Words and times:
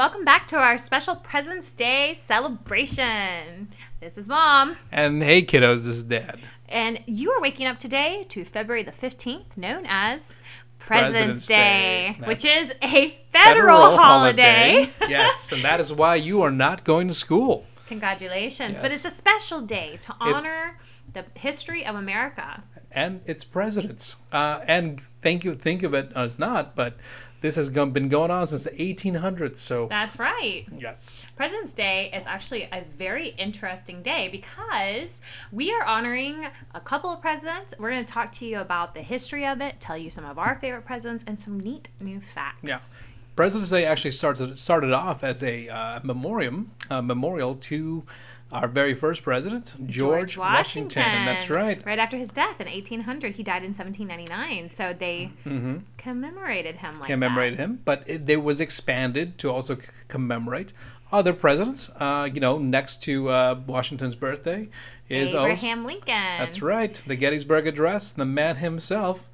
welcome 0.00 0.24
back 0.24 0.46
to 0.46 0.56
our 0.56 0.78
special 0.78 1.14
President's 1.14 1.72
Day 1.72 2.14
celebration. 2.14 3.68
This 4.00 4.16
is 4.16 4.30
Mom, 4.30 4.78
And 4.90 5.22
hey, 5.22 5.42
kiddos, 5.42 5.84
this 5.84 5.96
is 5.96 6.04
Dad. 6.04 6.40
and 6.70 7.00
you 7.04 7.30
are 7.32 7.40
waking 7.42 7.66
up 7.66 7.78
today 7.78 8.24
to 8.30 8.42
February 8.46 8.82
the 8.82 8.92
15th, 8.92 9.58
known 9.58 9.84
as 9.86 10.34
President's, 10.78 11.44
President's 11.44 11.46
Day, 11.46 12.16
Day. 12.18 12.26
which 12.26 12.46
is 12.46 12.72
a 12.82 13.18
federal, 13.28 13.94
holiday. 13.98 14.90
yes, 15.06 15.52
and 15.52 15.60
that 15.64 15.80
is 15.80 15.92
why 15.92 16.14
you 16.14 16.40
are 16.40 16.50
not 16.50 16.82
going 16.84 17.06
to 17.08 17.12
school. 17.12 17.66
Congratulations. 17.86 18.80
But 18.80 18.92
it's 18.92 19.04
a 19.04 19.10
special 19.10 19.60
day 19.60 19.98
to 20.00 20.14
honor 20.18 20.78
the 21.12 21.26
history 21.34 21.84
of 21.84 21.94
America. 21.94 22.62
And 22.90 23.20
it's 23.26 23.44
presidents. 23.44 24.16
Uh, 24.32 24.60
and 24.66 24.98
thank 25.20 25.44
you, 25.44 25.54
think 25.54 25.82
of 25.82 25.92
it 25.92 26.10
as 26.16 26.38
not, 26.38 26.74
but 26.74 26.96
this 27.40 27.56
has 27.56 27.70
been 27.70 28.08
going 28.08 28.30
on 28.30 28.46
since 28.46 28.64
the 28.64 28.70
1800s. 28.70 29.56
So, 29.56 29.86
That's 29.88 30.18
right. 30.18 30.66
yes. 30.76 31.26
President's 31.36 31.72
Day 31.72 32.10
is 32.14 32.26
actually 32.26 32.64
a 32.64 32.84
very 32.98 33.30
interesting 33.30 34.02
day 34.02 34.28
because 34.28 35.22
we 35.50 35.72
are 35.72 35.84
honoring 35.84 36.46
a 36.74 36.80
couple 36.80 37.10
of 37.10 37.20
presidents. 37.20 37.74
We're 37.78 37.90
going 37.90 38.04
to 38.04 38.12
talk 38.12 38.32
to 38.32 38.46
you 38.46 38.60
about 38.60 38.94
the 38.94 39.02
history 39.02 39.46
of 39.46 39.60
it, 39.60 39.80
tell 39.80 39.96
you 39.96 40.10
some 40.10 40.24
of 40.24 40.38
our 40.38 40.54
favorite 40.54 40.84
presidents, 40.84 41.24
and 41.26 41.40
some 41.40 41.58
neat 41.58 41.88
new 42.00 42.20
facts. 42.20 42.58
Yeah. 42.62 42.78
President's 43.36 43.70
Day 43.70 43.86
actually 43.86 44.10
started 44.10 44.58
started 44.58 44.92
off 44.92 45.24
as 45.24 45.42
a 45.42 45.68
uh, 45.68 46.00
memoriam, 46.02 46.72
uh, 46.90 47.00
memorial 47.00 47.54
to 47.54 48.04
our 48.52 48.66
very 48.66 48.94
first 48.94 49.22
president, 49.22 49.74
George, 49.86 50.36
Washington. 50.36 51.02
And 51.02 51.28
that's 51.28 51.48
right. 51.50 51.84
Right 51.86 51.98
after 51.98 52.16
his 52.16 52.28
death 52.28 52.60
in 52.60 52.66
1800, 52.66 53.34
he 53.36 53.42
died 53.42 53.62
in 53.62 53.72
1799. 53.74 54.70
So 54.72 54.92
they 54.92 55.30
commemorated 55.96 56.76
him 56.76 56.94
like 56.94 57.06
commemorate 57.06 57.56
that. 57.56 57.62
him, 57.62 57.80
but 57.84 58.02
it, 58.06 58.26
there 58.26 58.40
was 58.40 58.60
expanded 58.60 59.38
to 59.38 59.50
also 59.50 59.76
c- 59.76 59.86
commemorate 60.08 60.72
other 61.12 61.32
presidents. 61.32 61.90
Uh, 61.96 62.28
you 62.32 62.40
know, 62.40 62.58
next 62.58 63.02
to 63.04 63.28
uh, 63.28 63.60
Washington's 63.66 64.14
birthday 64.14 64.68
is 65.08 65.34
also 65.34 65.46
Abraham 65.52 65.84
Lincoln. 65.84 66.06
that's 66.38 66.62
right, 66.62 66.94
the 67.06 67.16
Gettysburg 67.16 67.66
Address, 67.66 68.12
the 68.12 68.24
man 68.24 68.56
himself, 68.56 69.28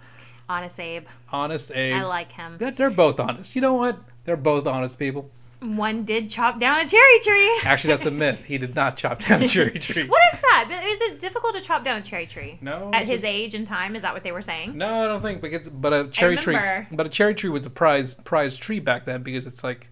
Honest 0.49 0.79
Abe. 0.81 1.07
honest 1.33 1.73
Abe. 1.73 1.95
I 1.97 2.03
like 2.05 2.33
him. 2.33 2.57
They're, 2.59 2.71
they're 2.71 2.91
both 2.91 3.19
honest. 3.19 3.55
You 3.57 3.61
know 3.63 3.75
what? 3.75 3.99
They're 4.25 4.37
both 4.37 4.67
honest 4.67 4.99
people. 4.99 5.31
One 5.61 6.05
did 6.05 6.29
chop 6.29 6.61
down 6.61 6.81
a 6.81 6.89
cherry 6.89 7.21
tree. 7.21 7.61
Actually, 7.65 7.95
that's 7.95 8.07
a 8.07 8.11
myth. 8.11 8.45
He 8.45 8.59
did 8.59 8.75
not 8.75 8.97
chop 8.97 9.21
down 9.21 9.43
a 9.43 9.49
cherry 9.57 9.71
tree. 9.79 10.07
what 10.07 10.21
is 10.33 10.39
that? 10.41 10.83
Is 10.85 11.01
it 11.01 11.19
difficult 11.19 11.55
to 11.55 11.61
chop 11.61 11.83
down 11.83 11.97
a 11.99 12.03
cherry 12.03 12.27
tree? 12.27 12.59
No, 12.61 12.91
At 12.93 13.03
his 13.07 13.23
just- 13.23 13.25
age 13.25 13.55
and 13.55 13.67
time, 13.67 13.97
is 13.97 14.03
that 14.03 14.13
what 14.13 14.23
they 14.23 14.33
were 14.33 14.43
saying? 14.43 14.77
No, 14.77 15.05
I 15.05 15.07
don't 15.09 15.23
think 15.23 15.41
because 15.41 15.69
but 15.69 15.93
a 15.93 16.09
cherry 16.09 16.37
tree, 16.37 16.55
remember. 16.57 16.89
but 16.93 17.07
a 17.07 17.09
cherry 17.09 17.35
tree 17.35 17.51
was 17.51 17.65
a 17.65 17.71
prize 17.71 18.15
prize 18.15 18.57
tree 18.57 18.81
back 18.81 19.07
then 19.07 19.23
because 19.23 19.47
it's 19.47 19.65
like 19.65 19.91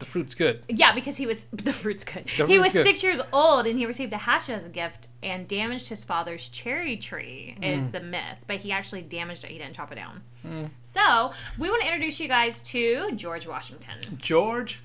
the 0.00 0.06
fruit's 0.06 0.34
good. 0.34 0.64
Yeah, 0.68 0.92
because 0.94 1.16
he 1.16 1.26
was 1.26 1.46
the 1.52 1.72
fruit's 1.72 2.02
good. 2.04 2.24
The 2.24 2.30
he 2.46 2.56
fruit's 2.58 2.62
was 2.64 2.72
good. 2.72 2.84
six 2.84 3.02
years 3.02 3.20
old 3.32 3.66
and 3.66 3.78
he 3.78 3.86
received 3.86 4.12
a 4.12 4.18
hatchet 4.18 4.54
as 4.54 4.66
a 4.66 4.68
gift 4.70 5.06
and 5.22 5.46
damaged 5.46 5.88
his 5.88 6.04
father's 6.04 6.48
cherry 6.48 6.96
tree. 6.96 7.56
Is 7.62 7.84
Mm. 7.84 7.92
the 7.92 8.00
myth, 8.00 8.38
but 8.48 8.56
he 8.56 8.72
actually 8.72 9.02
damaged 9.02 9.44
it. 9.44 9.50
He 9.50 9.58
didn't 9.58 9.74
chop 9.76 9.92
it 9.92 9.94
down. 9.96 10.22
Mm. 10.46 10.70
So 10.82 11.32
we 11.58 11.70
want 11.70 11.82
to 11.82 11.88
introduce 11.88 12.18
you 12.18 12.26
guys 12.28 12.60
to 12.64 13.12
George 13.14 13.46
Washington. 13.46 14.18
George, 14.20 14.80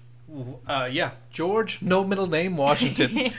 uh, 0.67 0.89
yeah, 0.91 1.11
George, 1.31 1.81
no 1.81 2.03
middle 2.03 2.27
name, 2.27 2.57
Washington. 2.57 3.09
he 3.09 3.29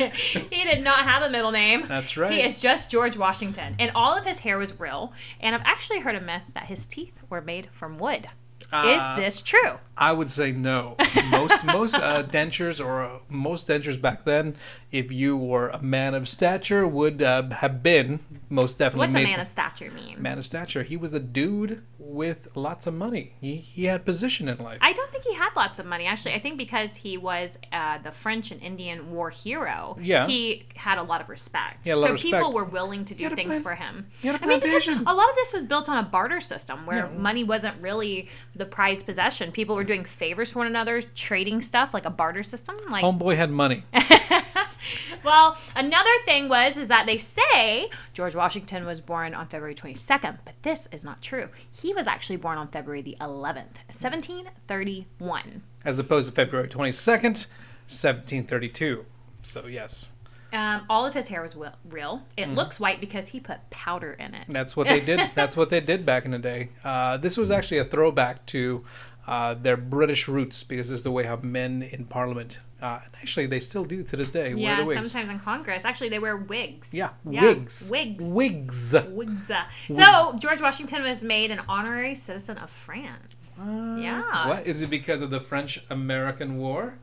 did 0.65 0.83
not 0.83 1.01
have 1.05 1.23
a 1.23 1.31
middle 1.31 1.51
name. 1.53 1.87
That's 1.89 2.17
right. 2.17 2.33
He 2.33 2.41
is 2.43 2.59
just 2.61 2.91
George 2.91 3.17
Washington, 3.17 3.75
and 3.79 3.91
all 3.95 4.17
of 4.17 4.25
his 4.25 4.39
hair 4.41 4.57
was 4.57 4.79
real. 4.81 5.13
And 5.41 5.55
I've 5.55 5.63
actually 5.65 6.01
heard 6.01 6.15
a 6.15 6.21
myth 6.21 6.43
that 6.55 6.65
his 6.67 6.87
teeth 6.87 7.15
were 7.29 7.41
made 7.43 7.69
from 7.73 7.99
wood. 7.99 8.29
is 8.63 8.69
Uh, 8.73 9.17
this 9.17 9.43
true? 9.43 9.79
I 9.99 10.13
would 10.13 10.29
say 10.29 10.53
no. 10.53 10.97
Most 11.31 11.65
most 11.79 11.95
uh, 11.95 12.23
dentures 12.25 12.85
or 12.85 13.03
uh, 13.05 13.19
most 13.29 13.69
dentures 13.69 14.01
back 14.01 14.25
then, 14.25 14.57
if 14.93 15.11
you 15.11 15.37
were 15.37 15.69
a 15.69 15.83
man 15.83 16.15
of 16.15 16.29
stature, 16.29 16.87
would 16.87 17.23
uh, 17.23 17.49
have 17.51 17.83
been 17.83 18.21
most 18.51 18.79
definitely 18.79 19.07
What's 19.07 19.17
a 19.17 19.23
man 19.25 19.41
of 19.41 19.49
stature 19.49 19.91
mean? 19.91 20.21
man 20.21 20.39
of 20.39 20.45
stature. 20.45 20.83
He 20.83 20.97
was 20.97 21.15
a 21.15 21.21
dude 21.21 21.83
with 21.99 22.49
lots 22.55 22.87
of 22.87 22.95
money. 22.95 23.33
He 23.41 23.57
he 23.57 23.85
had 23.87 24.05
position 24.05 24.49
in 24.49 24.59
life. 24.59 24.79
I 24.83 24.93
don't 24.93 25.11
think 25.11 25.25
he 25.25 25.35
had 25.35 25.51
lots 25.57 25.79
of 25.79 25.87
money. 25.87 26.05
Actually, 26.07 26.35
I 26.35 26.41
think 26.41 26.59
because 26.59 26.97
he 26.97 27.17
was 27.17 27.59
uh, 27.73 27.99
the 27.99 28.11
French 28.13 28.51
and 28.51 28.63
Indian 28.63 29.11
war 29.11 29.31
hero, 29.31 29.97
Yeah. 30.01 30.27
he 30.27 30.67
had 30.77 30.99
a 30.99 31.03
lot 31.03 31.21
of 31.23 31.29
respect. 31.31 31.87
Had 31.87 31.95
a 31.97 31.99
lot 32.01 32.07
so 32.09 32.15
of 32.15 32.21
people 32.21 32.53
were 32.53 32.65
willing 32.65 33.05
to 33.07 33.15
do 33.15 33.31
things 33.31 33.49
plan- 33.49 33.63
for 33.63 33.75
him. 33.75 34.07
he 34.21 34.29
I 34.29 34.33
mean, 34.47 34.61
because 34.61 34.87
a 34.89 35.15
lot 35.15 35.31
of 35.31 35.37
this 35.37 35.53
was 35.55 35.63
built 35.63 35.89
on 35.89 35.99
a 35.99 36.03
barter 36.03 36.41
system 36.41 36.85
where 36.87 37.09
money 37.09 37.43
wasn't 37.45 37.81
really 37.83 38.29
the 38.55 38.67
prized 38.67 39.07
possession. 39.07 39.51
People 39.53 39.75
were 39.75 39.86
doing 39.87 40.05
favors 40.05 40.53
for 40.53 40.59
one 40.61 40.67
another, 40.67 41.01
trading 41.01 41.63
stuff 41.63 41.95
like 41.95 42.05
a 42.05 42.11
barter 42.11 42.43
system. 42.43 42.77
Like, 42.91 43.05
Homeboy 43.05 43.37
had 43.37 43.51
money. 43.51 43.85
well, 45.25 45.57
another 45.75 46.11
thing 46.25 46.49
was 46.49 46.77
is 46.77 46.89
that 46.89 47.07
they 47.07 47.19
say 47.19 47.91
George 48.13 48.35
Washington 48.35 48.85
was 48.85 49.01
born 49.01 49.35
on 49.35 49.47
February 49.49 49.75
22nd, 49.75 50.39
but 50.45 50.55
this 50.63 50.87
is 50.93 51.05
not 51.05 51.23
true. 51.23 51.49
He 51.71 51.93
was 51.95 52.07
actually 52.07 52.37
born 52.37 52.59
on 52.59 52.69
February 52.69 53.03
the 53.03 53.17
11th, 53.21 53.79
1731. 53.89 55.63
as 55.85 55.99
opposed 55.99 56.29
to 56.29 56.35
February 56.35 56.69
22nd, 56.69 57.47
1732. 57.89 59.05
So, 59.43 59.67
yes, 59.67 60.13
Um, 60.53 60.83
all 60.89 61.05
of 61.05 61.13
his 61.15 61.29
hair 61.29 61.43
was 61.43 61.57
real. 61.89 62.23
It 62.37 62.49
looks 62.49 62.81
white 62.81 63.01
because 63.01 63.29
he 63.29 63.41
put 63.41 63.69
powder 63.71 64.13
in 64.13 64.35
it. 64.35 64.45
That's 64.49 64.77
what 64.77 64.87
they 64.87 65.01
did. 65.01 65.31
That's 65.35 65.57
what 65.57 65.71
they 65.71 65.81
did 65.81 66.07
back 66.07 66.25
in 66.25 66.31
the 66.31 66.39
day. 66.39 66.71
Uh, 66.85 67.17
this 67.17 67.37
was 67.37 67.51
actually 67.51 67.79
a 67.79 67.85
throwback 67.85 68.47
to 68.47 68.85
uh, 69.27 69.55
their 69.55 69.77
British 69.77 70.29
roots 70.29 70.63
because 70.63 70.89
this 70.89 70.99
is 70.99 71.03
the 71.03 71.11
way 71.11 71.25
how 71.25 71.37
men 71.43 71.83
in 71.83 72.05
Parliament, 72.05 72.61
uh, 72.81 73.01
and 73.05 73.15
actually 73.15 73.47
they 73.47 73.59
still 73.59 73.85
do 73.85 74.03
to 74.05 74.17
this 74.17 74.31
day, 74.31 74.55
wear 74.55 74.63
yeah, 74.63 74.83
wigs. 74.83 75.11
sometimes 75.11 75.33
in 75.33 75.41
Congress. 75.41 75.85
Actually, 75.85 76.11
they 76.11 76.19
wear 76.19 76.37
wigs. 76.37 76.95
Yeah, 76.95 77.11
wigs. 77.25 77.91
Wigs. 77.91 78.25
Wigs. 78.25 78.95
Wigs. 79.11 79.51
So, 79.91 80.37
George 80.39 80.61
Washington 80.61 81.03
was 81.03 81.25
made 81.25 81.51
an 81.51 81.61
honorary 81.69 82.15
citizen 82.15 82.59
of 82.59 82.71
France. 82.71 83.63
Yeah. 83.67 84.47
What 84.47 84.67
is 84.67 84.83
it 84.83 84.91
because 84.91 85.23
of 85.23 85.31
the 85.31 85.41
French-American 85.41 86.59
War, 86.59 86.99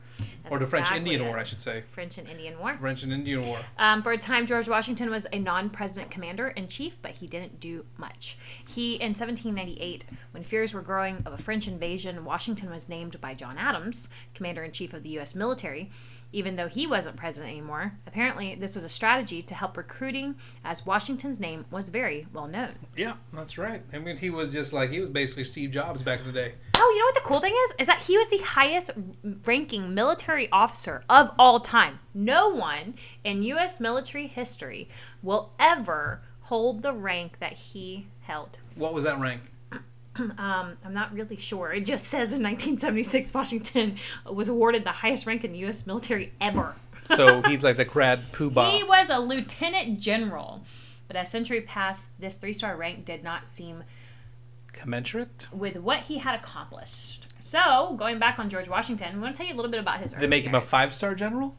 or 0.50 0.58
the 0.58 0.64
exactly 0.64 0.66
French-Indian 0.66 1.20
it. 1.22 1.24
War, 1.24 1.38
I 1.38 1.44
should 1.44 1.60
say? 1.60 1.82
French 1.90 2.18
and 2.18 2.28
Indian 2.28 2.58
War. 2.58 2.76
French 2.80 3.02
and 3.02 3.12
Indian 3.12 3.46
War. 3.46 3.58
Um, 3.78 4.02
for 4.02 4.12
a 4.12 4.18
time, 4.18 4.46
George 4.46 4.68
Washington 4.68 5.10
was 5.10 5.26
a 5.32 5.38
non-president 5.38 6.10
commander 6.10 6.48
in 6.48 6.68
chief, 6.68 7.00
but 7.00 7.12
he 7.12 7.26
didn't 7.26 7.60
do 7.60 7.84
much. 7.96 8.38
He, 8.66 8.94
in 8.94 9.10
1798, 9.10 10.04
when 10.32 10.42
fears 10.42 10.74
were 10.74 10.82
growing 10.82 11.22
of 11.24 11.32
a 11.32 11.38
French 11.38 11.68
invasion, 11.68 12.24
Washington 12.24 12.70
was 12.70 12.88
named 12.88 13.20
by 13.20 13.34
John 13.34 13.58
Adams, 13.58 14.08
commander 14.34 14.62
in 14.62 14.72
chief 14.72 14.94
of 14.94 15.02
the 15.02 15.10
U.S. 15.10 15.34
military. 15.34 15.90
Even 16.34 16.56
though 16.56 16.66
he 16.66 16.84
wasn't 16.84 17.14
president 17.14 17.52
anymore, 17.52 17.92
apparently 18.08 18.56
this 18.56 18.74
was 18.74 18.82
a 18.82 18.88
strategy 18.88 19.40
to 19.40 19.54
help 19.54 19.76
recruiting, 19.76 20.34
as 20.64 20.84
Washington's 20.84 21.38
name 21.38 21.64
was 21.70 21.90
very 21.90 22.26
well 22.32 22.48
known. 22.48 22.74
Yeah, 22.96 23.14
that's 23.32 23.56
right. 23.56 23.82
I 23.92 23.98
mean, 23.98 24.16
he 24.16 24.30
was 24.30 24.52
just 24.52 24.72
like 24.72 24.90
he 24.90 24.98
was 24.98 25.10
basically 25.10 25.44
Steve 25.44 25.70
Jobs 25.70 26.02
back 26.02 26.18
in 26.18 26.26
the 26.26 26.32
day. 26.32 26.54
Oh, 26.76 26.92
you 26.92 26.98
know 26.98 27.06
what 27.06 27.14
the 27.14 27.20
cool 27.20 27.38
thing 27.38 27.54
is? 27.66 27.74
Is 27.78 27.86
that 27.86 28.02
he 28.02 28.18
was 28.18 28.26
the 28.30 28.38
highest 28.38 28.90
ranking 29.46 29.94
military 29.94 30.50
officer 30.50 31.04
of 31.08 31.30
all 31.38 31.60
time. 31.60 32.00
No 32.12 32.48
one 32.48 32.96
in 33.22 33.44
U.S. 33.44 33.78
military 33.78 34.26
history 34.26 34.88
will 35.22 35.52
ever 35.60 36.20
hold 36.42 36.82
the 36.82 36.92
rank 36.92 37.38
that 37.38 37.52
he 37.52 38.08
held. 38.22 38.58
What 38.74 38.92
was 38.92 39.04
that 39.04 39.20
rank? 39.20 39.52
Um, 40.38 40.76
I'm 40.84 40.94
not 40.94 41.12
really 41.12 41.36
sure. 41.36 41.72
It 41.72 41.84
just 41.84 42.06
says 42.06 42.32
in 42.32 42.42
1976, 42.42 43.34
Washington 43.34 43.96
was 44.30 44.46
awarded 44.48 44.84
the 44.84 44.90
highest 44.92 45.26
rank 45.26 45.44
in 45.44 45.52
the 45.52 45.58
U.S. 45.60 45.86
military 45.86 46.32
ever. 46.40 46.76
So 47.04 47.42
he's 47.42 47.64
like 47.64 47.76
the 47.76 47.84
grad 47.84 48.32
poobah. 48.32 48.70
He 48.78 48.84
was 48.84 49.10
a 49.10 49.18
lieutenant 49.18 49.98
general. 50.00 50.64
But 51.08 51.16
as 51.16 51.30
century 51.30 51.60
passed, 51.60 52.10
this 52.18 52.36
three 52.36 52.52
star 52.52 52.76
rank 52.76 53.04
did 53.04 53.22
not 53.24 53.46
seem 53.46 53.84
Commensurate? 54.72 55.48
with 55.52 55.76
what 55.76 56.02
he 56.02 56.18
had 56.18 56.34
accomplished. 56.34 57.23
So, 57.44 57.94
going 57.98 58.18
back 58.18 58.38
on 58.38 58.48
George 58.48 58.70
Washington, 58.70 59.16
we 59.16 59.20
want 59.20 59.34
to 59.34 59.38
tell 59.38 59.46
you 59.46 59.52
a 59.52 59.58
little 59.58 59.70
bit 59.70 59.78
about 59.78 60.00
his. 60.00 60.14
They 60.14 60.26
make 60.26 60.46
him 60.46 60.54
a 60.54 60.62
five 60.62 60.94
star 60.94 61.14
general? 61.14 61.54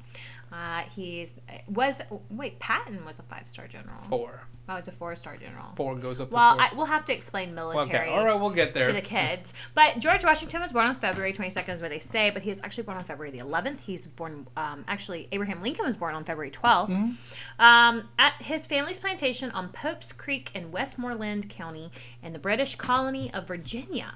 Uh, 0.52 0.82
he's 0.96 1.36
was 1.68 2.02
wait 2.32 2.60
Patton 2.60 3.06
was 3.06 3.20
a 3.20 3.22
five 3.22 3.48
star 3.48 3.68
general. 3.68 4.02
Four. 4.10 4.48
Oh, 4.68 4.78
it's 4.78 4.88
a 4.88 4.92
four 4.92 5.16
star 5.16 5.38
general. 5.38 5.74
Four 5.76 5.96
goes 5.98 6.20
up 6.20 6.32
Well. 6.32 6.60
I, 6.60 6.72
we'll 6.76 6.88
have 6.88 7.06
to 7.06 7.14
explain 7.14 7.54
military 7.54 8.08
okay, 8.08 8.10
all 8.12 8.26
right, 8.26 8.34
we'll 8.34 8.50
get 8.50 8.74
there. 8.74 8.88
to 8.88 8.94
the 8.94 9.02
kids. 9.02 9.54
But 9.76 10.00
George 10.00 10.24
Washington 10.24 10.62
was 10.62 10.74
born 10.74 10.88
on 10.88 10.96
February 10.96 11.34
22nd, 11.34 11.70
is 11.70 11.82
what 11.84 11.92
they 11.92 12.00
say, 12.00 12.32
but 12.32 12.42
he 12.42 12.50
was 12.50 12.62
actually 12.64 12.86
born 12.86 12.98
on 12.98 13.04
February 13.04 13.38
the 13.38 13.46
11th. 13.46 13.82
He's 13.82 14.08
born, 14.08 14.48
um, 14.58 14.84
actually, 14.88 15.28
Abraham 15.32 15.62
Lincoln 15.62 15.86
was 15.86 15.98
born 15.98 16.16
on 16.16 16.24
February 16.24 16.50
12th. 16.50 16.90
Mm-hmm. 16.90 17.62
Um, 17.62 18.10
at 18.18 18.34
his 18.42 18.66
family's 18.66 18.98
plantation 18.98 19.52
on 19.52 19.70
Pope's 19.70 20.12
Creek 20.12 20.50
in 20.56 20.72
Westmoreland 20.72 21.48
County 21.48 21.92
in 22.24 22.34
the 22.34 22.40
British 22.40 22.76
colony 22.76 23.32
of 23.36 23.48
Virginia. 23.48 24.16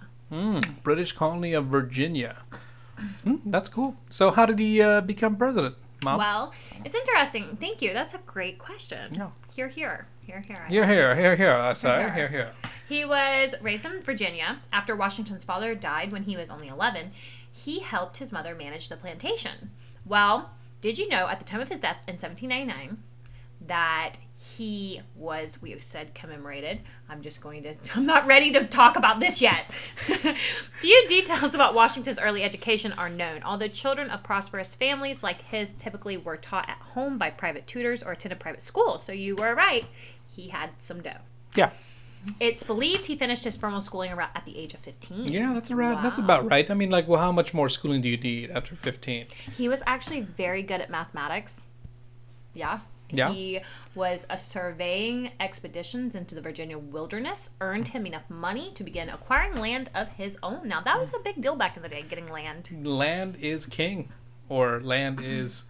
British 0.83 1.11
colony 1.13 1.53
of 1.53 1.65
Virginia. 1.67 2.37
Hmm, 3.23 3.35
that's 3.45 3.69
cool. 3.69 3.95
So 4.09 4.31
how 4.31 4.45
did 4.45 4.59
he 4.59 4.81
uh, 4.81 5.01
become 5.01 5.35
president, 5.37 5.75
Mom? 6.03 6.17
Well, 6.19 6.53
it's 6.83 6.95
interesting. 6.95 7.57
Thank 7.59 7.81
you. 7.81 7.93
That's 7.93 8.13
a 8.13 8.19
great 8.25 8.59
question. 8.59 9.13
Yeah. 9.15 9.29
Here, 9.55 9.67
here. 9.69 10.07
Here, 10.25 10.41
here. 10.41 10.65
Here, 10.69 10.85
here, 10.85 11.15
here, 11.15 11.35
here. 11.35 11.73
Sorry, 11.75 12.03
Here. 12.03 12.13
here, 12.13 12.27
here. 12.27 12.51
He 12.87 13.05
was 13.05 13.55
raised 13.61 13.85
in 13.85 14.01
Virginia 14.01 14.59
after 14.71 14.95
Washington's 14.95 15.43
father 15.43 15.73
died 15.75 16.11
when 16.11 16.23
he 16.23 16.35
was 16.37 16.49
only 16.51 16.67
11. 16.67 17.11
he 17.51 17.79
helped 17.79 18.17
his 18.17 18.31
mother 18.31 18.53
manage 18.55 18.89
the 18.89 18.95
plantation. 18.95 19.71
Well, 20.05 20.51
did 20.81 20.97
you 20.97 21.07
know 21.09 21.27
at 21.27 21.39
the 21.39 21.45
time 21.45 21.61
of 21.61 21.69
his 21.69 21.79
death 21.79 21.97
in 22.07 22.13
1799 22.15 22.97
that 23.67 24.13
he 24.41 25.01
was, 25.15 25.61
we 25.61 25.77
said, 25.81 26.15
commemorated. 26.15 26.79
I'm 27.09 27.21
just 27.21 27.41
going 27.41 27.63
to, 27.63 27.75
I'm 27.95 28.05
not 28.05 28.25
ready 28.25 28.51
to 28.51 28.65
talk 28.65 28.95
about 28.95 29.19
this 29.19 29.41
yet. 29.41 29.65
Few 29.73 31.07
details 31.09 31.53
about 31.53 31.73
Washington's 31.73 32.19
early 32.19 32.43
education 32.43 32.93
are 32.93 33.09
known, 33.09 33.41
although 33.43 33.67
children 33.67 34.09
of 34.09 34.23
prosperous 34.23 34.75
families 34.75 35.21
like 35.23 35.41
his 35.41 35.73
typically 35.75 36.15
were 36.15 36.37
taught 36.37 36.69
at 36.69 36.77
home 36.77 37.17
by 37.17 37.29
private 37.29 37.67
tutors 37.67 38.01
or 38.01 38.13
attended 38.13 38.39
private 38.39 38.61
schools. 38.61 39.03
So 39.03 39.11
you 39.11 39.35
were 39.35 39.53
right, 39.53 39.85
he 40.33 40.47
had 40.47 40.69
some 40.79 41.01
dough. 41.01 41.19
Yeah. 41.55 41.71
It's 42.39 42.63
believed 42.63 43.07
he 43.07 43.17
finished 43.17 43.43
his 43.43 43.57
formal 43.57 43.81
schooling 43.81 44.11
around 44.11 44.29
at 44.35 44.45
the 44.45 44.57
age 44.57 44.73
of 44.73 44.79
15. 44.79 45.27
Yeah, 45.27 45.53
that's 45.53 45.71
around. 45.71 46.03
That's 46.03 46.17
about 46.17 46.49
right. 46.49 46.69
I 46.69 46.73
mean, 46.75 46.89
like, 46.89 47.09
well, 47.09 47.19
how 47.19 47.31
much 47.33 47.53
more 47.53 47.67
schooling 47.67 48.01
do 48.01 48.09
you 48.09 48.17
need 48.17 48.51
after 48.51 48.75
fifteen? 48.75 49.27
He 49.57 49.69
was 49.69 49.81
actually 49.85 50.21
very 50.21 50.61
good 50.61 50.81
at 50.81 50.89
mathematics. 50.89 51.67
Yeah. 52.53 52.79
Yeah. 53.11 53.31
He 53.31 53.61
was 53.95 54.25
a 54.29 54.37
surveying 54.37 55.31
expeditions 55.39 56.15
into 56.15 56.35
the 56.35 56.41
Virginia 56.41 56.77
wilderness, 56.77 57.51
earned 57.61 57.89
him 57.89 58.05
enough 58.05 58.29
money 58.29 58.71
to 58.75 58.83
begin 58.83 59.09
acquiring 59.09 59.55
land 59.55 59.89
of 59.95 60.09
his 60.09 60.37
own. 60.43 60.67
Now, 60.67 60.81
that 60.81 60.97
was 60.99 61.13
a 61.13 61.19
big 61.19 61.41
deal 61.41 61.55
back 61.55 61.75
in 61.75 61.83
the 61.83 61.89
day, 61.89 62.03
getting 62.07 62.29
land. 62.29 62.69
Land 62.83 63.37
is 63.37 63.65
king, 63.65 64.09
or 64.47 64.79
land 64.81 65.21
is 65.21 65.65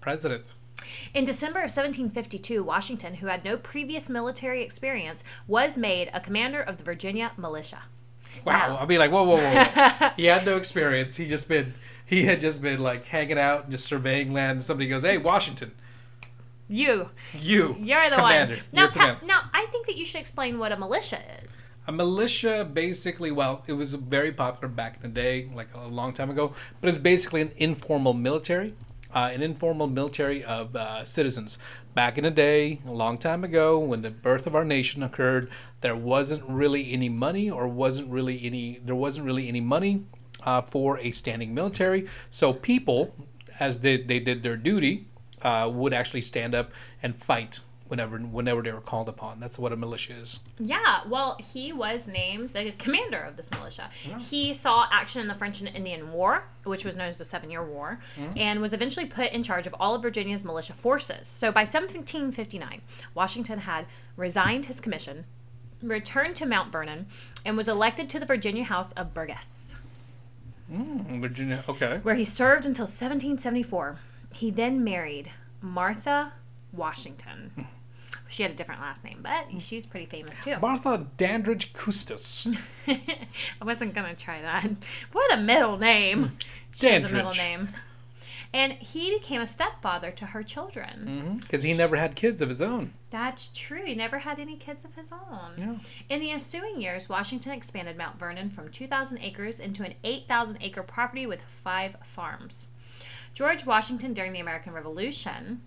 president. 0.00 0.54
In 1.14 1.24
December 1.24 1.60
of 1.60 1.70
1752, 1.70 2.62
Washington, 2.62 3.14
who 3.14 3.26
had 3.26 3.44
no 3.44 3.56
previous 3.56 4.08
military 4.08 4.62
experience, 4.62 5.24
was 5.46 5.78
made 5.78 6.10
a 6.12 6.20
commander 6.20 6.60
of 6.60 6.76
the 6.76 6.84
Virginia 6.84 7.32
militia. 7.36 7.82
Wow. 8.44 8.68
Now- 8.68 8.76
I'll 8.76 8.86
be 8.86 8.98
like, 8.98 9.10
whoa, 9.10 9.24
whoa, 9.24 9.36
whoa. 9.38 10.10
he 10.16 10.26
had 10.26 10.44
no 10.44 10.56
experience. 10.56 11.16
He 11.16 11.26
just 11.28 11.48
been, 11.48 11.74
he 12.04 12.24
had 12.24 12.40
just 12.40 12.60
been 12.60 12.82
like 12.82 13.06
hanging 13.06 13.38
out 13.38 13.64
and 13.64 13.72
just 13.72 13.86
surveying 13.86 14.32
land. 14.32 14.58
And 14.58 14.64
somebody 14.64 14.88
goes, 14.88 15.02
"Hey, 15.02 15.18
Washington, 15.18 15.72
You, 16.68 17.10
you, 17.38 17.76
you're 17.78 18.08
the 18.08 18.16
commander, 18.16 18.54
one. 18.54 18.62
Now, 18.72 18.82
you're 18.82 18.90
te- 18.90 19.26
now, 19.26 19.40
I 19.52 19.66
think 19.66 19.86
that 19.86 19.96
you 19.96 20.04
should 20.04 20.20
explain 20.20 20.58
what 20.58 20.72
a 20.72 20.78
militia 20.78 21.20
is. 21.42 21.66
A 21.86 21.92
militia, 21.92 22.64
basically, 22.72 23.30
well, 23.30 23.62
it 23.66 23.74
was 23.74 23.92
very 23.92 24.32
popular 24.32 24.68
back 24.68 24.96
in 24.96 25.02
the 25.02 25.08
day, 25.08 25.50
like 25.54 25.68
a 25.74 25.86
long 25.86 26.14
time 26.14 26.30
ago, 26.30 26.54
but 26.80 26.88
it's 26.88 26.96
basically 26.96 27.42
an 27.42 27.52
informal 27.56 28.14
military, 28.14 28.74
uh, 29.14 29.30
an 29.30 29.42
informal 29.42 29.86
military 29.86 30.42
of 30.42 30.74
uh, 30.74 31.04
citizens. 31.04 31.58
Back 31.94 32.16
in 32.16 32.24
the 32.24 32.30
day, 32.30 32.80
a 32.86 32.92
long 32.92 33.18
time 33.18 33.44
ago, 33.44 33.78
when 33.78 34.00
the 34.00 34.10
birth 34.10 34.46
of 34.46 34.54
our 34.54 34.64
nation 34.64 35.02
occurred, 35.02 35.50
there 35.82 35.94
wasn't 35.94 36.42
really 36.48 36.90
any 36.90 37.10
money, 37.10 37.50
or 37.50 37.68
wasn't 37.68 38.08
really 38.08 38.40
any, 38.42 38.80
there 38.82 38.94
wasn't 38.94 39.26
really 39.26 39.48
any 39.48 39.60
money 39.60 40.06
uh, 40.44 40.62
for 40.62 40.98
a 41.00 41.10
standing 41.10 41.52
military. 41.52 42.08
So 42.30 42.54
people, 42.54 43.14
as 43.60 43.80
they, 43.80 43.98
they 43.98 44.20
did 44.20 44.42
their 44.42 44.56
duty, 44.56 45.08
uh, 45.44 45.70
would 45.72 45.92
actually 45.92 46.22
stand 46.22 46.54
up 46.54 46.72
and 47.02 47.14
fight 47.16 47.60
whenever 47.86 48.18
whenever 48.18 48.62
they 48.62 48.72
were 48.72 48.80
called 48.80 49.08
upon. 49.08 49.38
That's 49.40 49.58
what 49.58 49.72
a 49.72 49.76
militia 49.76 50.14
is. 50.14 50.40
Yeah, 50.58 51.00
well, 51.06 51.36
he 51.52 51.72
was 51.72 52.08
named 52.08 52.50
the 52.52 52.72
commander 52.72 53.20
of 53.20 53.36
this 53.36 53.50
militia. 53.50 53.90
He 54.18 54.54
saw 54.54 54.86
action 54.90 55.20
in 55.20 55.28
the 55.28 55.34
French 55.34 55.60
and 55.60 55.68
Indian 55.68 56.12
War, 56.12 56.44
which 56.64 56.84
was 56.84 56.96
known 56.96 57.08
as 57.08 57.18
the 57.18 57.24
Seven 57.24 57.50
Year 57.50 57.64
War, 57.64 58.00
and 58.36 58.60
was 58.60 58.72
eventually 58.72 59.06
put 59.06 59.32
in 59.32 59.42
charge 59.42 59.66
of 59.66 59.74
all 59.78 59.94
of 59.94 60.02
Virginia's 60.02 60.44
militia 60.44 60.72
forces. 60.72 61.26
So 61.26 61.52
by 61.52 61.60
1759, 61.60 62.80
Washington 63.14 63.60
had 63.60 63.86
resigned 64.16 64.66
his 64.66 64.80
commission, 64.80 65.26
returned 65.82 66.36
to 66.36 66.46
Mount 66.46 66.72
Vernon, 66.72 67.06
and 67.44 67.56
was 67.56 67.68
elected 67.68 68.08
to 68.10 68.18
the 68.18 68.26
Virginia 68.26 68.64
House 68.64 68.92
of 68.92 69.12
Burgesses, 69.12 69.74
Virginia, 70.68 71.62
okay. 71.68 72.00
where 72.02 72.14
he 72.14 72.24
served 72.24 72.64
until 72.64 72.84
1774. 72.84 73.98
He 74.34 74.50
then 74.50 74.82
married 74.82 75.30
Martha 75.60 76.32
Washington. 76.72 77.66
She 78.28 78.42
had 78.42 78.50
a 78.50 78.54
different 78.54 78.80
last 78.80 79.04
name, 79.04 79.20
but 79.22 79.46
she's 79.60 79.86
pretty 79.86 80.06
famous 80.06 80.36
too. 80.42 80.56
Martha 80.60 81.06
Dandridge 81.16 81.72
Custis. 81.72 82.48
I 82.88 83.64
wasn't 83.64 83.94
gonna 83.94 84.14
try 84.16 84.42
that. 84.42 84.68
What 85.12 85.32
a 85.32 85.36
middle 85.36 85.78
name. 85.78 86.32
She 86.72 86.88
has 86.88 87.04
a 87.04 87.08
middle 87.08 87.30
Dandridge. 87.30 87.38
name. 87.38 87.68
And 88.52 88.72
he 88.74 89.12
became 89.12 89.40
a 89.40 89.46
stepfather 89.46 90.10
to 90.12 90.26
her 90.26 90.42
children. 90.42 91.04
Mm-hmm. 91.06 91.36
Because 91.38 91.62
he 91.62 91.74
never 91.74 91.96
had 91.96 92.14
kids 92.14 92.40
of 92.40 92.48
his 92.48 92.62
own. 92.62 92.92
That's 93.10 93.48
true. 93.54 93.84
He 93.84 93.94
never 93.94 94.20
had 94.20 94.38
any 94.38 94.56
kids 94.56 94.84
of 94.84 94.94
his 94.94 95.12
own. 95.12 95.52
Yeah. 95.56 95.76
In 96.08 96.20
the 96.20 96.30
ensuing 96.30 96.80
years, 96.80 97.08
Washington 97.08 97.52
expanded 97.52 97.96
Mount 97.96 98.18
Vernon 98.18 98.50
from 98.50 98.68
2,000 98.68 99.18
acres 99.18 99.58
into 99.58 99.82
an 99.84 99.94
8,000 100.04 100.58
acre 100.60 100.82
property 100.84 101.26
with 101.26 101.42
five 101.42 101.96
farms. 102.04 102.68
George 103.34 103.66
Washington, 103.66 104.14
during 104.14 104.32
the 104.32 104.38
American 104.40 104.72
Revolution, 104.72 105.60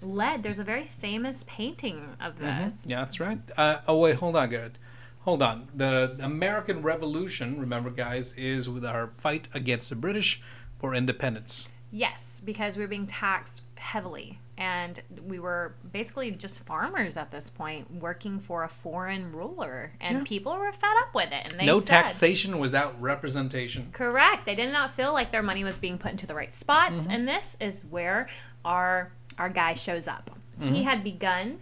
led, 0.00 0.42
there's 0.42 0.58
a 0.58 0.64
very 0.64 0.86
famous 0.86 1.44
painting 1.46 2.16
of 2.20 2.38
this. 2.38 2.86
Yeah, 2.88 2.98
that's 2.98 3.20
right. 3.20 3.38
Uh, 3.56 3.78
oh, 3.86 3.98
wait, 3.98 4.16
hold 4.16 4.34
on, 4.34 4.50
Garrett. 4.50 4.76
Hold 5.20 5.40
on. 5.40 5.68
The 5.72 6.16
American 6.20 6.82
Revolution, 6.82 7.60
remember, 7.60 7.90
guys, 7.90 8.32
is 8.32 8.68
with 8.68 8.84
our 8.84 9.12
fight 9.18 9.46
against 9.54 9.88
the 9.88 9.94
British 9.94 10.42
for 10.80 10.96
independence. 10.96 11.68
Yes, 11.92 12.40
because 12.44 12.76
we 12.76 12.82
were 12.82 12.88
being 12.88 13.06
taxed 13.06 13.62
heavily. 13.76 14.38
And 14.56 15.00
we 15.26 15.38
were 15.38 15.74
basically 15.92 16.30
just 16.30 16.60
farmers 16.60 17.16
at 17.16 17.30
this 17.30 17.50
point, 17.50 18.00
working 18.00 18.38
for 18.38 18.62
a 18.64 18.68
foreign 18.68 19.32
ruler. 19.32 19.92
And 20.00 20.18
Yeah. 20.18 20.24
people 20.24 20.56
were 20.56 20.72
fed 20.72 20.90
up 21.02 21.14
with 21.14 21.32
it. 21.32 21.50
And 21.52 21.60
they 21.60 21.66
no 21.66 21.80
said, 21.80 22.02
taxation 22.02 22.58
without 22.58 23.00
representation. 23.00 23.90
Correct. 23.92 24.46
They 24.46 24.54
did 24.54 24.72
not 24.72 24.90
feel 24.90 25.12
like 25.12 25.32
their 25.32 25.42
money 25.42 25.64
was 25.64 25.76
being 25.76 25.98
put 25.98 26.12
into 26.12 26.26
the 26.26 26.34
right 26.34 26.52
spots, 26.52 27.02
Mm-hmm. 27.02 27.10
and 27.12 27.28
this 27.28 27.56
is 27.60 27.84
where 27.90 28.28
our 28.64 29.12
our 29.38 29.48
guy 29.48 29.74
shows 29.74 30.06
up. 30.06 30.30
Mm-hmm. 30.60 30.74
He 30.74 30.82
had 30.84 31.02
begun 31.02 31.60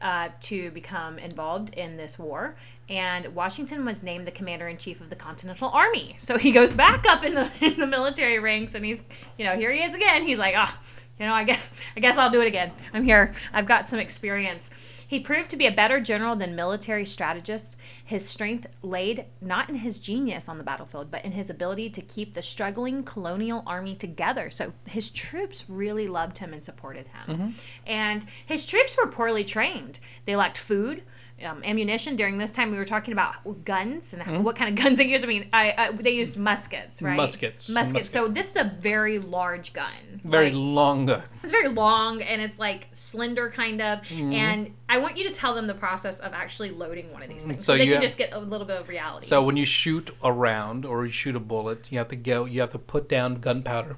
uh, 0.00 0.28
to 0.40 0.70
become 0.70 1.18
involved 1.18 1.74
in 1.74 1.96
this 1.96 2.18
war, 2.18 2.56
and 2.88 3.34
Washington 3.34 3.84
was 3.84 4.02
named 4.02 4.24
the 4.24 4.30
commander 4.30 4.68
in 4.68 4.76
chief 4.76 5.00
of 5.00 5.10
the 5.10 5.16
Continental 5.16 5.70
Army. 5.70 6.16
So 6.18 6.38
he 6.38 6.52
goes 6.52 6.72
back 6.72 7.06
up 7.06 7.24
in 7.24 7.34
the 7.34 7.50
in 7.60 7.78
the 7.78 7.86
military 7.86 8.38
ranks, 8.38 8.74
and 8.74 8.84
he's 8.84 9.02
you 9.38 9.44
know 9.44 9.56
here 9.56 9.72
he 9.72 9.82
is 9.82 9.94
again. 9.94 10.22
He's 10.22 10.38
like 10.38 10.54
ah. 10.56 10.78
You 11.18 11.26
know, 11.26 11.32
I 11.34 11.44
guess 11.44 11.76
I 11.96 12.00
guess 12.00 12.18
I'll 12.18 12.30
do 12.30 12.40
it 12.40 12.48
again. 12.48 12.72
I'm 12.92 13.04
here. 13.04 13.34
I've 13.52 13.66
got 13.66 13.86
some 13.86 14.00
experience. 14.00 14.70
He 15.06 15.20
proved 15.20 15.50
to 15.50 15.56
be 15.56 15.66
a 15.66 15.72
better 15.72 16.00
general 16.00 16.36
than 16.36 16.56
military 16.56 17.04
strategist. 17.04 17.76
His 18.04 18.28
strength 18.28 18.66
laid 18.82 19.26
not 19.40 19.68
in 19.68 19.76
his 19.76 19.98
genius 19.98 20.48
on 20.48 20.58
the 20.58 20.64
battlefield, 20.64 21.10
but 21.10 21.24
in 21.24 21.32
his 21.32 21.50
ability 21.50 21.90
to 21.90 22.02
keep 22.02 22.34
the 22.34 22.42
struggling 22.42 23.02
colonial 23.02 23.62
army 23.66 23.94
together. 23.94 24.50
So 24.50 24.72
his 24.86 25.10
troops 25.10 25.64
really 25.68 26.06
loved 26.06 26.38
him 26.38 26.52
and 26.52 26.64
supported 26.64 27.08
him. 27.08 27.36
Mm-hmm. 27.36 27.48
And 27.86 28.24
his 28.44 28.66
troops 28.66 28.96
were 28.96 29.10
poorly 29.10 29.44
trained. 29.44 29.98
They 30.24 30.36
lacked 30.36 30.58
food. 30.58 31.02
Um, 31.44 31.62
ammunition 31.62 32.16
during 32.16 32.38
this 32.38 32.52
time 32.52 32.70
we 32.70 32.78
were 32.78 32.86
talking 32.86 33.12
about 33.12 33.64
guns 33.66 34.14
and 34.14 34.42
what 34.44 34.56
kind 34.56 34.70
of 34.78 34.82
guns 34.82 34.96
they 34.96 35.04
used 35.04 35.24
i 35.24 35.28
mean 35.28 35.46
I, 35.52 35.74
I 35.76 35.90
they 35.92 36.12
used 36.12 36.38
muskets 36.38 37.02
right 37.02 37.16
Muskets. 37.16 37.68
muskets 37.68 38.08
so 38.08 38.28
this 38.28 38.50
is 38.52 38.56
a 38.56 38.72
very 38.80 39.18
large 39.18 39.74
gun 39.74 40.22
Very 40.24 40.46
Like, 40.46 40.54
long 40.54 41.04
gun. 41.06 41.22
it's 41.42 41.52
very 41.52 41.68
long 41.68 42.22
and 42.22 42.40
it's 42.40 42.58
like 42.58 42.88
slender 42.94 43.50
kind 43.50 43.82
of 43.82 43.98
Mm-hmm. 44.04 44.32
and 44.32 44.74
i 44.88 44.96
want 44.96 45.18
you 45.18 45.28
to 45.28 45.34
tell 45.34 45.54
them 45.54 45.66
the 45.66 45.74
process 45.74 46.18
of 46.20 46.32
actually 46.32 46.70
loading 46.70 47.12
one 47.12 47.22
of 47.22 47.28
these 47.28 47.44
things 47.44 47.62
so, 47.62 47.74
So 47.74 47.76
they 47.76 47.84
you 47.84 47.92
can 47.92 48.00
have- 48.00 48.08
just 48.08 48.16
get 48.16 48.32
a 48.32 48.38
little 48.38 48.66
bit 48.66 48.78
of 48.78 48.88
reality 48.88 49.26
So 49.26 49.42
when 49.42 49.58
you 49.58 49.66
shoot 49.66 50.10
a 50.22 50.32
round 50.32 50.86
or 50.86 51.04
you 51.04 51.12
shoot 51.12 51.36
a 51.36 51.40
bullet, 51.40 51.92
you 51.92 51.98
have 51.98 52.08
to 52.08 52.16
go. 52.16 52.46
You 52.46 52.60
have 52.60 52.70
to 52.72 52.78
put 52.78 53.08
down 53.08 53.34
gunpowder. 53.40 53.96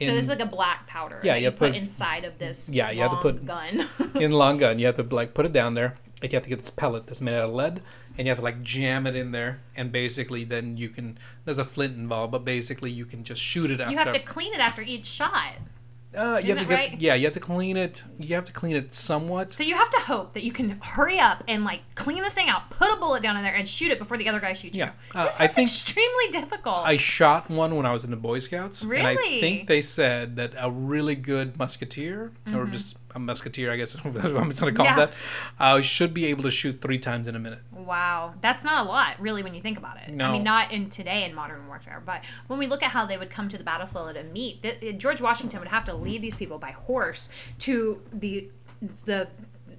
So 0.00 0.06
this 0.06 0.24
is 0.24 0.28
like 0.28 0.40
a 0.40 0.46
black 0.46 0.86
powder 0.86 1.20
Yeah, 1.24 1.34
you 1.36 1.50
put- 1.50 1.72
put 1.72 1.74
inside 1.76 2.24
of 2.24 2.38
this 2.38 2.68
Yeah, 2.70 2.90
you 2.90 3.02
have 3.02 3.10
to 3.12 3.16
put- 3.18 3.44
gun 3.44 3.86
in 4.20 4.30
long 4.32 4.56
gun. 4.58 4.78
You 4.80 4.86
have 4.86 4.96
to 4.96 5.02
like 5.14 5.34
put 5.34 5.44
it 5.46 5.52
down 5.52 5.74
there. 5.74 5.94
Like 6.22 6.32
you 6.32 6.36
have 6.36 6.42
to 6.44 6.48
get 6.48 6.58
this 6.60 6.70
pellet 6.70 7.06
that's 7.06 7.20
made 7.20 7.34
out 7.34 7.48
of 7.48 7.54
lead, 7.54 7.80
and 8.16 8.26
you 8.26 8.30
have 8.30 8.38
to 8.38 8.44
like 8.44 8.62
jam 8.62 9.06
it 9.06 9.14
in 9.14 9.30
there, 9.32 9.60
and 9.76 9.92
basically 9.92 10.42
then 10.44 10.76
you 10.76 10.88
can. 10.88 11.16
There's 11.44 11.58
a 11.58 11.64
flint 11.64 11.96
involved, 11.96 12.32
but 12.32 12.44
basically 12.44 12.90
you 12.90 13.04
can 13.04 13.22
just 13.24 13.40
shoot 13.40 13.70
it 13.70 13.80
after. 13.80 13.92
you 13.92 13.98
have 13.98 14.10
to 14.12 14.18
clean 14.20 14.52
it 14.52 14.60
after 14.60 14.82
each 14.82 15.06
shot 15.06 15.52
Uh, 16.16 16.40
you 16.42 16.48
have 16.54 16.58
to 16.58 16.64
get, 16.64 16.74
right? 16.74 17.00
yeah, 17.00 17.14
you 17.14 17.24
have 17.26 17.34
to 17.34 17.40
clean 17.40 17.76
it. 17.76 18.02
You 18.18 18.34
have 18.34 18.46
to 18.46 18.52
clean 18.52 18.74
it 18.74 18.94
somewhat. 18.94 19.52
so 19.52 19.62
you 19.62 19.74
have 19.76 19.90
to 19.90 20.00
hope 20.00 20.32
that 20.32 20.42
you 20.42 20.50
can 20.52 20.80
hurry 20.82 21.20
up 21.20 21.44
and 21.46 21.64
like 21.64 21.82
clean 21.94 22.22
this 22.22 22.34
thing 22.34 22.48
out 22.48 22.68
put 22.70 22.90
a 22.92 22.96
bullet 22.96 23.22
down 23.22 23.36
in 23.36 23.42
there 23.44 23.54
and 23.54 23.68
shoot 23.68 23.90
it 23.92 23.98
before 23.98 24.16
the 24.16 24.26
other 24.28 24.40
guy 24.40 24.54
shoots 24.54 24.76
Yeah. 24.76 24.92
you 25.14 25.20
Uh, 25.20 25.24
this 25.26 25.38
I 25.40 25.44
is 25.44 25.52
think- 25.52 25.68
extremely 25.68 26.28
difficult 26.32 26.78
I 26.86 26.96
shot 26.96 27.48
one 27.50 27.76
when 27.76 27.84
I 27.86 27.92
was 27.92 28.02
in 28.04 28.10
the 28.10 28.16
Boy 28.16 28.38
Scouts, 28.40 28.82
and 28.82 29.06
I 29.06 29.16
think 29.16 29.68
they 29.68 29.82
said 29.82 30.34
that 30.36 30.54
a 30.58 30.70
really 30.70 31.14
good 31.14 31.58
musketeer, 31.58 32.32
or 32.54 32.64
just 32.66 32.96
a 33.14 33.18
musketeer, 33.18 33.72
I 33.72 33.76
guess 33.76 33.92
that's 34.04 34.04
what 34.04 34.16
I'm 34.16 34.32
going 34.32 34.52
to 34.52 34.72
call. 34.72 34.86
Yeah. 34.86 34.96
that, 34.96 35.12
uh, 35.58 35.80
should 35.80 36.12
be 36.14 36.26
able 36.26 36.42
to 36.42 36.50
shoot 36.50 36.80
three 36.80 36.98
times 36.98 37.28
in 37.28 37.34
a 37.34 37.38
minute. 37.38 37.60
Wow, 37.72 38.34
that's 38.40 38.64
not 38.64 38.86
a 38.86 38.88
lot, 38.88 39.20
really, 39.20 39.42
when 39.42 39.54
you 39.54 39.62
think 39.62 39.78
about 39.78 39.96
it. 39.96 40.08
I 40.08 40.32
mean, 40.32 40.44
not 40.44 40.72
in 40.72 40.90
today 40.90 41.24
in 41.24 41.34
modern 41.34 41.66
warfare, 41.66 42.02
but 42.04 42.24
when 42.46 42.58
we 42.58 42.66
look 42.66 42.82
at 42.82 42.90
how 42.90 43.06
they 43.06 43.16
would 43.16 43.30
come 43.30 43.48
to 43.48 43.58
the 43.58 43.64
battlefield 43.64 44.16
and 44.16 44.32
meet, 44.32 44.62
th- 44.62 44.98
George 44.98 45.20
Washington 45.20 45.60
would 45.60 45.68
have 45.68 45.84
to 45.84 45.94
lead 45.94 46.22
these 46.22 46.36
people 46.36 46.58
by 46.58 46.72
horse 46.72 47.28
to 47.60 48.00
the 48.12 48.48
the 49.04 49.28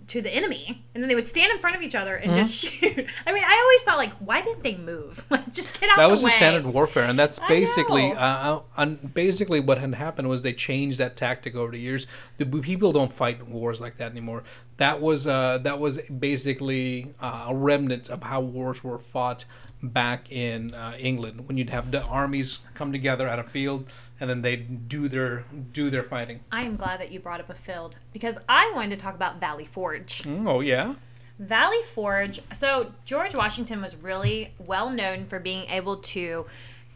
to 0.10 0.22
the 0.22 0.34
enemy, 0.34 0.84
and 0.94 1.04
then 1.04 1.08
they 1.08 1.16
would 1.16 1.28
stand 1.28 1.52
in 1.52 1.60
front 1.60 1.76
of 1.76 1.82
each 1.82 1.96
other 1.96 2.16
and 2.16 2.34
just 2.34 2.54
shoot. 2.66 3.08
I 3.26 3.32
mean, 3.32 3.44
I 3.46 3.62
always 3.64 3.84
thought 3.84 3.98
like, 3.98 4.14
why 4.14 4.42
didn't 4.42 4.64
they 4.64 4.78
move? 4.78 5.26
Like, 5.30 5.54
just 5.54 5.80
get 5.80 5.90
out. 5.92 5.98
that 5.98 6.02
the 6.02 6.02
way. 6.02 6.06
That 6.08 6.12
was 6.12 6.22
the 6.22 6.26
way. 6.26 6.32
standard 6.32 6.66
warfare, 6.66 7.04
and 7.04 7.18
that's 7.18 7.40
basically 7.48 8.12
uh, 8.14 8.62
uh, 8.76 8.86
basically 8.86 9.60
what 9.60 9.78
had 9.78 9.94
happened 9.94 10.28
was 10.28 10.42
they 10.42 10.54
changed 10.54 10.98
that 10.98 11.16
tactic 11.16 11.56
over 11.56 11.72
the 11.72 11.80
years. 11.80 12.08
The 12.38 12.46
people 12.46 12.92
don't 12.92 13.14
fight 13.14 13.48
wars 13.48 13.80
like 13.80 13.98
that 13.98 14.12
anymore. 14.12 14.44
That 14.78 15.02
was 15.02 15.28
uh, 15.28 15.60
that 15.60 15.80
was 15.80 16.00
basically 16.10 17.14
uh, 17.22 17.46
a 17.50 17.56
remnant 17.56 18.10
of 18.10 18.24
how 18.24 18.42
wars 18.42 18.84
were 18.84 18.98
fought 18.98 19.46
back 19.82 20.32
in 20.32 20.74
uh, 20.74 20.96
England 21.00 21.48
when 21.48 21.58
you'd 21.58 21.70
have 21.70 21.92
the 21.92 22.02
armies 22.04 22.60
come 22.74 22.92
together 22.92 23.28
at 23.28 23.40
a 23.40 23.44
field 23.44 23.92
and 24.20 24.30
then 24.30 24.42
they'd 24.42 24.90
do 24.90 25.08
their 25.08 25.46
do 25.72 25.90
their 25.90 26.04
fighting. 26.04 26.42
I 26.52 26.64
am 26.64 26.76
glad 26.76 27.00
that 27.00 27.12
you 27.12 27.20
brought 27.20 27.40
up 27.40 27.50
a 27.50 27.56
field 27.56 27.96
because 28.12 28.38
I 28.48 28.72
wanted 28.76 28.92
to 28.92 28.98
talk 28.98 29.16
about 29.16 29.40
Valley 29.40 29.66
Forge. 29.66 30.24
Oh 30.28 30.60
yeah, 30.60 30.96
Valley 31.40 31.82
Forge. 31.84 32.42
So 32.54 32.92
George 33.06 33.34
Washington 33.34 33.82
was 33.82 33.96
really 33.96 34.54
well 34.60 34.90
known 34.90 35.26
for 35.26 35.40
being 35.40 35.70
able 35.70 35.98
to 35.98 36.46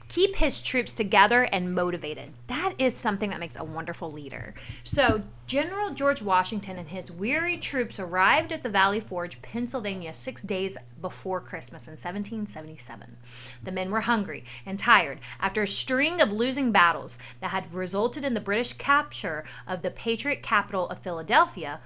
keep 0.10 0.36
his 0.36 0.62
troops 0.62 0.94
together 0.94 1.44
and 1.44 1.74
motivated. 1.74 2.34
That 2.48 2.74
is 2.78 2.96
something 2.96 3.30
that 3.32 3.40
makes 3.40 3.58
a 3.58 3.64
wonderful 3.64 4.12
leader. 4.12 4.54
So 4.84 5.24
General 5.46 5.92
George 5.94 6.22
Washington 6.22 6.78
and 6.78 6.88
his 6.88 7.12
weary 7.12 7.58
troops 7.58 8.00
arrived 8.00 8.52
at 8.52 8.64
the 8.64 8.70
Valley 8.70 9.00
Forge, 9.00 9.42
Pennsylvania, 9.42 10.14
six 10.14 10.42
days 10.42 10.78
before 11.02 11.42
Christmas 11.42 11.88
in 11.88 11.94
1777. 11.94 13.18
The 13.62 13.72
men 13.72 13.92
were 13.92 14.02
hungry 14.02 14.46
and 14.66 14.80
tired 14.80 15.20
after 15.40 15.62
a 15.62 15.68
string 15.68 16.22
of 16.22 16.32
losing 16.32 16.72
battles 16.72 17.20
that 17.42 17.52
had 17.52 17.74
resulted 17.74 18.24
in 18.24 18.34
the 18.34 18.40
British 18.40 18.74
capture 18.74 19.44
of 19.68 19.82
the 19.82 19.92
Patriot 19.92 20.42
capital 20.42 20.88
of 20.90 21.00
Philadelphia 21.00 21.82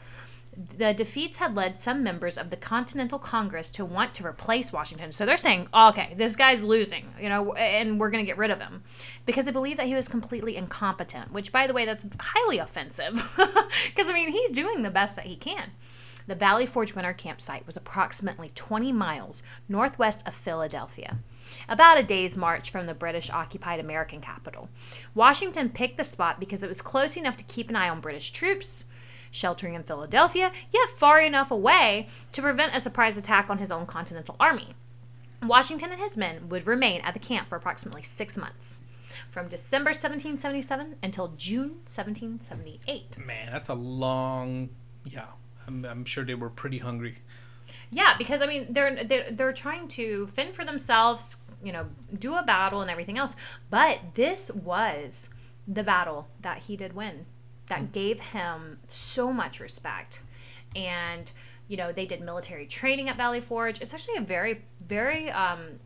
the 0.57 0.91
defeats 0.91 1.37
had 1.37 1.55
led 1.55 1.79
some 1.79 2.01
members 2.03 2.35
of 2.35 2.49
the 2.49 2.57
Continental 2.57 3.19
Congress 3.19 3.69
to 3.71 3.85
want 3.85 4.15
to 4.15 4.25
replace 4.25 4.73
Washington. 4.73 5.11
So 5.11 5.23
they're 5.23 5.37
saying, 5.37 5.67
oh, 5.71 5.89
okay, 5.89 6.15
this 6.17 6.35
guy's 6.35 6.63
losing, 6.63 7.13
you 7.21 7.29
know, 7.29 7.53
and 7.53 7.99
we're 7.99 8.09
going 8.09 8.23
to 8.23 8.27
get 8.27 8.39
rid 8.39 8.49
of 8.49 8.59
him 8.59 8.83
because 9.27 9.45
they 9.45 9.51
believe 9.51 9.77
that 9.77 9.85
he 9.85 9.93
was 9.93 10.07
completely 10.07 10.57
incompetent, 10.57 11.31
which, 11.31 11.51
by 11.51 11.67
the 11.67 11.73
way, 11.73 11.85
that's 11.85 12.05
highly 12.19 12.57
offensive 12.57 13.13
because, 13.85 14.09
I 14.09 14.13
mean, 14.13 14.31
he's 14.31 14.49
doing 14.49 14.81
the 14.81 14.89
best 14.89 15.15
that 15.15 15.27
he 15.27 15.35
can. 15.35 15.71
The 16.25 16.33
Valley 16.33 16.65
Forge 16.65 16.95
Winter 16.95 17.13
Campsite 17.13 17.65
was 17.67 17.77
approximately 17.77 18.51
20 18.55 18.91
miles 18.91 19.43
northwest 19.69 20.27
of 20.27 20.33
Philadelphia, 20.33 21.19
about 21.69 21.99
a 21.99 22.03
day's 22.03 22.35
march 22.35 22.71
from 22.71 22.87
the 22.87 22.95
British 22.95 23.29
occupied 23.29 23.79
American 23.79 24.21
capital. 24.21 24.69
Washington 25.13 25.69
picked 25.69 25.97
the 25.97 26.03
spot 26.03 26.39
because 26.39 26.63
it 26.63 26.67
was 26.67 26.81
close 26.81 27.15
enough 27.15 27.37
to 27.37 27.43
keep 27.43 27.69
an 27.69 27.75
eye 27.75 27.89
on 27.89 28.01
British 28.01 28.31
troops 28.31 28.85
sheltering 29.37 29.75
in 29.75 29.83
Philadelphia, 29.83 30.51
yet 30.71 30.89
far 30.89 31.21
enough 31.21 31.51
away 31.51 32.07
to 32.31 32.41
prevent 32.41 32.75
a 32.75 32.79
surprise 32.79 33.17
attack 33.17 33.49
on 33.49 33.59
his 33.59 33.71
own 33.71 33.85
Continental 33.85 34.35
Army. 34.39 34.73
Washington 35.41 35.91
and 35.91 36.01
his 36.01 36.17
men 36.17 36.49
would 36.49 36.65
remain 36.65 37.01
at 37.01 37.13
the 37.13 37.19
camp 37.19 37.47
for 37.47 37.55
approximately 37.55 38.01
six 38.01 38.35
months, 38.35 38.81
from 39.29 39.47
December 39.47 39.89
1777 39.89 40.95
until 41.03 41.29
June 41.37 41.81
1778. 41.85 43.17
man, 43.25 43.51
that's 43.51 43.69
a 43.69 43.73
long. 43.73 44.69
Yeah, 45.05 45.27
I'm, 45.67 45.85
I'm 45.85 46.05
sure 46.05 46.25
they 46.25 46.33
were 46.33 46.49
pretty 46.49 46.79
hungry. 46.79 47.19
Yeah, 47.91 48.15
because 48.17 48.41
I 48.41 48.47
mean, 48.47 48.67
they're, 48.69 49.03
they're 49.03 49.31
they're 49.31 49.53
trying 49.53 49.87
to 49.89 50.27
fend 50.27 50.55
for 50.55 50.65
themselves, 50.65 51.37
you 51.63 51.71
know, 51.71 51.87
do 52.17 52.35
a 52.35 52.43
battle 52.43 52.81
and 52.81 52.89
everything 52.89 53.17
else. 53.17 53.35
But 53.69 53.99
this 54.15 54.51
was 54.51 55.29
the 55.67 55.83
battle 55.83 56.27
that 56.41 56.59
he 56.59 56.75
did 56.75 56.93
win, 56.93 57.25
that 57.67 57.91
gave 57.91 58.19
him 58.19 58.79
so 58.87 59.31
much 59.31 59.59
respect, 59.59 60.21
and 60.75 61.31
you 61.67 61.75
know, 61.75 61.91
they 61.91 62.05
did 62.05 62.21
military 62.21 62.65
training 62.65 63.09
at 63.09 63.17
Valley 63.17 63.41
Forge. 63.41 63.81
It's 63.81 63.93
actually 63.93 64.17
a 64.17 64.21
very 64.21 64.63
very 64.85 65.29
um, 65.31 65.79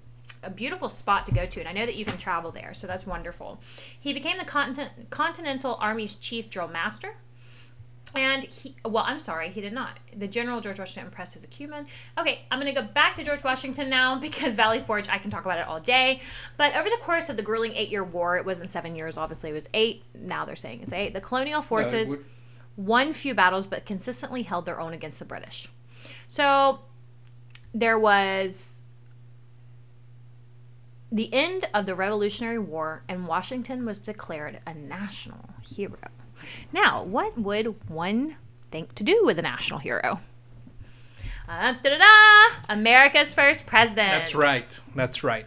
a 0.44 0.50
beautiful 0.50 0.90
spot 0.90 1.26
to 1.28 1.34
go 1.34 1.46
to, 1.46 1.60
and 1.60 1.70
I 1.70 1.74
know 1.74 1.86
that 1.86 1.96
you 1.96 2.06
can 2.06 2.18
travel 2.18 2.52
there, 2.52 2.74
so 2.74 2.88
that's 2.88 3.06
wonderful. 3.06 3.60
He 4.00 4.14
became 4.14 4.38
the 4.38 4.46
Continent, 4.46 5.10
Continental 5.10 5.76
Army's 5.80 6.16
chief 6.16 6.50
drill 6.50 6.68
master. 6.68 7.16
And 8.14 8.44
he, 8.44 8.76
well, 8.84 9.04
I'm 9.08 9.20
sorry, 9.22 9.50
he 9.50 9.62
did 9.62 9.72
not. 9.74 9.98
The 10.16 10.28
General 10.28 10.60
George 10.60 10.80
Washington 10.80 11.06
impressed 11.06 11.34
his 11.34 11.44
acumen. 11.46 11.86
Okay, 12.18 12.42
I'm 12.52 12.60
going 12.60 12.74
to 12.74 12.82
go 12.82 12.86
back 12.86 13.16
to 13.16 13.24
George 13.24 13.44
Washington 13.44 13.90
now 13.90 14.16
because 14.20 14.56
Valley 14.56 14.80
Forge, 14.82 15.08
I 15.08 15.18
can 15.18 15.32
talk 15.32 15.46
about 15.46 15.60
it 15.60 15.68
all 15.68 15.80
day. 15.80 16.22
But 16.58 16.76
over 16.76 16.90
the 16.90 16.98
course 17.02 17.30
of 17.30 17.38
the 17.38 17.44
grueling 17.44 17.74
eight 17.74 17.90
year 17.90 18.04
war, 18.04 18.36
it 18.38 18.46
wasn't 18.46 18.70
seven 18.70 18.96
years, 18.96 19.18
obviously, 19.18 19.52
it 19.52 19.54
was 19.54 19.70
eight. 19.74 20.04
Now 20.14 20.44
they're 20.46 20.56
saying 20.58 20.82
it's 20.82 20.94
eight. 20.94 21.14
The 21.14 21.22
colonial 21.22 21.62
forces 21.62 22.10
would- 22.10 22.26
won 22.78 23.14
few 23.14 23.34
battles 23.34 23.68
but 23.68 23.86
consistently 23.86 24.44
held 24.44 24.66
their 24.66 24.80
own 24.80 24.94
against 24.94 25.20
the 25.20 25.26
British. 25.26 25.70
So 26.28 26.80
there 27.74 27.98
was 28.00 28.82
the 31.12 31.34
end 31.34 31.66
of 31.74 31.86
the 31.86 31.94
Revolutionary 31.96 32.58
War, 32.60 33.04
and 33.08 33.28
Washington 33.28 33.86
was 33.86 34.00
declared 34.00 34.60
a 34.66 34.74
national 34.74 35.50
hero. 35.62 35.98
Now, 36.72 37.04
what 37.04 37.38
would 37.38 37.90
one 37.90 38.38
think 38.72 38.96
to 38.96 39.04
do 39.04 39.22
with 39.24 39.38
a 39.40 39.42
national 39.42 39.80
hero? 39.80 40.22
Uh! 41.48 41.74
America's 42.70 43.34
first 43.34 43.66
president. 43.66 44.10
That's 44.10 44.34
right. 44.34 44.80
That's 44.96 45.24
right. 45.24 45.46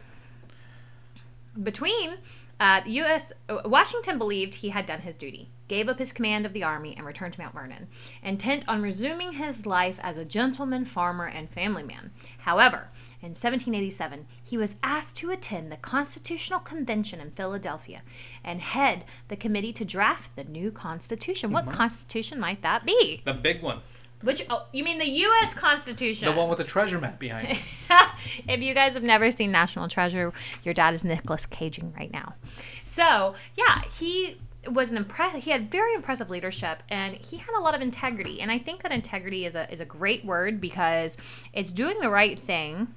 Between 1.60 2.18
uh, 2.60 2.80
the 2.82 2.90
U.S., 2.92 3.32
uh, 3.48 3.60
Washington 3.64 4.18
believed 4.18 4.56
he 4.56 4.70
had 4.70 4.86
done 4.86 5.00
his 5.00 5.14
duty, 5.14 5.48
gave 5.68 5.88
up 5.88 5.98
his 5.98 6.12
command 6.12 6.44
of 6.44 6.52
the 6.52 6.62
army, 6.62 6.94
and 6.96 7.06
returned 7.06 7.32
to 7.34 7.40
Mount 7.40 7.54
Vernon, 7.54 7.88
intent 8.22 8.68
on 8.68 8.82
resuming 8.82 9.34
his 9.34 9.66
life 9.66 9.98
as 10.02 10.16
a 10.16 10.24
gentleman, 10.24 10.84
farmer, 10.84 11.26
and 11.26 11.48
family 11.48 11.82
man. 11.82 12.10
However, 12.38 12.88
in 13.24 13.30
1787, 13.30 14.26
he 14.42 14.58
was 14.58 14.76
asked 14.82 15.16
to 15.16 15.30
attend 15.30 15.72
the 15.72 15.76
Constitutional 15.76 16.60
Convention 16.60 17.20
in 17.20 17.30
Philadelphia 17.30 18.02
and 18.44 18.60
head 18.60 19.04
the 19.28 19.36
committee 19.36 19.72
to 19.72 19.84
draft 19.84 20.36
the 20.36 20.44
new 20.44 20.70
Constitution. 20.70 21.50
What 21.50 21.64
mm-hmm. 21.64 21.74
Constitution 21.74 22.38
might 22.38 22.60
that 22.60 22.84
be? 22.84 23.22
The 23.24 23.32
big 23.32 23.62
one. 23.62 23.80
Which, 24.20 24.44
oh, 24.50 24.66
you 24.72 24.84
mean 24.84 24.98
the 24.98 25.08
U.S. 25.08 25.54
Constitution? 25.54 26.26
The 26.26 26.32
one 26.32 26.48
with 26.48 26.58
the 26.58 26.64
treasure 26.64 27.00
map 27.00 27.18
behind 27.18 27.48
it. 27.52 27.62
if 28.48 28.62
you 28.62 28.74
guys 28.74 28.92
have 28.92 29.02
never 29.02 29.30
seen 29.30 29.50
National 29.50 29.88
Treasure, 29.88 30.32
your 30.62 30.74
dad 30.74 30.92
is 30.94 31.02
Nicholas 31.02 31.46
Caging 31.46 31.94
right 31.96 32.12
now. 32.12 32.34
So 32.82 33.34
yeah, 33.56 33.82
he 33.98 34.36
was 34.68 34.90
an 34.90 34.96
impress. 34.96 35.44
He 35.44 35.50
had 35.50 35.70
very 35.70 35.94
impressive 35.94 36.30
leadership, 36.30 36.82
and 36.88 37.16
he 37.16 37.38
had 37.38 37.54
a 37.56 37.60
lot 37.60 37.74
of 37.74 37.80
integrity. 37.80 38.40
And 38.40 38.50
I 38.50 38.58
think 38.58 38.82
that 38.82 38.92
integrity 38.92 39.44
is 39.44 39.54
a 39.54 39.70
is 39.72 39.80
a 39.80 39.84
great 39.84 40.24
word 40.24 40.60
because 40.60 41.18
it's 41.52 41.72
doing 41.72 41.98
the 42.00 42.10
right 42.10 42.38
thing 42.38 42.94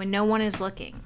when 0.00 0.10
no 0.10 0.24
one 0.24 0.40
is 0.40 0.62
looking. 0.62 0.98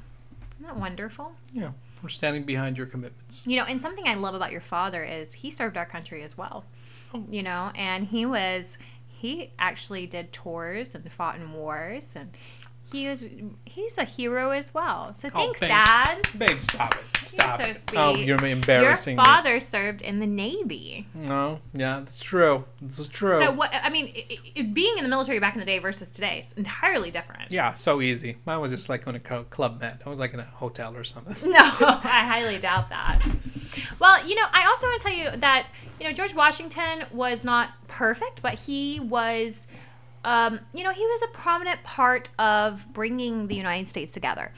Isn't 0.53 0.67
that 0.67 0.77
wonderful? 0.77 1.33
Yeah, 1.53 1.73
we're 2.01 2.09
standing 2.09 2.45
behind 2.45 2.79
your 2.79 2.87
commitments. 2.87 3.43
You 3.45 3.57
know, 3.57 3.65
and 3.65 3.81
something 3.81 4.07
I 4.07 4.15
love 4.15 4.37
about 4.37 4.53
your 4.53 4.61
father 4.61 5.03
is 5.03 5.33
he 5.33 5.51
served 5.51 5.77
our 5.77 5.85
country 5.85 6.23
as 6.23 6.39
well. 6.39 6.65
Oh. 7.13 7.25
You 7.29 7.43
know, 7.43 7.73
and 7.75 8.07
he 8.07 8.25
was 8.25 8.79
he 9.09 9.51
actually 9.59 10.07
did 10.07 10.33
tours 10.33 10.95
and 10.95 11.11
fought 11.11 11.35
in 11.35 11.53
wars 11.55 12.15
and 12.15 12.31
he 12.95 13.09
was 13.09 13.27
he's 13.65 13.99
a 13.99 14.05
hero 14.05 14.51
as 14.51 14.73
well. 14.73 15.15
So 15.15 15.29
oh, 15.35 15.39
thanks, 15.39 15.61
babe. 15.61 15.69
Dad. 15.71 16.29
Babe, 16.39 16.61
stop 16.61 16.95
it. 16.95 17.17
Stop 17.17 17.51
so 17.51 17.69
it. 17.69 17.81
sweet. 17.81 17.99
Oh, 17.99 18.17
you're 18.17 18.45
embarrassing 18.45 19.17
Your 19.17 19.25
father 19.25 19.59
served 19.59 20.01
in 20.03 20.21
the 20.21 20.27
Navy. 20.27 21.07
No, 21.15 21.59
yeah, 21.73 21.99
that's 21.99 22.21
true. 22.21 22.65
This 22.81 23.01
is 23.01 23.09
true. 23.09 23.39
So 23.39 23.51
what 23.51 23.75
I 23.75 23.91
mean, 23.91 24.13
it, 24.15 24.39
it, 24.55 24.75
being 24.75 24.97
in 24.97 25.03
the 25.03 25.11
military 25.11 25.41
back 25.41 25.55
in 25.55 25.61
the 25.61 25.67
day 25.67 25.81
versus 25.81 26.09
today 26.09 26.39
is 26.41 26.53
entirely 26.53 27.11
different. 27.11 27.51
yeah, 27.51 27.75
so 27.75 28.01
easy. 28.01 28.37
Mine 28.47 28.61
was 28.61 28.71
just 28.71 28.89
like 28.89 29.09
on 29.09 29.17
a 29.17 29.21
club 29.21 29.81
med. 29.81 30.01
I 30.07 30.09
was 30.09 30.21
like 30.21 30.33
in 30.33 30.41
a 30.41 30.45
hotel 30.45 30.97
or 30.97 31.05
something. 31.05 31.35
No, 31.55 31.61
I 31.61 32.25
highly 32.27 32.59
doubt 32.59 32.89
that. 32.89 33.25
Well, 33.99 34.27
you 34.27 34.35
know, 34.35 34.45
I 34.53 34.67
also 34.67 34.87
want 34.87 35.01
to 35.01 35.07
tell 35.09 35.17
you 35.17 35.37
that 35.41 35.69
you 36.01 36.07
know 36.07 36.13
George 36.13 36.35
Washington 36.35 37.05
was 37.13 37.45
not 37.45 37.71
perfect, 37.87 38.43
but 38.43 38.55
he 38.55 38.99
was, 39.01 39.67
um, 40.25 40.61
you 40.73 40.83
know, 40.83 40.93
he 40.93 41.05
was 41.05 41.23
a 41.23 41.29
prominent 41.29 41.83
part 41.83 42.31
of 42.39 42.93
bringing 42.93 43.47
the 43.49 43.55
United 43.55 43.87
States 43.89 44.13
together. 44.13 44.53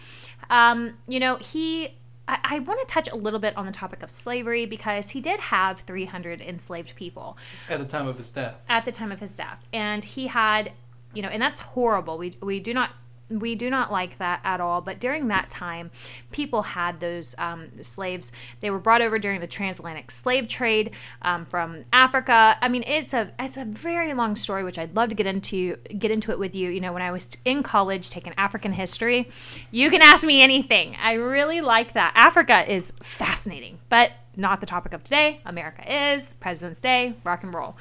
Um, 0.50 0.94
you 1.08 1.20
know, 1.20 1.36
he. 1.36 1.96
I, 2.28 2.38
I 2.42 2.58
want 2.58 2.80
to 2.80 2.86
touch 2.92 3.08
a 3.08 3.14
little 3.14 3.38
bit 3.38 3.56
on 3.56 3.66
the 3.66 3.72
topic 3.72 4.02
of 4.02 4.10
slavery 4.10 4.66
because 4.66 5.10
he 5.10 5.20
did 5.20 5.38
have 5.38 5.78
300 5.78 6.40
enslaved 6.40 6.96
people 6.96 7.38
At 7.68 7.78
the 7.78 7.84
time 7.84 8.08
of 8.08 8.16
his 8.18 8.30
death. 8.30 8.64
at 8.68 8.84
the 8.84 8.90
time 8.90 9.12
of 9.12 9.20
his 9.20 9.32
death 9.32 9.64
and 9.72 10.02
he 10.04 10.26
had 10.26 10.72
you 11.14 11.22
know 11.22 11.28
and 11.28 11.40
that's 11.40 11.60
horrible 11.60 12.18
we 12.18 12.32
we 12.42 12.58
do 12.58 12.74
not 12.74 12.90
we 13.28 13.54
do 13.54 13.68
not 13.68 13.90
like 13.90 14.18
that 14.18 14.40
at 14.44 14.60
all 14.60 14.80
but 14.80 15.00
during 15.00 15.28
that 15.28 15.50
time 15.50 15.90
people 16.30 16.62
had 16.62 17.00
those 17.00 17.34
um, 17.38 17.68
slaves. 17.82 18.30
They 18.60 18.70
were 18.70 18.78
brought 18.78 19.02
over 19.02 19.18
during 19.18 19.40
the 19.40 19.46
transatlantic 19.46 20.10
slave 20.10 20.46
trade 20.48 20.92
um, 21.22 21.44
from 21.44 21.82
africa. 21.92 22.56
I 22.60 22.68
mean 22.68 22.84
it's 22.86 23.12
a 23.14 23.30
it's 23.38 23.56
a 23.56 23.64
very 23.64 24.14
long 24.14 24.36
story 24.36 24.62
which 24.64 24.78
i'd 24.78 24.94
love 24.94 25.08
to 25.08 25.14
get 25.14 25.26
into 25.26 25.76
get 25.98 26.10
into 26.10 26.30
it 26.30 26.38
with 26.38 26.54
you. 26.54 26.70
You 26.70 26.80
know 26.80 26.92
when 26.92 27.02
i 27.02 27.10
was 27.10 27.36
in 27.44 27.62
college 27.62 28.10
taking 28.10 28.32
african 28.36 28.72
history 28.72 29.30
you 29.70 29.90
can 29.90 30.02
ask 30.02 30.22
me 30.24 30.42
anything. 30.42 30.96
I 31.02 31.14
really 31.14 31.60
like 31.60 31.94
that. 31.94 32.12
Africa 32.14 32.70
is 32.72 32.92
fascinating 33.02 33.78
but 33.88 34.12
not 34.36 34.60
the 34.60 34.66
topic 34.66 34.92
of 34.92 35.02
today. 35.02 35.40
America 35.46 35.82
is 35.90 36.34
president's 36.34 36.80
day 36.80 37.14
rock 37.24 37.42
and 37.42 37.52
roll. 37.54 37.76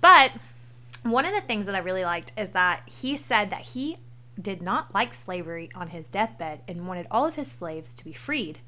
But 0.00 0.32
One 1.02 1.26
of 1.26 1.34
the 1.34 1.40
things 1.42 1.66
that 1.66 1.74
I 1.74 1.78
really 1.80 2.04
liked 2.04 2.32
is 2.38 2.52
that 2.52 2.82
he 2.86 3.16
said 3.16 3.50
that 3.50 3.60
he 3.60 3.96
did 4.40 4.62
not 4.62 4.94
like 4.94 5.14
slavery 5.14 5.70
on 5.74 5.88
his 5.88 6.06
deathbed 6.06 6.60
and 6.66 6.86
wanted 6.86 7.06
all 7.10 7.26
of 7.26 7.36
his 7.36 7.50
slaves 7.50 7.94
to 7.94 8.04
be 8.04 8.12
freed 8.12 8.58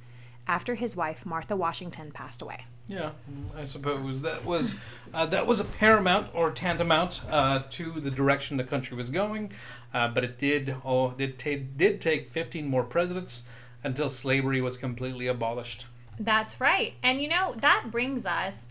after 0.46 0.76
his 0.76 0.96
wife 0.96 1.26
Martha 1.26 1.56
Washington 1.56 2.10
passed 2.12 2.40
away. 2.40 2.64
Yeah, 2.88 3.10
I 3.56 3.64
suppose 3.64 4.22
that 4.22 4.44
was 4.44 4.76
uh, 5.12 5.26
that 5.26 5.46
was 5.46 5.58
a 5.58 5.64
paramount 5.64 6.28
or 6.32 6.52
tantamount 6.52 7.22
uh, 7.28 7.62
to 7.70 7.98
the 8.00 8.12
direction 8.12 8.58
the 8.58 8.64
country 8.64 8.96
was 8.96 9.10
going, 9.10 9.50
uh, 9.92 10.08
but 10.08 10.22
it 10.22 10.38
did 10.38 10.76
oh 10.84 11.10
did 11.10 11.36
ta- 11.38 11.64
did 11.76 12.00
take 12.00 12.30
15 12.30 12.66
more 12.68 12.84
presidents 12.84 13.42
until 13.82 14.08
slavery 14.08 14.60
was 14.60 14.76
completely 14.76 15.26
abolished. 15.26 15.86
That's 16.18 16.60
right. 16.60 16.94
And 17.02 17.20
you 17.20 17.28
know, 17.28 17.54
that 17.56 17.90
brings 17.90 18.24
us 18.24 18.68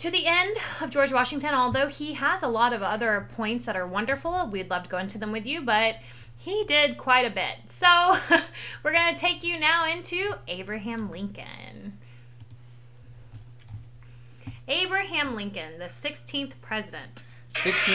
to 0.00 0.10
the 0.10 0.26
end 0.26 0.56
of 0.80 0.90
George 0.90 1.12
Washington. 1.12 1.54
Although 1.54 1.88
he 1.88 2.14
has 2.14 2.42
a 2.42 2.48
lot 2.48 2.72
of 2.72 2.82
other 2.82 3.28
points 3.36 3.66
that 3.66 3.76
are 3.76 3.86
wonderful, 3.86 4.46
we'd 4.46 4.70
love 4.70 4.84
to 4.84 4.88
go 4.88 4.98
into 4.98 5.18
them 5.18 5.30
with 5.30 5.46
you, 5.46 5.60
but 5.60 5.96
he 6.36 6.64
did 6.66 6.98
quite 6.98 7.26
a 7.26 7.30
bit. 7.30 7.70
So 7.70 8.18
we're 8.82 8.92
going 8.92 9.14
to 9.14 9.20
take 9.20 9.44
you 9.44 9.60
now 9.60 9.86
into 9.88 10.36
Abraham 10.48 11.10
Lincoln. 11.10 11.98
Abraham 14.66 15.36
Lincoln, 15.36 15.78
the 15.78 15.86
16th 15.86 16.52
president. 16.62 17.24
16 17.50 17.94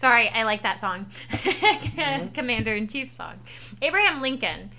Sorry, 0.00 0.30
I 0.30 0.44
like 0.44 0.62
that 0.62 0.80
song. 0.80 1.08
Commander 2.32 2.74
in 2.74 2.86
Chief 2.86 3.10
song. 3.10 3.34
Abraham 3.82 4.22
Lincoln 4.22 4.70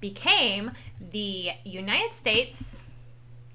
became 0.00 0.72
the 1.12 1.50
United 1.62 2.12
States 2.12 2.82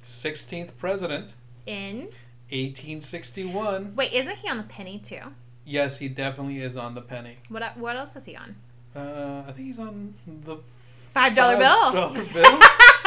16th 0.02 0.78
president, 0.78 1.34
in. 1.66 2.04
1861. 2.52 3.96
Wait, 3.98 4.14
isn't 4.14 4.38
he 4.38 4.48
on 4.48 4.60
the 4.60 4.64
penny 4.64 4.98
too? 4.98 5.20
Yes, 5.66 5.98
he 5.98 6.08
definitely 6.08 6.62
is 6.62 6.78
on 6.78 6.96
the 6.96 7.02
penny. 7.02 7.40
What 7.50 7.76
what 7.78 7.98
else 7.98 8.16
is 8.16 8.24
he 8.24 8.38
on? 8.38 8.56
Uh, 8.96 9.44
I 9.46 9.52
think 9.52 9.68
he's 9.68 9.78
on 9.78 10.14
the 10.46 10.56
Five 11.12 11.36
dollar 11.36 11.58
bill. 11.58 11.92
dollar 11.92 12.24
bill. 12.34 12.60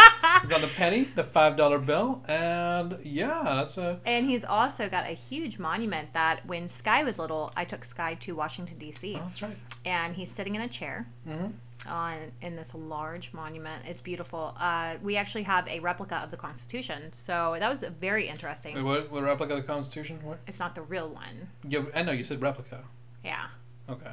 he's 0.42 0.52
on 0.52 0.60
the 0.60 0.66
penny, 0.68 1.08
the 1.14 1.24
five 1.24 1.56
dollar 1.56 1.78
bill, 1.78 2.22
and 2.28 2.98
yeah, 3.04 3.42
that's 3.44 3.78
a 3.78 4.00
And 4.04 4.26
he's 4.26 4.44
also 4.44 4.88
got 4.88 5.04
a 5.06 5.12
huge 5.14 5.58
monument 5.58 6.12
that 6.12 6.44
when 6.46 6.68
Sky 6.68 7.04
was 7.04 7.18
little, 7.18 7.52
I 7.56 7.64
took 7.64 7.84
Sky 7.84 8.14
to 8.20 8.34
Washington 8.34 8.78
D.C. 8.78 9.16
oh, 9.16 9.22
that's 9.24 9.42
right. 9.42 9.56
and 9.84 10.14
he's 10.14 10.30
sitting 10.30 10.54
in 10.54 10.60
a 10.62 10.68
chair 10.68 11.06
Mhm. 11.28 11.52
on 11.88 12.16
in 12.40 12.56
this 12.56 12.74
large 12.74 13.32
monument. 13.32 13.84
It's 13.86 14.00
beautiful. 14.00 14.54
Uh, 14.58 14.96
we 15.02 15.16
actually 15.16 15.42
have 15.44 15.66
a 15.68 15.80
replica 15.80 16.16
of 16.16 16.30
the 16.30 16.36
Constitution, 16.36 17.12
so 17.12 17.56
that 17.58 17.68
was 17.68 17.82
very 17.98 18.28
interesting. 18.28 18.74
Wait, 18.76 18.82
what, 18.82 19.10
what 19.10 19.22
replica 19.22 19.54
of 19.54 19.62
the 19.62 19.66
Constitution? 19.66 20.18
What? 20.22 20.38
It's 20.46 20.58
not 20.60 20.74
the 20.74 20.82
real 20.82 21.08
one. 21.08 21.48
Yeah, 21.66 21.84
I 21.94 22.02
know 22.02 22.12
you 22.12 22.24
said 22.24 22.40
replica. 22.42 22.84
Yeah. 23.24 23.46
Okay. 23.88 24.12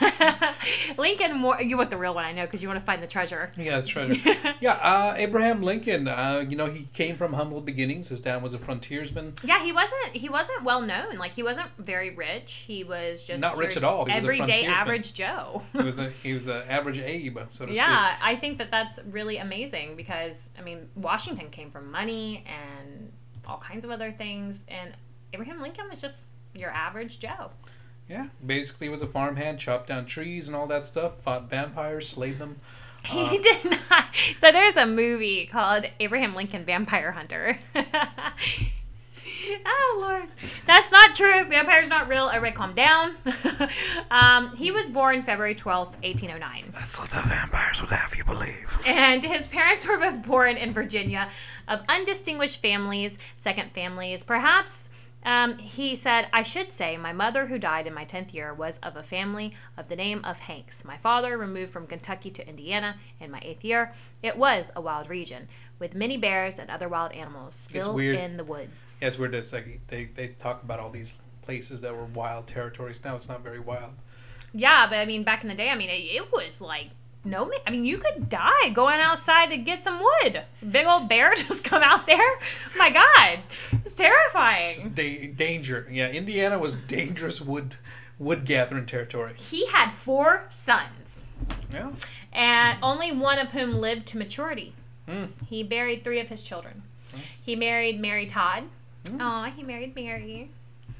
Lincoln, 0.98 1.36
more 1.36 1.60
you 1.60 1.76
want 1.76 1.90
the 1.90 1.96
real 1.96 2.14
one, 2.14 2.24
I 2.24 2.32
know, 2.32 2.44
because 2.44 2.62
you 2.62 2.68
want 2.68 2.80
to 2.80 2.86
find 2.86 3.02
the 3.02 3.06
treasure. 3.06 3.52
Yeah, 3.56 3.76
that's 3.76 3.88
treasure. 3.88 4.14
yeah, 4.60 4.72
uh, 4.72 5.14
Abraham 5.16 5.62
Lincoln. 5.62 6.08
Uh, 6.08 6.44
you 6.48 6.56
know, 6.56 6.66
he 6.66 6.88
came 6.92 7.16
from 7.16 7.32
humble 7.34 7.60
beginnings. 7.60 8.08
His 8.08 8.20
dad 8.20 8.42
was 8.42 8.54
a 8.54 8.58
frontiersman. 8.58 9.34
Yeah, 9.42 9.62
he 9.62 9.72
wasn't. 9.72 10.08
He 10.12 10.28
wasn't 10.28 10.64
well 10.64 10.80
known. 10.80 11.16
Like 11.16 11.34
he 11.34 11.42
wasn't 11.42 11.68
very 11.78 12.14
rich. 12.14 12.64
He 12.66 12.84
was 12.84 13.24
just 13.24 13.40
Not 13.40 13.56
rich 13.56 13.76
at 13.76 13.84
all. 13.84 14.04
He 14.04 14.14
was 14.14 14.24
a 14.24 14.26
everyday 14.26 14.66
average 14.66 15.14
Joe. 15.14 15.62
He 15.72 15.84
was 15.84 15.98
a 15.98 16.10
he 16.10 16.34
was 16.34 16.46
an 16.48 16.62
average 16.68 16.98
Abe, 16.98 17.38
so 17.48 17.64
to 17.64 17.72
speak. 17.72 17.76
yeah, 17.76 18.16
I 18.20 18.36
think 18.36 18.58
that 18.58 18.70
that's 18.70 18.98
really 19.10 19.38
amazing 19.38 19.96
because 19.96 20.50
I 20.58 20.62
mean 20.62 20.88
Washington 20.94 21.50
came 21.50 21.70
from 21.70 21.90
money 21.90 22.44
and 22.46 23.12
all 23.46 23.58
kinds 23.58 23.84
of 23.84 23.90
other 23.90 24.12
things, 24.12 24.64
and 24.68 24.92
Abraham 25.32 25.62
Lincoln 25.62 25.88
was 25.88 26.00
just 26.00 26.26
your 26.54 26.70
average 26.70 27.20
Joe. 27.20 27.50
Speak. 28.08 28.16
Yeah, 28.16 28.28
basically, 28.44 28.86
he 28.86 28.90
was 28.90 29.02
a 29.02 29.06
farmhand, 29.06 29.58
chopped 29.58 29.88
down 29.88 30.06
trees 30.06 30.48
and 30.48 30.56
all 30.56 30.66
that 30.68 30.84
stuff. 30.84 31.20
Fought 31.20 31.50
vampires, 31.50 32.08
slayed 32.08 32.38
them. 32.38 32.60
He 33.04 33.38
did 33.38 33.64
not. 33.64 34.06
So 34.38 34.50
there's 34.50 34.76
a 34.76 34.84
movie 34.84 35.46
called 35.46 35.84
Abraham 36.00 36.34
Lincoln 36.34 36.64
Vampire 36.64 37.12
Hunter. 37.12 37.58
oh 39.66 39.98
Lord, 40.00 40.28
that's 40.66 40.90
not 40.90 41.14
true. 41.14 41.44
Vampire's 41.44 41.88
not 41.88 42.08
real. 42.08 42.28
Everybody, 42.28 42.56
calm 42.56 42.74
down. 42.74 43.14
um, 44.10 44.54
he 44.56 44.72
was 44.72 44.90
born 44.90 45.22
February 45.22 45.54
twelfth, 45.54 45.96
eighteen 46.02 46.30
oh 46.32 46.38
nine. 46.38 46.70
That's 46.72 46.98
what 46.98 47.08
the 47.10 47.22
vampires 47.22 47.80
would 47.80 47.90
have 47.90 48.14
you 48.16 48.24
believe. 48.24 48.78
And 48.84 49.24
his 49.24 49.46
parents 49.46 49.86
were 49.86 49.96
both 49.96 50.26
born 50.26 50.56
in 50.56 50.72
Virginia 50.72 51.30
of 51.68 51.82
undistinguished 51.88 52.60
families, 52.60 53.18
second 53.36 53.72
families. 53.72 54.24
Perhaps 54.24 54.90
um, 55.24 55.58
he 55.58 55.94
said, 55.94 56.28
I 56.32 56.42
should 56.42 56.72
say, 56.72 56.96
my 56.96 57.12
mother, 57.12 57.46
who 57.46 57.58
died 57.58 57.86
in 57.86 57.94
my 57.94 58.04
10th 58.04 58.32
year, 58.32 58.54
was 58.54 58.78
of 58.78 58.96
a 58.96 59.02
family 59.02 59.54
of 59.76 59.88
the 59.88 59.96
name 59.96 60.24
of 60.24 60.40
Hanks. 60.40 60.84
My 60.84 60.96
father 60.96 61.36
removed 61.36 61.72
from 61.72 61.86
Kentucky 61.86 62.30
to 62.30 62.48
Indiana 62.48 62.96
in 63.20 63.30
my 63.30 63.40
eighth 63.42 63.64
year. 63.64 63.92
It 64.22 64.38
was 64.38 64.70
a 64.76 64.80
wild 64.80 65.10
region 65.10 65.48
with 65.78 65.94
many 65.94 66.16
bears 66.16 66.58
and 66.58 66.70
other 66.70 66.88
wild 66.88 67.12
animals 67.12 67.54
still 67.54 67.94
weird. 67.94 68.16
in 68.16 68.36
the 68.36 68.44
woods. 68.44 68.98
Yeah, 69.00 69.08
it's 69.08 69.18
weird. 69.18 69.34
It's 69.34 69.52
like 69.52 69.80
they 69.88 70.06
they 70.06 70.28
talk 70.28 70.62
about 70.62 70.80
all 70.80 70.90
these 70.90 71.18
places 71.42 71.80
that 71.80 71.94
were 71.94 72.04
wild 72.04 72.46
territories. 72.46 73.04
Now 73.04 73.16
it's 73.16 73.28
not 73.28 73.42
very 73.42 73.60
wild. 73.60 73.92
Yeah, 74.52 74.86
but 74.88 74.98
I 74.98 75.04
mean, 75.04 75.24
back 75.24 75.42
in 75.42 75.48
the 75.48 75.54
day, 75.54 75.70
I 75.70 75.74
mean, 75.74 75.90
it, 75.90 76.00
it 76.00 76.32
was 76.32 76.60
like 76.60 76.90
no 77.28 77.46
man. 77.46 77.58
I 77.66 77.70
mean, 77.70 77.84
you 77.84 77.98
could 77.98 78.28
die 78.28 78.70
going 78.72 79.00
outside 79.00 79.46
to 79.50 79.56
get 79.56 79.84
some 79.84 80.00
wood. 80.00 80.42
Big 80.70 80.86
old 80.86 81.08
bear 81.08 81.34
just 81.36 81.64
come 81.64 81.82
out 81.82 82.06
there. 82.06 82.18
Oh 82.18 82.78
my 82.78 82.90
God, 82.90 83.40
it's 83.84 83.94
terrifying. 83.94 84.92
Da- 84.94 85.26
danger. 85.28 85.86
Yeah, 85.90 86.08
Indiana 86.08 86.58
was 86.58 86.76
dangerous 86.76 87.40
wood 87.40 87.76
wood 88.18 88.44
gathering 88.44 88.84
territory. 88.86 89.34
He 89.38 89.66
had 89.68 89.90
four 89.92 90.44
sons, 90.48 91.26
Yeah. 91.72 91.92
and 92.32 92.76
only 92.82 93.12
one 93.12 93.38
of 93.38 93.52
whom 93.52 93.74
lived 93.76 94.06
to 94.08 94.18
maturity. 94.18 94.74
Hmm. 95.08 95.26
He 95.48 95.62
buried 95.62 96.02
three 96.02 96.18
of 96.18 96.28
his 96.28 96.42
children. 96.42 96.82
That's 97.12 97.44
He 97.44 97.54
married 97.54 98.00
Mary 98.00 98.26
Todd. 98.26 98.64
Aw, 99.20 99.52
he 99.56 99.62
married 99.62 99.94
Mary. 99.94 100.50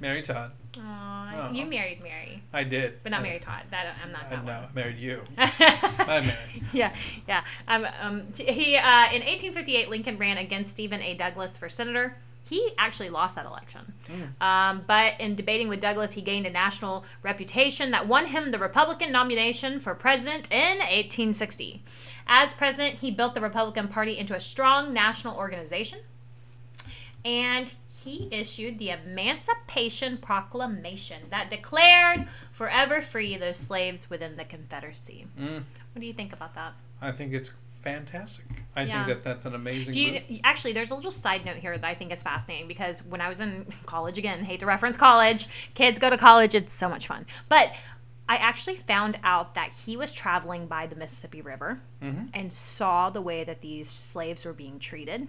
Mary 0.01 0.23
Todd. 0.23 0.53
Aw, 0.81 1.49
Oh. 1.51 1.53
you 1.53 1.67
married 1.67 2.03
Mary, 2.03 2.43
I 2.53 2.65
did. 2.65 3.03
but 3.03 3.11
not 3.13 3.23
Mary 3.23 3.39
Todd. 3.39 3.63
That 3.71 3.95
I'm 4.03 4.13
not 4.13 4.27
I 4.27 4.29
that 4.31 4.45
one. 4.45 4.55
I 4.55 4.69
married 4.75 4.99
you. 4.99 5.23
I 5.39 6.21
married. 6.21 6.65
yeah, 6.73 6.95
yeah. 7.29 7.43
Um, 7.69 7.87
um, 8.01 8.23
he 8.37 8.77
uh, 8.77 9.07
in 9.13 9.23
1858, 9.23 9.89
Lincoln 9.91 10.19
ran 10.19 10.39
against 10.39 10.71
Stephen 10.73 11.01
A. 11.03 11.15
Douglas 11.15 11.57
for 11.59 11.69
senator. 11.69 12.17
He 12.49 12.71
actually 12.79 13.11
lost 13.11 13.37
that 13.37 13.45
election, 13.45 13.93
um, 14.41 14.83
but 14.87 15.21
in 15.21 15.35
debating 15.35 15.69
with 15.69 15.81
Douglas, 15.81 16.15
he 16.15 16.23
gained 16.23 16.47
a 16.47 16.51
national 16.51 17.05
reputation 17.23 17.91
that 17.91 18.09
won 18.09 18.27
him 18.29 18.53
the 18.53 18.59
Republican 18.59 19.13
nomination 19.13 19.79
for 19.81 19.95
president 19.95 20.51
in 20.51 20.79
1860. 20.79 21.83
As 22.27 22.55
president, 22.55 23.01
he 23.01 23.11
built 23.11 23.35
the 23.35 23.43
Republican 23.43 23.89
Party 23.89 24.17
into 24.17 24.35
a 24.35 24.41
strong 24.41 24.95
national 24.95 25.37
organization, 25.37 25.99
and 27.23 27.73
he 28.09 28.29
issued 28.31 28.79
the 28.79 28.91
Emancipation 28.91 30.17
Proclamation 30.17 31.23
that 31.31 31.51
declared 31.51 32.27
forever 32.53 33.03
free 33.03 33.37
those 33.37 33.57
slaves 33.57 34.09
within 34.09 34.37
the 34.37 34.45
Confederacy. 34.45 35.27
Mm, 35.39 35.65
What 35.93 36.01
do 36.01 36.07
you 36.07 36.13
think 36.13 36.33
about 36.33 36.55
that? 36.55 36.75
I 37.03 37.13
think 37.13 37.33
it's 37.33 37.53
fantastic. 37.83 38.47
I 38.75 38.83
Yeah. 38.85 39.05
think 39.05 39.19
that 39.19 39.25
that's 39.25 39.45
an 39.45 39.55
amazing. 39.55 39.95
You 39.95 40.41
actually? 40.45 40.73
There's 40.73 40.91
a 40.91 40.95
little 40.95 41.11
side 41.11 41.45
note 41.45 41.57
here 41.57 41.77
that 41.77 41.87
I 41.87 41.95
think 41.95 42.13
is 42.13 42.23
fascinating 42.23 42.67
because 42.69 43.03
when 43.05 43.21
I 43.21 43.29
was 43.29 43.41
in 43.41 43.67
college, 43.87 44.17
again, 44.19 44.45
hate 44.45 44.61
to 44.61 44.67
reference 44.67 44.97
college, 44.97 45.47
kids 45.75 45.99
go 45.99 46.09
to 46.11 46.17
college, 46.19 46.55
it's 46.55 46.73
so 46.73 46.89
much 46.89 47.07
fun. 47.07 47.27
But 47.49 47.75
I 48.29 48.37
actually 48.37 48.77
found 48.77 49.19
out 49.25 49.55
that 49.55 49.73
he 49.87 49.97
was 49.97 50.13
traveling 50.13 50.67
by 50.67 50.87
the 50.87 50.97
Mississippi 50.97 51.41
River 51.41 51.81
Mhm. 52.03 52.31
and 52.35 52.53
saw 52.53 53.11
the 53.11 53.23
way 53.23 53.43
that 53.45 53.61
these 53.63 53.89
slaves 53.89 54.45
were 54.45 54.53
being 54.53 54.79
treated, 54.79 55.29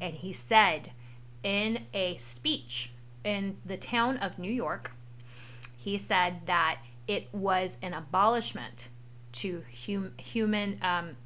and 0.00 0.14
he 0.14 0.32
said 0.32 0.92
in 1.42 1.86
a 1.94 2.16
speech 2.16 2.92
in 3.24 3.56
the 3.64 3.76
town 3.76 4.16
of 4.18 4.38
New 4.38 4.52
York, 4.52 4.92
he 5.76 5.98
said 5.98 6.46
that 6.46 6.78
it 7.06 7.32
was 7.32 7.78
an 7.82 7.94
abolishment 7.94 8.88
to 9.32 9.64
hum- 9.86 10.12
human 10.18 10.78
um, 10.82 11.16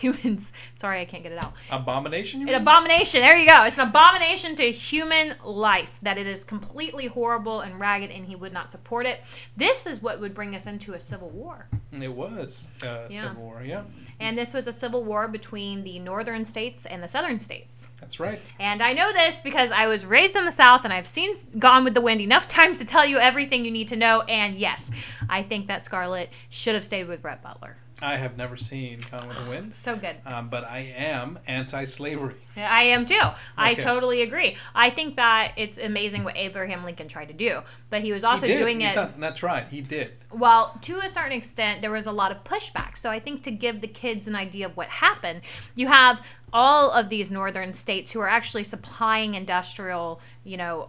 humans. 0.00 0.52
Sorry, 0.74 1.00
I 1.00 1.04
can't 1.04 1.22
get 1.22 1.32
it 1.32 1.38
out. 1.42 1.52
Abomination. 1.70 2.48
An 2.48 2.54
abomination. 2.54 3.20
There 3.20 3.36
you 3.36 3.46
go. 3.48 3.64
It's 3.64 3.78
an 3.78 3.88
abomination 3.88 4.54
to 4.56 4.70
human 4.70 5.34
life. 5.44 5.98
That 6.02 6.18
it 6.18 6.26
is 6.26 6.44
completely 6.44 7.06
horrible 7.06 7.60
and 7.60 7.78
ragged, 7.78 8.10
and 8.10 8.26
he 8.26 8.34
would 8.36 8.52
not 8.52 8.70
support 8.70 9.06
it. 9.06 9.20
This 9.56 9.86
is 9.86 10.02
what 10.02 10.20
would 10.20 10.34
bring 10.34 10.54
us 10.54 10.66
into 10.66 10.94
a 10.94 11.00
civil 11.00 11.30
war. 11.30 11.68
it 11.92 12.12
was 12.12 12.68
uh, 12.82 13.06
Yeah. 13.08 13.22
Civil 13.28 13.42
War. 13.42 13.62
Yeah, 13.64 13.82
And 14.18 14.38
this 14.38 14.54
was 14.54 14.66
a 14.66 14.72
civil 14.72 15.04
war 15.04 15.28
between 15.28 15.84
the 15.84 15.98
northern 15.98 16.44
states 16.44 16.86
and 16.86 17.02
the 17.02 17.08
southern 17.08 17.40
states. 17.40 17.88
that's 18.00 18.18
right. 18.20 18.40
And 18.58 18.82
I 18.82 18.92
know 18.92 19.12
this 19.12 19.40
because 19.40 19.70
I 19.72 19.86
was 19.86 20.04
raised 20.06 20.36
in 20.36 20.44
the 20.44 20.50
South 20.50 20.84
and 20.84 20.92
I've 20.92 21.06
seen 21.06 21.34
Gone 21.58 21.84
with 21.84 21.94
the 21.94 22.00
Wind 22.00 22.20
enough 22.20 22.48
times 22.48 22.78
to 22.78 22.84
tell 22.84 23.04
you 23.06 23.18
everything 23.18 23.64
you 23.64 23.70
need 23.70 23.88
to 23.88 23.96
know. 23.96 24.22
And 24.22 24.56
yes, 24.56 24.90
I 25.28 25.42
think 25.42 25.66
that 25.66 25.84
Scarlett 25.84 26.30
should 26.48 26.74
have 26.74 26.84
stayed 26.84 27.06
with 27.08 27.24
Rhett 27.24 27.42
Butler. 27.42 27.76
I 28.02 28.16
have 28.16 28.36
never 28.36 28.56
seen 28.56 29.00
Gone 29.10 29.28
with 29.28 29.42
the 29.44 29.50
Wind, 29.50 29.74
So 29.74 29.94
good. 29.96 30.16
um, 30.24 30.48
but 30.48 30.64
I 30.64 30.94
am 30.96 31.38
anti-slavery. 31.46 32.36
I 32.56 32.84
am 32.84 33.04
too. 33.06 33.20
I 33.56 33.74
totally 33.74 34.22
agree. 34.22 34.56
I 34.74 34.90
think 34.90 35.16
that 35.16 35.52
it's 35.56 35.78
amazing 35.78 36.24
what 36.24 36.36
Abraham 36.36 36.84
Lincoln 36.84 37.08
tried 37.08 37.26
to 37.28 37.34
do, 37.34 37.60
but 37.90 38.00
he 38.02 38.12
was 38.12 38.24
also 38.24 38.46
he 38.46 38.54
doing 38.54 38.80
He 38.80 38.86
it. 38.86 38.94
done- 38.94 39.14
that's 39.18 39.42
right. 39.42 39.66
He 39.70 39.80
did. 39.82 40.12
Well, 40.32 40.78
to 40.82 40.98
a 40.98 41.08
certain 41.08 41.32
extent, 41.32 41.82
there 41.82 41.90
was 41.90 42.06
a 42.06 42.12
lot 42.12 42.30
of 42.30 42.42
pushback. 42.44 42.96
So 42.96 43.10
I 43.10 43.18
think 43.18 43.42
to 43.44 43.50
give 43.50 43.80
the 43.80 43.88
kids 43.88 44.26
an 44.28 44.34
idea 44.36 44.66
of 44.66 44.76
what 44.76 44.88
happened, 44.88 45.42
you 45.74 45.88
have 45.88 46.24
all 46.52 46.90
of 46.92 47.08
these 47.08 47.30
northern 47.30 47.74
states 47.74 48.12
who 48.12 48.20
are 48.20 48.28
actually 48.28 48.64
supplying 48.64 49.34
industrial, 49.34 50.20
you 50.44 50.56
know, 50.56 50.88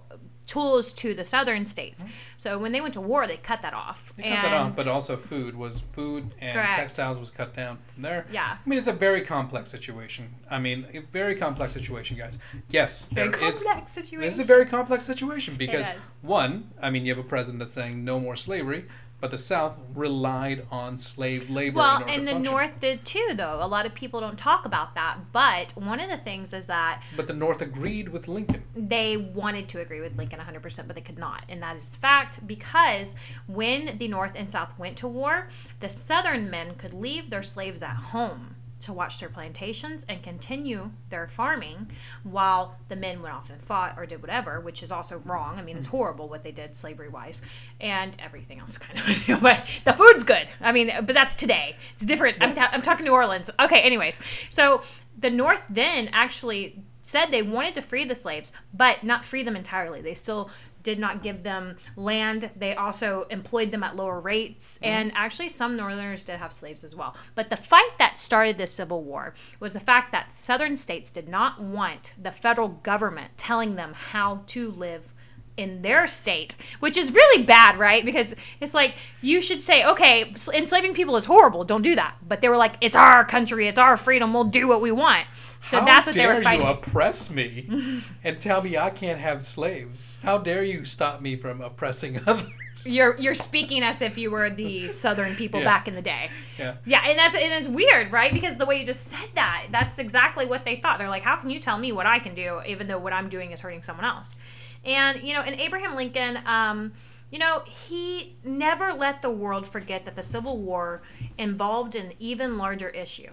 tools 0.51 0.91
to 0.91 1.13
the 1.13 1.23
southern 1.23 1.65
states. 1.65 2.03
Mm-hmm. 2.03 2.13
So 2.35 2.59
when 2.59 2.73
they 2.73 2.81
went 2.81 2.93
to 2.95 3.01
war, 3.01 3.25
they 3.25 3.37
cut 3.37 3.61
that 3.61 3.73
off. 3.73 4.13
They 4.17 4.23
cut 4.23 4.41
that 4.41 4.53
off, 4.53 4.75
but 4.75 4.85
also 4.85 5.15
food 5.15 5.55
was 5.55 5.79
food 5.79 6.35
and 6.41 6.53
Correct. 6.55 6.75
textiles 6.77 7.17
was 7.17 7.29
cut 7.29 7.55
down 7.55 7.77
from 7.93 8.03
there. 8.03 8.25
Yeah. 8.29 8.57
I 8.65 8.69
mean, 8.69 8.77
it's 8.77 8.87
a 8.87 8.91
very 8.91 9.21
complex 9.21 9.69
situation. 9.71 10.35
I 10.49 10.59
mean, 10.59 10.87
a 10.93 10.99
very 10.99 11.35
complex 11.35 11.71
situation, 11.71 12.17
guys. 12.17 12.37
Yes, 12.69 13.07
very 13.07 13.29
there 13.29 13.47
is- 13.47 13.59
complex 13.63 13.91
situation. 13.91 14.21
This 14.21 14.33
is 14.33 14.41
a 14.41 14.43
very 14.43 14.65
complex 14.65 15.05
situation 15.05 15.55
because 15.55 15.87
one, 16.21 16.71
I 16.81 16.89
mean, 16.89 17.05
you 17.05 17.15
have 17.15 17.25
a 17.25 17.27
president 17.27 17.59
that's 17.59 17.73
saying 17.73 18.03
no 18.03 18.19
more 18.19 18.35
slavery, 18.35 18.87
but 19.21 19.31
the 19.31 19.37
South 19.37 19.79
relied 19.93 20.65
on 20.71 20.97
slave 20.97 21.49
labor. 21.49 21.77
Well, 21.77 22.03
and 22.07 22.27
the. 22.27 22.41
North 22.41 22.79
did 22.79 23.05
too, 23.05 23.29
though. 23.35 23.59
A 23.61 23.67
lot 23.67 23.85
of 23.85 23.93
people 23.93 24.19
don't 24.19 24.37
talk 24.37 24.65
about 24.65 24.95
that. 24.95 25.31
But 25.31 25.73
one 25.75 25.99
of 25.99 26.09
the 26.09 26.17
things 26.17 26.53
is 26.53 26.67
that 26.67 27.01
But 27.15 27.27
the 27.27 27.33
North 27.33 27.61
agreed 27.61 28.09
with 28.09 28.27
Lincoln. 28.27 28.63
they 28.75 29.15
wanted 29.15 29.69
to 29.69 29.79
agree 29.79 30.01
with 30.01 30.17
Lincoln 30.17 30.39
100%, 30.39 30.87
but 30.87 30.95
they 30.95 31.01
could 31.01 31.19
not. 31.19 31.43
And 31.47 31.61
that 31.61 31.75
is 31.75 31.95
fact 31.95 32.45
because 32.47 33.15
when 33.47 33.97
the 33.99 34.07
North 34.07 34.33
and 34.35 34.51
South 34.51 34.77
went 34.77 34.97
to 34.97 35.07
war, 35.07 35.49
the 35.79 35.89
Southern 35.89 36.49
men 36.49 36.75
could 36.75 36.93
leave 36.93 37.29
their 37.29 37.43
slaves 37.43 37.83
at 37.83 37.95
home 37.95 38.55
to 38.81 38.93
watch 38.93 39.19
their 39.19 39.29
plantations 39.29 40.05
and 40.09 40.21
continue 40.23 40.91
their 41.09 41.27
farming 41.27 41.89
while 42.23 42.77
the 42.89 42.95
men 42.95 43.21
went 43.21 43.35
off 43.35 43.49
and 43.49 43.61
fought 43.61 43.95
or 43.97 44.05
did 44.05 44.21
whatever, 44.21 44.59
which 44.59 44.81
is 44.83 44.91
also 44.91 45.19
wrong. 45.19 45.57
I 45.57 45.61
mean, 45.61 45.77
it's 45.77 45.87
horrible 45.87 46.27
what 46.27 46.43
they 46.43 46.51
did 46.51 46.75
slavery 46.75 47.09
wise 47.09 47.41
and 47.79 48.15
everything 48.19 48.59
else 48.59 48.77
kind 48.79 48.99
of. 48.99 49.41
but 49.41 49.65
the 49.85 49.93
food's 49.93 50.23
good. 50.23 50.49
I 50.59 50.71
mean, 50.71 50.91
but 51.03 51.13
that's 51.13 51.35
today. 51.35 51.75
It's 51.95 52.05
different. 52.05 52.37
I'm, 52.41 52.53
ta- 52.55 52.69
I'm 52.71 52.81
talking 52.81 53.05
New 53.05 53.13
Orleans. 53.13 53.49
Okay, 53.59 53.81
anyways. 53.81 54.19
So 54.49 54.81
the 55.17 55.29
North 55.29 55.65
then 55.69 56.09
actually 56.11 56.83
said 57.01 57.27
they 57.27 57.41
wanted 57.41 57.75
to 57.75 57.81
free 57.81 58.05
the 58.05 58.15
slaves, 58.15 58.51
but 58.73 59.03
not 59.03 59.25
free 59.25 59.43
them 59.43 59.55
entirely. 59.55 60.01
They 60.01 60.13
still 60.13 60.49
did 60.83 60.99
not 60.99 61.23
give 61.23 61.43
them 61.43 61.77
land. 61.95 62.51
They 62.55 62.75
also 62.75 63.27
employed 63.29 63.71
them 63.71 63.83
at 63.83 63.95
lower 63.95 64.19
rates. 64.19 64.75
Mm-hmm. 64.75 64.85
And 64.85 65.11
actually, 65.15 65.49
some 65.49 65.75
Northerners 65.75 66.23
did 66.23 66.37
have 66.37 66.51
slaves 66.51 66.83
as 66.83 66.95
well. 66.95 67.15
But 67.35 67.49
the 67.49 67.57
fight 67.57 67.91
that 67.99 68.19
started 68.19 68.57
this 68.57 68.73
Civil 68.73 69.03
War 69.03 69.33
was 69.59 69.73
the 69.73 69.79
fact 69.79 70.11
that 70.11 70.33
Southern 70.33 70.77
states 70.77 71.11
did 71.11 71.29
not 71.29 71.61
want 71.61 72.13
the 72.21 72.31
federal 72.31 72.69
government 72.69 73.37
telling 73.37 73.75
them 73.75 73.93
how 73.95 74.43
to 74.47 74.71
live 74.71 75.13
in 75.57 75.81
their 75.81 76.07
state, 76.07 76.55
which 76.79 76.97
is 76.97 77.13
really 77.13 77.43
bad, 77.43 77.77
right? 77.77 78.03
Because 78.03 78.33
it's 78.59 78.73
like 78.73 78.95
you 79.21 79.41
should 79.41 79.61
say, 79.61 79.85
okay, 79.85 80.33
enslaving 80.53 80.93
people 80.93 81.15
is 81.15 81.25
horrible. 81.25 81.63
Don't 81.63 81.81
do 81.81 81.95
that. 81.95 82.15
But 82.27 82.41
they 82.41 82.49
were 82.49 82.57
like, 82.57 82.75
it's 82.81 82.95
our 82.95 83.25
country, 83.25 83.67
it's 83.67 83.77
our 83.77 83.97
freedom. 83.97 84.33
We'll 84.33 84.45
do 84.45 84.67
what 84.67 84.81
we 84.81 84.91
want. 84.91 85.27
So 85.63 85.79
How 85.79 85.85
that's 85.85 86.07
what 86.07 86.15
they 86.15 86.21
dare 86.21 86.35
were 86.35 86.43
fighting. 86.43 86.65
you 86.65 86.71
oppress 86.71 87.29
me 87.29 88.01
and 88.23 88.41
tell 88.41 88.61
me 88.63 88.77
I 88.77 88.89
can't 88.89 89.19
have 89.19 89.43
slaves? 89.43 90.17
How 90.23 90.37
dare 90.39 90.63
you 90.63 90.85
stop 90.85 91.21
me 91.21 91.35
from 91.35 91.61
oppressing 91.61 92.19
others? 92.27 92.49
You're 92.83 93.15
you're 93.19 93.35
speaking 93.35 93.83
as 93.83 94.01
if 94.01 94.17
you 94.17 94.31
were 94.31 94.49
the 94.49 94.87
Southern 94.87 95.35
people 95.35 95.59
Yeah. 95.59 95.65
back 95.67 95.87
in 95.87 95.93
the 95.93 96.01
day. 96.01 96.31
Yeah. 96.57 96.77
Yeah, 96.85 97.03
and 97.05 97.17
that's 97.19 97.35
and 97.35 97.53
it's 97.53 97.67
weird, 97.67 98.11
right? 98.11 98.33
Because 98.33 98.55
the 98.57 98.65
way 98.65 98.79
you 98.79 98.85
just 98.85 99.03
said 99.07 99.29
that, 99.35 99.67
that's 99.71 99.99
exactly 99.99 100.47
what 100.47 100.65
they 100.65 100.77
thought. 100.77 100.97
They're 100.97 101.07
like, 101.09 101.21
how 101.23 101.35
can 101.35 101.51
you 101.51 101.59
tell 101.59 101.77
me 101.77 101.91
what 101.91 102.07
I 102.07 102.17
can 102.17 102.33
do, 102.33 102.59
even 102.65 102.87
though 102.87 102.97
what 102.97 103.13
I'm 103.13 103.29
doing 103.29 103.51
is 103.51 103.61
hurting 103.61 103.83
someone 103.83 104.05
else? 104.05 104.35
And 104.83 105.21
you 105.21 105.35
know, 105.35 105.41
and 105.41 105.59
Abraham 105.61 105.95
Lincoln, 105.95 106.39
um, 106.47 106.93
you 107.29 107.37
know, 107.37 107.61
he 107.67 108.35
never 108.43 108.93
let 108.93 109.21
the 109.21 109.29
world 109.29 109.67
forget 109.67 110.05
that 110.05 110.15
the 110.15 110.23
Civil 110.23 110.57
War 110.57 111.03
involved 111.37 111.93
an 111.95 112.13
even 112.17 112.57
larger 112.57 112.89
issue. 112.89 113.29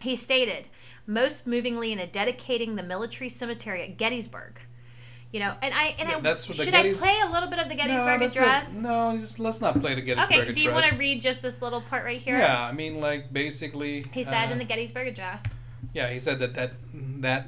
He 0.00 0.16
stated, 0.16 0.66
most 1.10 1.46
movingly 1.46 1.92
in 1.92 1.98
a 1.98 2.06
dedicating 2.06 2.76
the 2.76 2.82
military 2.82 3.28
cemetery 3.28 3.82
at 3.82 3.96
Gettysburg. 3.98 4.60
You 5.32 5.40
know, 5.40 5.54
and 5.62 5.72
I 5.74 5.94
and 5.98 6.08
Yeah, 6.08 6.16
I 6.16 6.20
that's 6.20 6.48
what 6.48 6.56
should 6.56 6.68
Gettys- 6.72 6.96
I 7.02 7.06
play 7.06 7.20
a 7.22 7.30
little 7.32 7.48
bit 7.48 7.58
of 7.60 7.68
the 7.68 7.74
Gettysburg 7.74 8.20
that's 8.20 8.36
Address? 8.36 8.76
it. 8.76 8.82
No, 8.82 9.16
just, 9.18 9.38
let's 9.38 9.60
not 9.60 9.80
play 9.80 9.94
the 9.94 10.00
Gettysburg 10.00 10.32
Address. 10.32 10.42
Okay, 10.50 10.52
do 10.52 10.60
you 10.60 10.72
want 10.72 10.86
to 10.86 10.96
read 10.96 11.20
just 11.20 11.42
this 11.42 11.62
little 11.62 11.80
part 11.80 12.04
right 12.04 12.20
here? 12.20 12.36
Yeah, 12.38 12.60
I 12.60 12.72
mean, 12.72 13.00
like 13.00 13.32
basically. 13.32 14.04
He 14.12 14.24
said 14.24 14.48
uh, 14.48 14.52
in 14.52 14.58
the 14.58 14.64
Gettysburg 14.64 15.06
Address. 15.06 15.54
Yeah, 15.92 16.10
he 16.10 16.18
said 16.18 16.38
that 16.40 16.54
that 16.54 16.72
that 17.20 17.46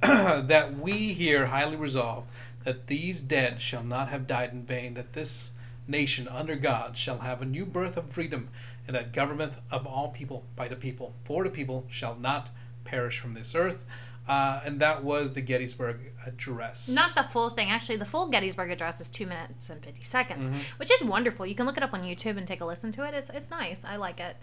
that 0.00 0.78
we 0.78 1.12
here 1.12 1.46
highly 1.46 1.76
resolve 1.76 2.24
that 2.64 2.86
these 2.86 3.20
dead 3.20 3.60
shall 3.60 3.82
not 3.82 4.08
have 4.08 4.26
died 4.26 4.52
in 4.52 4.62
vain, 4.62 4.94
that 4.94 5.12
this 5.12 5.50
nation 5.86 6.28
under 6.28 6.54
God 6.56 6.96
shall 6.96 7.18
have 7.18 7.42
a 7.42 7.44
new 7.44 7.66
birth 7.66 7.96
of 7.96 8.08
freedom, 8.10 8.48
and 8.86 8.96
that 8.96 9.12
government 9.12 9.54
of 9.70 9.86
all 9.86 10.08
people 10.08 10.44
by 10.56 10.66
the 10.68 10.76
people 10.76 11.12
for 11.24 11.44
the 11.44 11.50
people 11.50 11.84
shall 11.90 12.14
not 12.16 12.48
perish 12.84 13.18
from 13.18 13.34
this 13.34 13.54
earth. 13.54 13.84
Uh, 14.28 14.60
and 14.64 14.80
that 14.80 15.02
was 15.02 15.32
the 15.32 15.40
Gettysburg 15.40 16.12
Address. 16.24 16.88
Not 16.88 17.14
the 17.16 17.24
full 17.24 17.50
thing. 17.50 17.70
Actually, 17.70 17.96
the 17.96 18.04
full 18.04 18.28
Gettysburg 18.28 18.70
Address 18.70 19.00
is 19.00 19.08
two 19.08 19.26
minutes 19.26 19.68
and 19.68 19.82
50 19.84 20.02
seconds, 20.04 20.48
Mm-hmm. 20.48 20.60
which 20.76 20.92
is 20.92 21.02
wonderful. 21.02 21.44
You 21.44 21.56
can 21.56 21.66
look 21.66 21.76
it 21.76 21.82
up 21.82 21.92
on 21.92 22.02
YouTube 22.02 22.36
and 22.36 22.46
take 22.46 22.60
a 22.60 22.64
listen 22.64 22.92
to 22.92 23.04
it. 23.06 23.14
It's, 23.14 23.30
it's 23.30 23.50
nice. 23.50 23.84
I 23.84 23.96
like 23.96 24.20
it. 24.20 24.36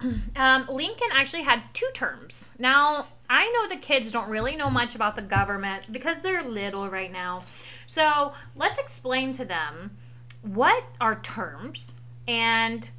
Um, 0.34 0.66
Lincoln 0.68 1.08
actually 1.12 1.44
had 1.44 1.62
two 1.74 1.86
terms. 1.94 2.50
Now, 2.58 3.06
I 3.30 3.48
know 3.50 3.68
the 3.68 3.80
kids 3.80 4.10
don't 4.10 4.28
really 4.28 4.56
know 4.56 4.68
much 4.68 4.96
about 4.96 5.14
the 5.14 5.22
government 5.22 5.92
because 5.92 6.22
they're 6.22 6.42
little 6.42 6.88
right 6.90 7.12
now. 7.12 7.44
So 7.86 8.32
let's 8.56 8.78
explain 8.78 9.30
to 9.34 9.44
them 9.44 9.96
what 10.42 10.82
are 11.00 11.20
terms 11.20 11.94
and 12.26 12.90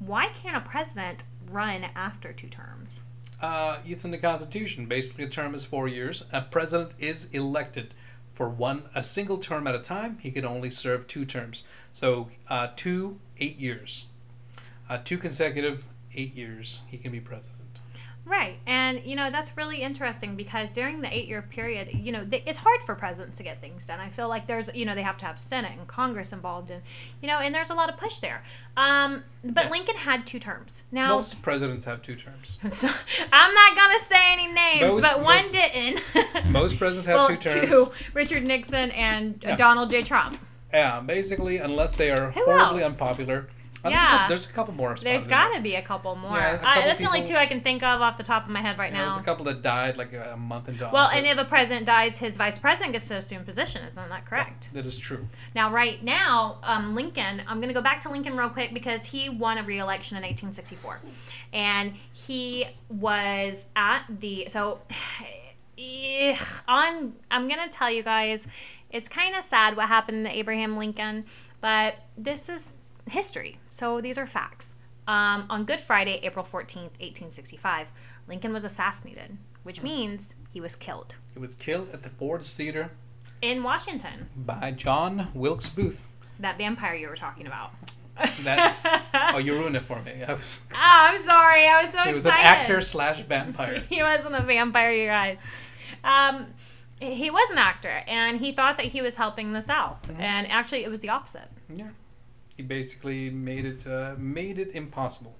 why 0.00 0.26
can't 0.28 0.54
a 0.54 0.60
president 0.60 1.24
run 1.50 1.84
after 1.94 2.30
two 2.34 2.48
terms? 2.48 3.00
Uh, 3.40 3.78
it's 3.86 4.04
in 4.04 4.10
the 4.10 4.18
Constitution. 4.18 4.86
Basically, 4.86 5.24
a 5.24 5.28
term 5.28 5.54
is 5.54 5.64
four 5.64 5.88
years. 5.88 6.24
A 6.32 6.42
president 6.42 6.92
is 6.98 7.26
elected 7.32 7.94
for 8.32 8.48
one 8.48 8.84
a 8.94 9.02
single 9.02 9.38
term 9.38 9.66
at 9.66 9.74
a 9.74 9.78
time. 9.78 10.18
He 10.20 10.30
can 10.30 10.44
only 10.44 10.70
serve 10.70 11.06
two 11.06 11.24
terms. 11.24 11.64
So 11.92 12.28
uh, 12.48 12.68
two 12.76 13.18
eight 13.38 13.56
years, 13.56 14.06
uh, 14.88 14.98
two 15.02 15.18
consecutive 15.18 15.84
eight 16.14 16.34
years. 16.34 16.82
He 16.88 16.98
can 16.98 17.12
be 17.12 17.20
president. 17.20 17.59
Right. 18.26 18.58
And, 18.64 19.04
you 19.04 19.16
know, 19.16 19.30
that's 19.30 19.56
really 19.56 19.82
interesting 19.82 20.36
because 20.36 20.68
during 20.70 21.00
the 21.00 21.12
eight 21.12 21.26
year 21.26 21.42
period, 21.42 21.88
you 21.92 22.12
know, 22.12 22.24
th- 22.24 22.44
it's 22.46 22.58
hard 22.58 22.80
for 22.82 22.94
presidents 22.94 23.38
to 23.38 23.42
get 23.42 23.60
things 23.60 23.86
done. 23.86 23.98
I 23.98 24.08
feel 24.08 24.28
like 24.28 24.46
there's, 24.46 24.70
you 24.72 24.84
know, 24.84 24.94
they 24.94 25.02
have 25.02 25.16
to 25.18 25.24
have 25.26 25.36
Senate 25.38 25.72
and 25.76 25.88
Congress 25.88 26.32
involved 26.32 26.70
in, 26.70 26.82
you 27.20 27.26
know, 27.28 27.38
and 27.38 27.52
there's 27.52 27.70
a 27.70 27.74
lot 27.74 27.88
of 27.88 27.96
push 27.96 28.18
there. 28.18 28.44
Um, 28.76 29.24
but 29.42 29.64
Yeah. 29.64 29.70
Lincoln 29.70 29.96
had 29.96 30.26
two 30.26 30.38
terms. 30.38 30.84
Now, 30.92 31.16
Most 31.16 31.42
presidents 31.42 31.86
have 31.86 32.02
two 32.02 32.14
terms. 32.14 32.58
so, 32.68 32.88
I'm 33.32 33.52
not 33.54 33.74
going 33.76 33.98
to 33.98 34.04
say 34.04 34.32
any 34.32 34.52
names, 34.52 34.92
Most- 34.92 35.02
but 35.02 35.22
one 35.22 35.46
mo- 35.46 35.52
didn't. 35.52 36.02
Most 36.52 36.78
presidents 36.78 37.06
have 37.06 37.16
well, 37.16 37.26
two 37.28 37.36
terms. 37.36 37.68
two 37.68 37.92
Richard 38.14 38.46
Nixon 38.46 38.92
and 38.92 39.42
Yeah. 39.42 39.56
Donald 39.56 39.90
J. 39.90 40.02
Trump. 40.02 40.38
Yeah, 40.72 41.00
basically, 41.00 41.56
unless 41.56 41.96
they 41.96 42.10
are 42.10 42.30
Who 42.30 42.44
horribly 42.44 42.84
else? 42.84 42.92
unpopular. 42.92 43.48
Uh, 43.82 43.88
there's 43.88 44.00
a 44.00 44.04
Yeah. 44.04 44.10
couple- 44.10 44.28
There's 44.28 44.46
a 44.46 44.52
couple 44.52 44.74
more. 44.74 44.94
There's 45.00 45.26
got 45.26 45.54
to 45.54 45.60
be 45.60 45.74
a 45.74 45.82
couple 45.82 46.14
more. 46.16 46.36
Yeah, 46.36 46.50
a 46.52 46.54
I, 46.56 46.58
couple 46.58 46.82
that's 46.82 47.00
the 47.00 47.06
only 47.06 47.24
two 47.24 47.36
I 47.36 47.46
can 47.46 47.60
think 47.62 47.82
of 47.82 48.00
off 48.02 48.16
the 48.16 48.22
top 48.22 48.44
of 48.44 48.50
my 48.50 48.60
head 48.60 48.78
right 48.78 48.92
Yeah, 48.92 49.04
There's 49.04 49.16
now. 49.16 49.22
a 49.22 49.24
couple 49.24 49.44
that 49.46 49.62
died 49.62 49.96
like 49.96 50.12
a 50.12 50.36
month 50.36 50.68
into 50.68 50.84
Well, 50.92 51.04
office. 51.06 51.16
and 51.16 51.26
if 51.26 51.38
a 51.38 51.44
president 51.44 51.86
dies, 51.86 52.18
his 52.18 52.36
vice 52.36 52.58
president 52.58 52.92
gets 52.92 53.08
to 53.08 53.14
assume 53.16 53.44
position. 53.44 53.82
Isn't 53.86 54.08
that 54.08 54.26
correct? 54.26 54.68
that 54.74 54.84
is 54.86 54.98
true. 54.98 55.28
Now, 55.54 55.70
right 55.70 56.02
now, 56.04 56.58
um, 56.62 56.94
Lincoln, 56.94 57.42
I'm 57.48 57.56
going 57.58 57.68
to 57.68 57.74
go 57.74 57.80
back 57.82 58.00
to 58.02 58.10
Lincoln 58.10 58.36
real 58.36 58.50
quick 58.50 58.74
because 58.74 59.06
he 59.06 59.28
won 59.28 59.56
a 59.58 59.62
re 59.62 59.78
election 59.78 60.16
in 60.16 60.22
1864. 60.24 61.00
And 61.52 61.94
he 62.12 62.66
was 62.88 63.68
at 63.74 64.04
the. 64.08 64.46
So, 64.48 64.80
eh, 65.78 66.36
on. 66.68 67.14
I'm 67.30 67.48
going 67.48 67.60
to 67.66 67.74
tell 67.74 67.90
you 67.90 68.02
guys, 68.02 68.46
it's 68.90 69.08
kind 69.08 69.34
of 69.34 69.42
sad 69.42 69.76
what 69.76 69.88
happened 69.88 70.26
to 70.26 70.36
Abraham 70.36 70.76
Lincoln, 70.76 71.24
but 71.60 71.94
this 72.18 72.48
is 72.48 72.76
history. 73.10 73.58
So, 73.70 74.00
these 74.00 74.18
are 74.18 74.26
facts. 74.26 74.74
Um, 75.06 75.46
on 75.50 75.64
Good 75.64 75.80
Friday, 75.80 76.20
April 76.22 76.44
14th, 76.44 76.96
1865, 77.00 77.90
Lincoln 78.28 78.52
was 78.52 78.64
assassinated, 78.64 79.36
which 79.64 79.82
means 79.82 80.34
he 80.52 80.60
was 80.60 80.76
killed 80.76 81.14
He 81.34 81.40
was 81.40 81.54
killed 81.54 81.88
at 81.92 82.02
the 82.02 82.10
Ford 82.10 82.42
Theater 82.42 82.90
in 83.42 83.62
Washington. 83.62 84.28
by 84.36 84.70
John 84.70 85.28
Wilkes 85.34 85.68
Booth. 85.68 86.06
That 86.38 86.58
vampire 86.58 86.94
you 86.94 87.08
were 87.08 87.16
talking 87.16 87.46
about. 87.46 87.72
That 88.44 89.32
oh, 89.34 89.38
you 89.38 89.54
ruined 89.54 89.76
it 89.76 89.82
for 89.82 90.00
me. 90.02 90.22
I 90.26 90.34
was, 90.34 90.60
Oh, 90.72 90.76
I'm 90.76 91.18
sorry. 91.22 91.66
I 91.66 91.82
was 91.82 91.86
so 91.92 91.98
excited. 92.00 92.08
he 92.08 92.14
was 92.14 92.26
an 92.26 92.32
actor 92.32 92.80
slash 92.80 93.20
vampire. 93.22 93.80
he 93.88 94.02
wasn't 94.02 94.34
a 94.34 94.42
vampire, 94.42 94.92
you 94.92 95.06
guys. 95.06 95.38
Um, 96.04 96.46
he 97.00 97.30
was 97.30 97.50
an 97.50 97.58
actor, 97.58 98.02
and 98.06 98.38
he 98.40 98.52
thought 98.52 98.76
that 98.76 98.86
he 98.86 99.00
was 99.02 99.16
helping 99.16 99.52
the 99.54 99.62
South, 99.62 100.02
Mm-hmm. 100.02 100.20
and 100.20 100.50
actually, 100.50 100.84
it 100.84 100.90
was 100.90 101.00
the 101.00 101.08
opposite. 101.08 101.48
Yeah, 101.74 101.88
he 102.60 102.66
basically 102.66 103.30
made 103.30 103.64
it 103.64 103.86
uh, 103.86 104.14
made 104.18 104.58
it 104.58 104.70
impossible 104.74 105.34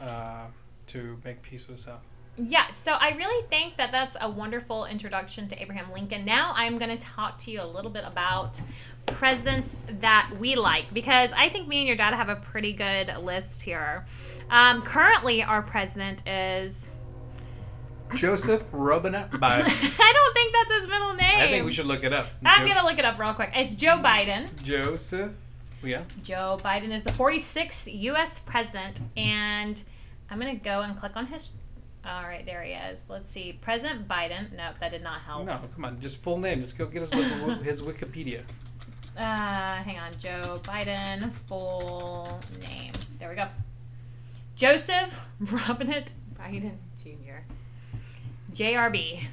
uh, 0.00 0.44
to 0.86 1.18
make 1.24 1.40
peace 1.40 1.66
with 1.66 1.78
South. 1.78 2.02
Yeah, 2.36 2.68
so 2.68 2.92
I 2.92 3.10
really 3.10 3.46
think 3.48 3.76
that 3.78 3.92
that's 3.92 4.16
a 4.20 4.28
wonderful 4.28 4.84
introduction 4.84 5.48
to 5.48 5.62
Abraham 5.62 5.90
Lincoln. 5.92 6.24
Now 6.24 6.52
I'm 6.54 6.76
going 6.78 6.96
to 6.96 7.02
talk 7.02 7.38
to 7.40 7.50
you 7.50 7.62
a 7.62 7.66
little 7.66 7.90
bit 7.90 8.04
about 8.06 8.60
presidents 9.06 9.78
that 10.00 10.30
we 10.38 10.54
like 10.54 10.92
because 10.92 11.32
I 11.32 11.48
think 11.48 11.66
me 11.66 11.78
and 11.78 11.86
your 11.86 11.96
dad 11.96 12.14
have 12.14 12.28
a 12.28 12.36
pretty 12.36 12.72
good 12.74 13.16
list 13.22 13.62
here. 13.62 14.06
Um, 14.50 14.82
currently, 14.82 15.42
our 15.42 15.62
president 15.62 16.26
is. 16.28 16.94
Joseph 18.14 18.68
Robinette 18.72 19.30
Biden. 19.44 20.00
I 20.00 20.12
don't 20.12 20.34
think 20.34 20.52
that's 20.52 20.80
his 20.80 20.88
middle 20.88 21.14
name. 21.14 21.40
I 21.40 21.48
think 21.48 21.64
we 21.64 21.72
should 21.72 21.86
look 21.86 22.04
it 22.04 22.12
up. 22.12 22.26
I'm 22.44 22.60
Jo- 22.60 22.74
going 22.74 22.78
to 22.78 22.84
look 22.84 22.98
it 22.98 23.04
up 23.06 23.18
real 23.18 23.32
quick. 23.32 23.52
It's 23.54 23.74
Joe 23.74 23.96
Biden. 23.96 24.62
Joseph. 24.62 25.32
Yeah. 25.82 26.02
Joe 26.22 26.58
Biden 26.62 26.92
is 26.92 27.02
the 27.02 27.10
46th 27.10 27.88
U.S. 28.02 28.38
president, 28.38 29.00
and 29.16 29.82
I'm 30.30 30.38
going 30.38 30.56
to 30.56 30.64
go 30.64 30.82
and 30.82 30.96
click 30.98 31.12
on 31.16 31.26
his. 31.26 31.50
All 32.04 32.22
right, 32.22 32.44
there 32.44 32.62
he 32.62 32.72
is. 32.72 33.04
Let's 33.08 33.30
see. 33.30 33.58
President 33.60 34.08
Biden. 34.08 34.52
Nope, 34.56 34.76
that 34.80 34.90
did 34.90 35.02
not 35.02 35.20
help. 35.22 35.44
No, 35.44 35.60
come 35.74 35.84
on. 35.84 36.00
Just 36.00 36.16
full 36.18 36.38
name. 36.38 36.60
Just 36.60 36.76
go 36.76 36.86
get 36.86 37.02
his, 37.02 37.12
his 37.12 37.82
Wikipedia. 37.82 38.42
Uh, 39.16 39.22
hang 39.82 39.98
on. 39.98 40.12
Joe 40.18 40.60
Biden, 40.62 41.30
full 41.30 42.40
name. 42.60 42.92
There 43.18 43.28
we 43.28 43.36
go. 43.36 43.46
Joseph 44.56 45.20
Robinette 45.40 46.12
Biden 46.38 46.76
Jr. 47.02 47.44
JRB. 48.52 49.26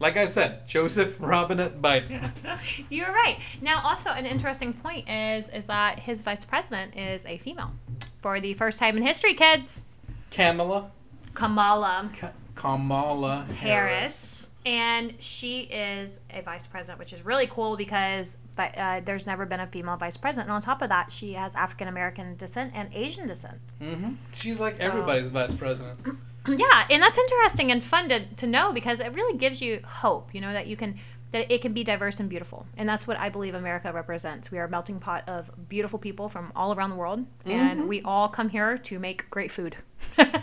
Like 0.00 0.16
I 0.16 0.26
said, 0.26 0.66
Joseph 0.68 1.16
Robinette 1.18 1.82
Biden. 1.82 2.30
You're 2.88 3.10
right. 3.12 3.38
Now, 3.60 3.82
also 3.82 4.10
an 4.10 4.26
interesting 4.26 4.72
point 4.72 5.08
is 5.08 5.50
is 5.50 5.64
that 5.64 5.98
his 5.98 6.22
vice 6.22 6.44
president 6.44 6.96
is 6.96 7.26
a 7.26 7.38
female, 7.38 7.72
for 8.20 8.38
the 8.40 8.54
first 8.54 8.78
time 8.78 8.96
in 8.96 9.02
history, 9.02 9.34
kids. 9.34 9.84
Kamala. 10.30 10.90
Kamala 11.34 12.10
Ka- 12.18 12.32
Kamala 12.54 13.44
Harris. 13.46 13.58
Harris. 13.58 14.44
And 14.66 15.14
she 15.22 15.60
is 15.62 16.20
a 16.30 16.42
vice 16.42 16.66
president, 16.66 16.98
which 16.98 17.12
is 17.14 17.24
really 17.24 17.46
cool 17.46 17.76
because 17.76 18.36
but, 18.54 18.76
uh, 18.76 19.00
there's 19.04 19.26
never 19.26 19.46
been 19.46 19.60
a 19.60 19.66
female 19.66 19.96
vice 19.96 20.16
president. 20.18 20.48
And 20.48 20.54
on 20.54 20.60
top 20.60 20.82
of 20.82 20.90
that, 20.90 21.10
she 21.10 21.32
has 21.34 21.54
African 21.54 21.88
American 21.88 22.36
descent 22.36 22.72
and 22.74 22.88
Asian 22.94 23.26
descent. 23.26 23.58
hmm 23.80 24.14
She's 24.32 24.60
like 24.60 24.74
So- 24.74 24.84
everybody's 24.84 25.28
vice 25.28 25.54
president. 25.54 25.98
Yeah, 26.56 26.86
and 26.90 27.02
that's 27.02 27.18
interesting 27.18 27.70
and 27.70 27.82
fun 27.82 28.08
to, 28.08 28.20
to 28.36 28.46
know 28.46 28.72
because 28.72 29.00
it 29.00 29.14
really 29.14 29.36
gives 29.36 29.60
you 29.60 29.80
hope, 29.84 30.34
you 30.34 30.40
know, 30.40 30.52
that 30.52 30.66
you 30.66 30.76
can 30.76 30.98
that 31.30 31.52
it 31.52 31.60
can 31.60 31.74
be 31.74 31.84
diverse 31.84 32.20
and 32.20 32.30
beautiful. 32.30 32.66
And 32.78 32.88
that's 32.88 33.06
what 33.06 33.18
I 33.18 33.28
believe 33.28 33.54
America 33.54 33.92
represents. 33.92 34.50
We 34.50 34.56
are 34.58 34.64
a 34.64 34.70
melting 34.70 34.98
pot 34.98 35.28
of 35.28 35.50
beautiful 35.68 35.98
people 35.98 36.30
from 36.30 36.50
all 36.56 36.74
around 36.74 36.88
the 36.88 36.96
world 36.96 37.26
and 37.44 37.86
we 37.86 38.00
all 38.00 38.28
come 38.28 38.48
here 38.48 38.78
to 38.78 38.98
make 38.98 39.28
great 39.28 39.52
food. 39.52 39.76
uh, 40.18 40.40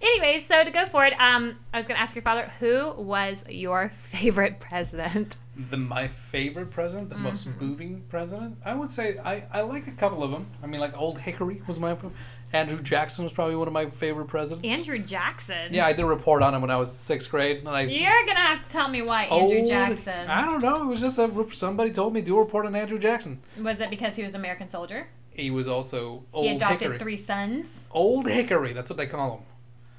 anyway, 0.00 0.38
so 0.38 0.62
to 0.62 0.70
go 0.70 0.86
forward, 0.86 1.14
um, 1.18 1.56
I 1.72 1.78
was 1.78 1.88
going 1.88 1.96
to 1.96 2.02
ask 2.02 2.14
your 2.14 2.22
father, 2.22 2.50
who 2.60 2.92
was 2.92 3.44
your 3.48 3.90
favorite 3.94 4.60
president? 4.60 5.36
The 5.70 5.76
my 5.76 6.08
favorite 6.08 6.70
president, 6.70 7.10
the 7.10 7.18
most 7.18 7.48
Mm-hmm. 7.48 7.64
moving 7.64 8.04
president. 8.08 8.58
I 8.64 8.74
would 8.74 8.88
say 8.88 9.18
I, 9.18 9.44
I 9.52 9.60
like 9.62 9.88
a 9.88 9.92
couple 9.92 10.22
of 10.22 10.30
them. 10.30 10.46
I 10.62 10.66
mean, 10.66 10.80
like 10.80 10.96
Old 10.96 11.18
Hickory 11.18 11.62
was 11.66 11.80
my 11.80 11.94
favorite. 11.94 12.12
Andrew 12.52 12.80
Jackson 12.80 13.22
was 13.24 13.32
probably 13.32 13.54
one 13.54 13.68
of 13.68 13.72
my 13.72 13.86
favorite 13.90 14.26
presidents. 14.26 14.68
Andrew 14.68 14.98
Jackson. 14.98 15.72
Yeah, 15.72 15.86
I 15.86 15.92
did 15.92 16.02
a 16.02 16.06
report 16.06 16.42
on 16.42 16.54
him 16.54 16.60
when 16.62 16.70
I 16.70 16.76
was 16.76 16.90
sixth 16.92 17.30
grade, 17.30 17.58
and 17.58 17.68
I. 17.68 17.82
You're 17.82 18.24
going 18.24 18.34
to 18.36 18.42
have 18.42 18.64
to 18.66 18.70
tell 18.70 18.88
me 18.88 19.02
why 19.02 19.24
Andrew 19.24 19.58
Old- 19.58 19.68
Jackson. 19.68 20.28
I 20.28 20.44
don't 20.44 20.62
know. 20.62 20.82
It 20.82 20.86
was 20.86 21.00
just 21.00 21.18
a 21.18 21.46
somebody 21.52 21.92
told 21.92 22.12
me 22.12 22.20
do 22.22 22.36
a 22.36 22.40
report 22.40 22.66
on 22.66 22.74
Andrew 22.74 22.98
Jackson. 22.98 23.40
Was 23.60 23.80
it 23.80 23.88
because 23.90 24.16
he 24.16 24.22
was 24.22 24.32
an 24.34 24.40
American 24.40 24.68
soldier? 24.68 25.08
He 25.30 25.50
was 25.50 25.68
also 25.68 26.24
old 26.32 26.46
he 26.46 26.56
adopted 26.56 26.80
Hickory. 26.82 26.98
three 26.98 27.16
sons. 27.16 27.86
Old 27.92 28.26
Hickory. 28.28 28.72
That's 28.72 28.90
what 28.90 28.96
they 28.96 29.06
call 29.06 29.36
him. 29.38 29.40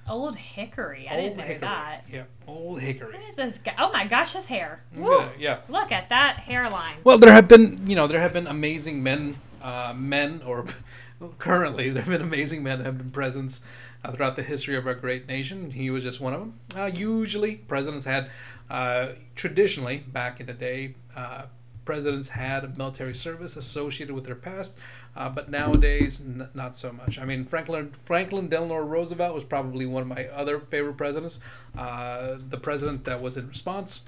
Old 0.09 0.35
Hickory. 0.35 1.07
I 1.07 1.13
old 1.13 1.21
didn't 1.23 1.37
know 1.37 1.43
Hickory. 1.43 1.59
that. 1.61 2.01
Yeah, 2.11 2.23
Old 2.47 2.81
Hickory. 2.81 3.13
What 3.13 3.27
is 3.29 3.35
this 3.35 3.57
guy? 3.59 3.73
Oh 3.79 3.91
my 3.93 4.05
gosh, 4.05 4.33
his 4.33 4.45
hair. 4.47 4.83
Look 4.93 5.03
Woo. 5.07 5.19
at 5.21 5.29
that, 5.31 5.39
Yeah. 5.39 5.57
Look 5.69 5.91
at 5.93 6.09
that 6.09 6.37
hairline. 6.39 6.95
Well, 7.05 7.17
there 7.17 7.31
have 7.31 7.47
been, 7.47 7.79
you 7.87 7.95
know, 7.95 8.07
there 8.07 8.19
have 8.19 8.33
been 8.33 8.45
amazing 8.47 9.01
men, 9.01 9.37
uh, 9.61 9.93
men, 9.95 10.41
or 10.45 10.65
currently 11.37 11.89
there 11.89 12.03
have 12.03 12.11
been 12.11 12.21
amazing 12.21 12.63
men 12.63 12.79
that 12.79 12.85
have 12.85 12.97
been 12.97 13.11
presidents 13.11 13.61
uh, 14.03 14.11
throughout 14.11 14.35
the 14.35 14.43
history 14.43 14.75
of 14.75 14.87
our 14.87 14.93
great 14.93 15.27
nation. 15.27 15.71
He 15.71 15.89
was 15.89 16.03
just 16.03 16.19
one 16.19 16.33
of 16.33 16.39
them. 16.39 16.59
Uh, 16.75 16.85
usually, 16.85 17.55
presidents 17.55 18.05
had, 18.05 18.29
uh, 18.69 19.09
traditionally, 19.35 19.97
back 19.97 20.39
in 20.39 20.47
the 20.47 20.53
day, 20.53 20.95
uh, 21.15 21.43
presidents 21.85 22.29
had 22.29 22.77
military 22.77 23.15
service 23.15 23.55
associated 23.55 24.13
with 24.13 24.25
their 24.25 24.35
past, 24.35 24.77
uh, 25.15 25.29
but 25.29 25.49
nowadays, 25.49 26.21
n- 26.21 26.47
not 26.53 26.77
so 26.77 26.91
much. 26.91 27.19
I 27.19 27.25
mean, 27.25 27.45
Franklin 27.45 27.91
Franklin 28.03 28.47
Delano 28.47 28.77
Roosevelt 28.77 29.33
was 29.33 29.43
probably 29.43 29.85
one 29.85 30.03
of 30.03 30.07
my 30.07 30.27
other 30.27 30.59
favorite 30.59 30.97
presidents. 30.97 31.39
The 31.75 32.59
president 32.61 33.03
that 33.05 33.21
was 33.21 33.37
in 33.37 33.47
response, 33.49 34.03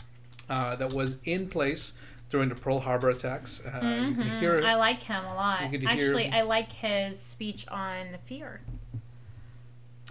that 0.47 0.93
was 0.93 1.17
in 1.25 1.49
place 1.49 1.93
during 2.33 2.49
the 2.49 2.55
Pearl 2.55 2.79
Harbor 2.79 3.11
attacks. 3.11 3.63
Uh, 3.63 3.79
can 3.79 4.15
hear 4.39 4.55
Mm-hmm. 4.57 4.65
I 4.65 4.73
like 4.75 5.03
him 5.03 5.23
a 5.23 5.35
lot. 5.35 5.61
You 5.71 5.77
get 5.77 5.81
to 5.87 5.93
hear- 5.93 6.07
Actually, 6.07 6.31
I 6.31 6.41
like 6.41 6.73
his 6.73 7.19
speech 7.19 7.67
on 7.67 8.07
fear. 8.25 8.59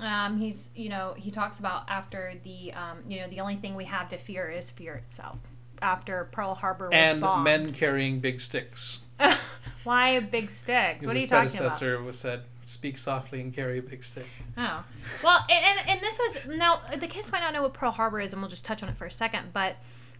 Um, 0.00 0.38
he's, 0.38 0.70
you 0.76 0.88
know, 0.88 1.14
he 1.16 1.32
talks 1.32 1.58
about 1.58 1.82
after 1.88 2.34
the, 2.44 2.72
um, 2.74 2.98
you 3.08 3.20
know, 3.20 3.28
the 3.28 3.40
only 3.40 3.56
thing 3.56 3.74
we 3.74 3.86
have 3.86 4.08
to 4.10 4.18
fear 4.18 4.48
is 4.48 4.70
fear 4.70 4.94
itself. 4.94 5.38
After 5.82 6.28
Pearl 6.30 6.54
Harbor 6.54 6.86
was 6.90 6.94
and 6.94 7.20
bombed. 7.20 7.42
men 7.42 7.72
carrying 7.72 8.20
big 8.20 8.40
sticks. 8.40 9.00
Why 9.84 10.20
big 10.20 10.50
sticks? 10.50 11.04
What 11.04 11.16
are 11.16 11.18
you 11.18 11.26
talking 11.26 11.38
about? 11.38 11.42
His 11.50 11.56
predecessor 11.58 12.00
was 12.00 12.16
said, 12.16 12.44
"Speak 12.62 12.96
softly 12.96 13.40
and 13.40 13.52
carry 13.52 13.78
a 13.80 13.82
big 13.82 14.04
stick." 14.04 14.26
Oh, 14.56 14.84
well, 15.24 15.44
and, 15.50 15.78
and, 15.80 15.88
and 15.90 16.00
this 16.00 16.18
was 16.20 16.56
now 16.56 16.80
the 16.96 17.08
kids 17.08 17.32
might 17.32 17.40
not 17.40 17.52
know 17.52 17.62
what 17.62 17.74
Pearl 17.74 17.90
Harbor 17.90 18.20
is, 18.20 18.32
and 18.32 18.40
we'll 18.40 18.48
just 18.48 18.64
touch 18.64 18.80
on 18.84 18.88
it 18.88 18.96
for 18.96 19.06
a 19.06 19.10
second. 19.10 19.52
But 19.52 19.74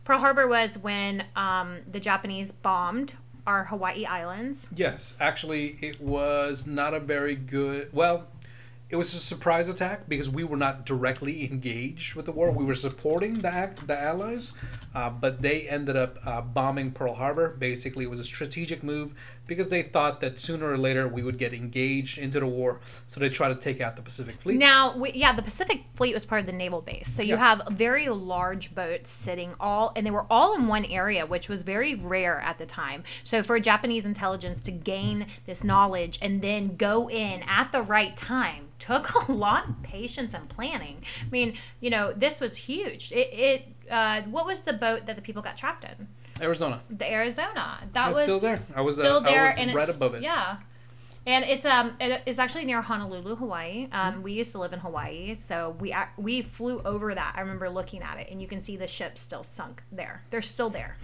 Pearl 0.05 0.19
Harbor 0.19 0.49
was 0.49 0.79
when 0.79 1.25
um, 1.37 1.79
the 1.87 2.01
Japanese 2.01 2.51
bombed 2.53 3.15
our 3.47 3.65
Hawaii 3.65 4.05
islands. 4.05 4.69
Yes, 4.75 5.17
actually, 5.21 5.79
it 5.81 6.01
was 6.01 6.67
not 6.67 6.95
a 6.95 7.01
very 7.01 7.37
good. 7.37 7.89
Well, 7.93 8.27
it 8.93 8.97
was 8.97 9.15
a 9.15 9.19
surprise 9.21 9.71
attack 9.71 10.07
because 10.07 10.29
we 10.29 10.45
were 10.45 10.57
not 10.59 10.85
directly 10.85 11.45
engaged 11.51 12.15
with 12.15 12.27
the 12.27 12.33
war. 12.33 12.51
We 12.53 12.65
were 12.65 12.75
supporting 12.75 13.39
the 13.41 13.49
act, 13.49 13.87
the 13.87 13.99
Allies, 13.99 14.53
uh, 14.95 15.09
but 15.09 15.41
they 15.41 15.63
ended 15.63 15.97
up 15.97 16.19
uh, 16.27 16.43
bombing 16.43 16.93
Pearl 16.93 17.15
Harbor. 17.15 17.49
Basically, 17.49 18.05
it 18.05 18.11
was 18.11 18.21
a 18.21 18.25
strategic 18.25 18.83
move 18.83 19.15
because 19.47 19.71
they 19.71 19.83
thought 19.83 20.21
that 20.21 20.39
sooner 20.39 20.71
or 20.71 20.77
later 20.77 21.09
we 21.09 21.23
would 21.23 21.39
get 21.39 21.55
engaged 21.55 22.19
into 22.19 22.39
the 22.39 22.47
war. 22.47 22.81
So 23.07 23.19
they 23.19 23.31
tried 23.31 23.49
to 23.49 23.55
take 23.55 23.81
out 23.81 23.97
the 23.97 24.03
Pacific 24.03 24.39
Fleet. 24.41 24.59
Now, 24.59 24.95
we, 24.97 25.13
yeah, 25.13 25.33
the 25.33 25.43
Pacific 25.43 25.85
Fleet 25.95 26.13
was 26.13 26.27
part 26.27 26.41
of 26.41 26.47
the 26.47 26.53
naval 26.53 26.83
base. 26.83 27.09
So 27.09 27.23
you 27.23 27.35
Yeah. 27.35 27.57
have 27.57 27.69
very 27.71 28.09
large 28.11 28.75
boats 28.75 29.11
sitting 29.11 29.55
all, 29.59 29.93
and 29.97 30.07
they 30.07 30.11
were 30.11 30.27
all 30.31 30.55
in 30.55 30.67
one 30.69 30.85
area, 30.85 31.25
which 31.25 31.49
was 31.49 31.63
very 31.63 31.95
rare 31.95 32.41
at 32.43 32.59
the 32.59 32.67
time. 32.67 33.05
So 33.25 33.43
for 33.43 33.59
Japanese 33.59 34.05
intelligence 34.05 34.61
to 34.63 34.71
gain 34.71 35.27
this 35.47 35.65
knowledge 35.65 36.19
and 36.21 36.43
then 36.43 36.77
go 36.77 37.09
in 37.09 37.43
at 37.49 37.73
the 37.73 37.83
right 37.83 38.17
time 38.17 38.69
took 38.87 39.05
a 39.29 39.33
lot 39.33 39.69
of 39.69 39.83
patience 39.83 40.35
and 40.35 40.49
planning. 40.49 40.99
I 41.21 41.31
mean, 41.31 41.55
you 41.81 41.91
know, 41.91 42.13
this 42.13 42.41
was 42.41 42.57
huge. 42.57 43.13
It, 43.13 43.29
it 43.33 43.69
uh, 43.91 44.23
what 44.23 44.45
was 44.47 44.63
the 44.63 44.73
boat 44.73 45.07
that 45.07 45.17
the 45.17 45.23
people 45.23 45.43
got 45.43 45.57
trapped 45.57 45.85
in? 45.85 46.09
Arizona. 46.41 46.81
The 46.91 47.11
Arizona. 47.11 47.79
That 47.93 48.05
I 48.07 48.09
was 48.09 48.17
was 48.17 48.25
still 48.25 48.39
there. 48.41 48.63
I 48.75 48.81
was, 48.81 48.99
uh, 48.99 49.03
still 49.03 49.21
I 49.21 49.31
there, 49.31 49.43
was 49.45 49.59
and 49.59 49.75
right 49.75 49.89
above 49.97 50.15
it. 50.15 50.23
Yeah, 50.23 50.57
and 51.27 51.45
it's 51.45 51.67
um 51.67 51.97
it 52.01 52.23
is 52.27 52.39
actually 52.39 52.65
near 52.65 52.81
Honolulu, 52.83 53.37
Hawaii. 53.37 53.89
Um, 53.93 54.15
Mm-hmm. 54.15 54.23
we 54.23 54.33
used 54.33 54.53
to 54.53 54.59
live 54.59 54.73
in 54.73 54.81
Hawaii, 54.81 55.35
so 55.35 55.77
we 55.79 55.95
we 56.17 56.43
flew 56.43 56.81
over 56.85 57.15
that. 57.15 57.35
I 57.37 57.41
remember 57.41 57.69
looking 57.71 58.03
at 58.03 58.19
it, 58.19 58.29
and 58.31 58.41
you 58.43 58.49
can 58.49 58.61
see 58.63 58.77
the 58.77 58.87
ships 58.87 59.21
still 59.21 59.45
sunk 59.45 59.83
there. 59.93 60.23
They're 60.31 60.43
still 60.43 60.71
there. 60.71 60.97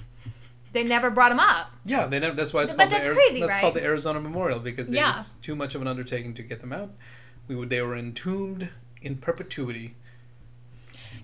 They 0.72 0.84
never 0.84 1.10
brought 1.10 1.30
them 1.30 1.40
up. 1.40 1.70
Yeah, 1.84 2.06
they 2.06 2.18
never, 2.18 2.34
that's 2.34 2.52
why 2.52 2.62
it's 2.64 2.74
But 2.74 2.90
called 2.90 2.92
that's 2.92 3.08
the 3.08 3.14
crazy, 3.14 3.40
that's 3.40 3.52
right? 3.54 3.60
called 3.62 3.74
the 3.74 3.82
Arizona 3.82 4.20
Memorial 4.20 4.58
because 4.58 4.92
Yeah. 4.92 5.10
it 5.10 5.16
was 5.16 5.30
too 5.40 5.56
much 5.56 5.74
of 5.74 5.80
an 5.82 5.88
undertaking 5.88 6.34
to 6.34 6.42
get 6.42 6.60
them 6.60 6.72
out. 6.74 6.90
We 7.48 7.56
would 7.56 7.70
they 7.70 7.82
were 7.82 7.96
entombed 7.96 8.68
in 9.02 9.16
perpetuity. 9.16 9.94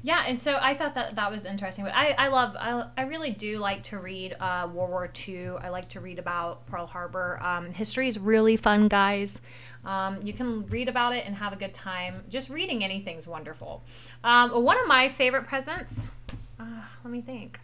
Yeah, 0.03 0.25
and 0.27 0.39
so 0.39 0.59
I 0.61 0.75
thought 0.75 0.95
that 0.97 1.17
that 1.17 1.31
was 1.31 1.47
interesting. 1.47 1.85
But 1.85 1.95
I, 1.95 2.15
I 2.19 2.29
love, 2.29 2.57
I, 2.59 2.85
I 2.97 3.03
really 3.05 3.31
do 3.31 3.59
like 3.59 3.83
to 3.85 3.99
read 3.99 4.37
uh, 4.39 4.69
World 4.71 4.91
War 4.91 5.11
II. 5.27 5.53
I 5.61 5.71
like 5.71 5.89
to 5.91 6.01
read 6.01 6.19
about 6.19 6.67
Pearl 6.67 6.87
Harbor. 6.87 7.39
Um, 7.43 7.73
history 7.73 8.07
is 8.07 8.19
really 8.19 8.59
fun, 8.59 8.89
guys. 8.89 9.41
Um, 9.83 10.19
you 10.23 10.35
can 10.35 10.67
read 10.67 10.91
about 10.91 11.15
it 11.15 11.25
and 11.27 11.37
have 11.37 11.55
a 11.55 11.57
good 11.57 11.73
time. 11.73 12.23
Just 12.29 12.51
reading 12.51 12.85
anything's 12.85 13.27
wonderful. 13.27 13.83
Um, 14.23 14.51
one 14.63 14.79
of 14.79 14.87
my 14.87 15.09
favorite 15.09 15.47
presents, 15.47 16.11
uh, 16.61 16.83
let 17.03 17.11
me 17.11 17.23
think. 17.23 17.59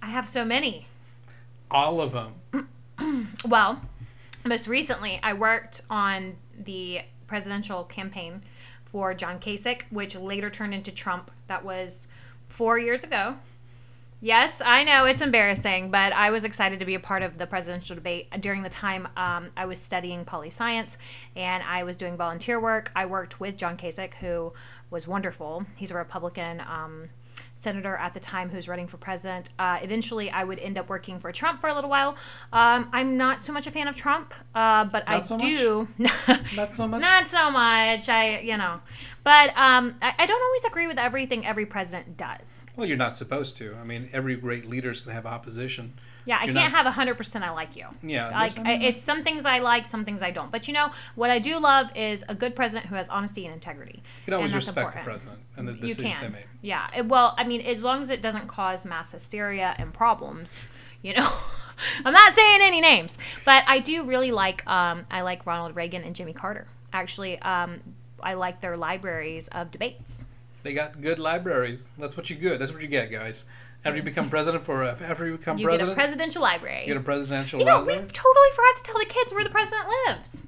I 0.00 0.06
have 0.06 0.26
so 0.26 0.46
many. 0.46 0.86
All 1.70 2.00
of 2.00 2.12
them. 2.12 2.68
Well, 3.44 3.82
most 4.44 4.68
recently, 4.68 5.18
I 5.22 5.32
worked 5.32 5.82
on 5.90 6.36
the 6.56 7.00
presidential 7.32 7.84
campaign 7.84 8.42
for 8.84 9.14
John 9.14 9.40
Kasich, 9.40 9.84
which 9.88 10.14
later 10.14 10.50
turned 10.50 10.74
into 10.74 10.92
Trump. 10.92 11.30
That 11.46 11.64
was 11.64 12.06
four 12.50 12.78
years 12.78 13.04
ago. 13.04 13.36
Yes, 14.20 14.60
I 14.60 14.84
know 14.84 15.06
it's 15.06 15.22
embarrassing, 15.22 15.90
but 15.90 16.12
I 16.12 16.28
was 16.28 16.44
excited 16.44 16.78
to 16.80 16.84
be 16.84 16.94
a 16.94 17.00
part 17.00 17.22
of 17.22 17.38
the 17.38 17.46
presidential 17.46 17.96
debate 17.96 18.28
during 18.42 18.62
the 18.62 18.68
time 18.68 19.08
um, 19.16 19.48
I 19.56 19.64
was 19.64 19.80
studying 19.80 20.26
poli 20.26 20.50
science 20.50 20.98
and 21.34 21.62
I 21.62 21.84
was 21.84 21.96
doing 21.96 22.18
volunteer 22.18 22.60
work. 22.60 22.92
I 22.94 23.06
worked 23.06 23.40
with 23.40 23.56
John 23.56 23.78
Kasich, 23.78 24.12
who 24.20 24.52
was 24.90 25.08
wonderful. 25.08 25.64
He's 25.76 25.90
a 25.90 25.96
Republican. 25.96 26.60
Um, 26.60 27.08
senator 27.62 27.96
at 27.96 28.14
the 28.14 28.20
time 28.20 28.50
who's 28.50 28.68
running 28.68 28.86
for 28.86 28.96
president. 28.96 29.50
Uh, 29.58 29.78
eventually, 29.82 30.30
I 30.30 30.44
would 30.44 30.58
end 30.58 30.78
up 30.78 30.88
working 30.88 31.18
for 31.18 31.32
Trump 31.32 31.60
for 31.60 31.68
a 31.68 31.74
little 31.74 31.90
while. 31.90 32.16
Um, 32.52 32.88
I'm 32.92 33.16
not 33.16 33.42
so 33.42 33.52
much 33.52 33.66
a 33.66 33.70
fan 33.70 33.88
of 33.88 33.96
Trump, 33.96 34.34
uh, 34.54 34.84
but 34.86 35.04
I 35.06 35.20
so 35.22 35.38
do. 35.38 35.88
Not 36.56 36.74
so 36.74 36.88
much. 36.88 37.00
Not 37.00 37.28
so 37.28 37.50
much. 37.50 38.08
I, 38.08 38.40
you 38.40 38.56
know, 38.56 38.80
but 39.24 39.50
um, 39.56 39.96
I, 40.02 40.14
I 40.18 40.26
don't 40.26 40.42
always 40.42 40.64
agree 40.64 40.86
with 40.86 40.98
everything 40.98 41.46
every 41.46 41.66
president 41.66 42.16
does. 42.16 42.62
Well, 42.76 42.86
you're 42.86 42.96
not 42.96 43.14
supposed 43.16 43.56
to. 43.58 43.76
I 43.80 43.84
mean, 43.84 44.08
every 44.12 44.36
great 44.36 44.68
leader 44.68 44.90
is 44.90 45.00
going 45.00 45.10
to 45.10 45.14
have 45.14 45.26
opposition. 45.26 45.94
Yeah, 46.24 46.38
I 46.40 46.44
You're 46.44 46.54
can't 46.54 46.72
not- 46.72 46.84
have 46.84 46.94
hundred 46.94 47.16
percent. 47.16 47.44
I 47.44 47.50
like 47.50 47.74
you. 47.76 47.86
Yeah, 48.02 48.30
like 48.30 48.58
I 48.58 48.62
mean- 48.62 48.82
it's 48.82 49.00
some 49.00 49.24
things 49.24 49.44
I 49.44 49.58
like, 49.58 49.86
some 49.86 50.04
things 50.04 50.22
I 50.22 50.30
don't. 50.30 50.50
But 50.52 50.68
you 50.68 50.74
know 50.74 50.90
what 51.14 51.30
I 51.30 51.38
do 51.38 51.58
love 51.58 51.90
is 51.96 52.24
a 52.28 52.34
good 52.34 52.54
president 52.54 52.86
who 52.86 52.94
has 52.94 53.08
honesty 53.08 53.44
and 53.44 53.52
integrity. 53.54 53.96
You 53.96 54.24
can 54.26 54.34
always 54.34 54.54
respect 54.54 54.76
important. 54.78 55.04
the 55.04 55.10
president 55.10 55.40
and 55.56 55.68
the 55.68 55.72
You 55.72 55.80
decisions 55.88 56.14
can. 56.14 56.22
they 56.32 56.38
make. 56.38 56.46
Yeah. 56.60 56.86
It- 56.96 57.06
well, 57.06 57.34
I 57.36 57.44
mean, 57.44 57.60
as 57.62 57.82
long 57.84 58.02
as 58.02 58.10
it 58.10 58.22
doesn't 58.22 58.46
cause 58.46 58.84
mass 58.84 59.10
hysteria 59.12 59.74
and 59.78 59.92
problems, 59.92 60.60
you 61.02 61.14
know. 61.14 61.28
I'm 62.04 62.12
not 62.12 62.32
saying 62.34 62.60
any 62.62 62.80
names, 62.80 63.18
but 63.44 63.64
I 63.66 63.80
do 63.80 64.04
really 64.04 64.30
like 64.30 64.64
um, 64.68 65.04
I 65.10 65.22
like 65.22 65.46
Ronald 65.46 65.74
Reagan 65.74 66.04
and 66.04 66.14
Jimmy 66.14 66.32
Carter. 66.32 66.68
Actually, 66.92 67.40
um, 67.40 67.80
I 68.22 68.34
like 68.34 68.60
their 68.60 68.76
libraries 68.76 69.48
of 69.48 69.72
debates. 69.72 70.24
They 70.62 70.72
got 70.72 71.00
good 71.00 71.18
libraries. 71.18 71.90
That's 71.98 72.16
what 72.16 72.30
you 72.30 72.36
get. 72.36 72.58
That's 72.58 72.72
what 72.72 72.82
you 72.82 72.88
get, 72.88 73.10
guys. 73.10 73.44
After 73.84 73.96
you 73.96 74.02
become 74.02 74.30
president 74.30 74.62
for 74.62 74.84
after 74.84 75.26
you 75.26 75.36
become 75.36 75.58
You 75.58 75.66
president, 75.66 75.96
get 75.96 75.98
a 75.98 76.00
presidential 76.00 76.42
library. 76.42 76.82
you 76.82 76.86
get 76.86 76.96
a 76.96 77.00
presidential 77.00 77.58
you 77.58 77.66
know, 77.66 77.78
library. 77.78 78.00
we 78.00 78.06
totally 78.06 78.48
forgot 78.54 78.76
to 78.76 78.82
tell 78.84 78.98
the 78.98 79.06
kids 79.06 79.32
where 79.32 79.42
the 79.42 79.50
president 79.50 79.88
lives. 80.06 80.46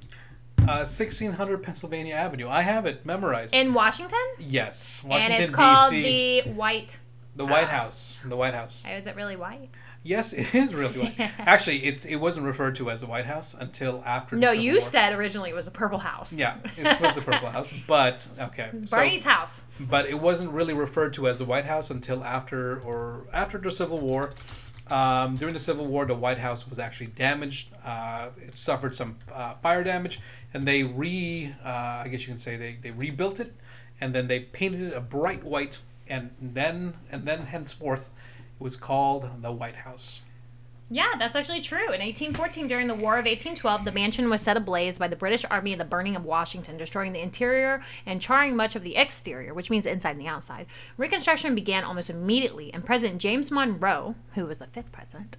Uh, 0.59 0.81
1600 0.87 1.61
Pennsylvania 1.61 2.15
Avenue. 2.15 2.47
I 2.47 2.61
have 2.61 2.85
it 2.85 3.05
memorized. 3.05 3.53
In 3.53 3.73
Washington? 3.73 4.17
yes, 4.39 5.03
Washington 5.03 5.33
and 5.33 5.41
it's 5.43 5.51
called 5.51 5.91
D.C. 5.91 6.41
the 6.41 6.51
White. 6.53 6.97
The 7.35 7.45
White 7.45 7.65
uh, 7.65 7.71
House. 7.71 8.21
The 8.25 8.37
White 8.37 8.53
House. 8.53 8.83
Is 8.89 9.05
it 9.05 9.15
really 9.15 9.35
white? 9.35 9.69
Yes, 10.05 10.33
it 10.33 10.53
is 10.53 10.71
really 10.71 10.99
white. 10.99 11.19
Actually, 11.39 11.83
it's 11.83 12.05
it 12.05 12.17
wasn't 12.17 12.45
referred 12.45 12.75
to 12.75 12.91
as 12.91 13.01
the 13.01 13.07
White 13.07 13.25
House 13.25 13.55
until 13.55 14.03
after. 14.05 14.35
the 14.35 14.41
No, 14.41 14.51
you 14.51 14.73
War. 14.73 14.81
said 14.81 15.13
originally 15.13 15.49
it 15.49 15.55
was 15.55 15.65
a 15.67 15.71
purple 15.71 15.97
house. 15.97 16.31
Yeah, 16.31 16.57
it 16.77 17.01
was 17.01 17.15
the 17.15 17.21
Purple 17.21 17.49
House, 17.49 17.73
but 17.87 18.27
okay. 18.39 18.65
It 18.65 18.73
was 18.73 18.89
so- 18.91 18.97
Barney's 18.97 19.23
house. 19.23 19.65
but 19.79 20.05
it 20.05 20.19
wasn't 20.19 20.51
really 20.51 20.75
referred 20.75 21.13
to 21.13 21.27
as 21.27 21.39
the 21.39 21.45
White 21.45 21.65
House 21.65 21.89
until 21.89 22.23
after 22.23 22.79
or 22.81 23.25
after 23.33 23.57
the 23.57 23.71
Civil 23.71 23.99
War. 23.99 24.31
Um, 24.87 25.35
during 25.37 25.55
the 25.55 25.59
Civil 25.59 25.87
War, 25.87 26.05
the 26.05 26.13
White 26.13 26.37
House 26.37 26.69
was 26.69 26.77
actually 26.77 27.07
damaged. 27.07 27.69
Uh, 27.83 28.27
it 28.39 28.55
suffered 28.55 28.95
some 28.95 29.17
uh, 29.33 29.55
fire 29.55 29.83
damage, 29.83 30.19
and 30.53 30.67
they 30.67 30.83
re, 30.83 31.55
uh, 31.65 31.67
I 32.03 32.07
guess 32.11 32.21
you 32.21 32.27
can 32.27 32.37
say 32.37 32.55
they, 32.55 32.77
they 32.79 32.91
rebuilt 32.91 33.39
it, 33.39 33.55
and 33.99 34.13
then 34.13 34.27
they 34.27 34.41
painted 34.41 34.81
it 34.83 34.93
a 34.93 35.01
bright 35.01 35.43
white, 35.43 35.79
and 36.07 36.29
then 36.39 36.93
and 37.11 37.25
then 37.25 37.47
henceforth, 37.47 38.11
was 38.59 38.75
called 38.75 39.41
the 39.41 39.51
White 39.51 39.75
House. 39.75 40.21
Yeah, 40.89 41.13
that's 41.17 41.35
actually 41.35 41.61
true. 41.61 41.85
In 41.85 41.99
1814, 41.99 42.67
during 42.67 42.87
the 42.87 42.93
War 42.93 43.13
of 43.13 43.25
1812, 43.25 43.85
the 43.85 43.91
mansion 43.91 44.29
was 44.29 44.41
set 44.41 44.55
ablaze 44.55 44.99
by 44.99 45.07
the 45.07 45.15
British 45.15 45.43
Army 45.49 45.71
in 45.71 45.79
the 45.79 45.85
burning 45.85 46.15
of 46.15 46.25
Washington, 46.25 46.77
destroying 46.77 47.11
the 47.11 47.21
interior 47.21 47.81
and 48.05 48.21
charring 48.21 48.55
much 48.55 48.75
of 48.75 48.83
the 48.83 48.95
exterior, 48.95 49.51
which 49.51 49.71
means 49.71 49.87
inside 49.87 50.11
and 50.11 50.21
the 50.21 50.27
outside. 50.27 50.67
Reconstruction 50.95 51.55
began 51.55 51.83
almost 51.83 52.11
immediately, 52.11 52.71
and 52.71 52.85
President 52.85 53.19
James 53.19 53.49
Monroe, 53.49 54.13
who 54.35 54.45
was 54.45 54.59
the 54.59 54.67
fifth 54.67 54.91
president, 54.91 55.37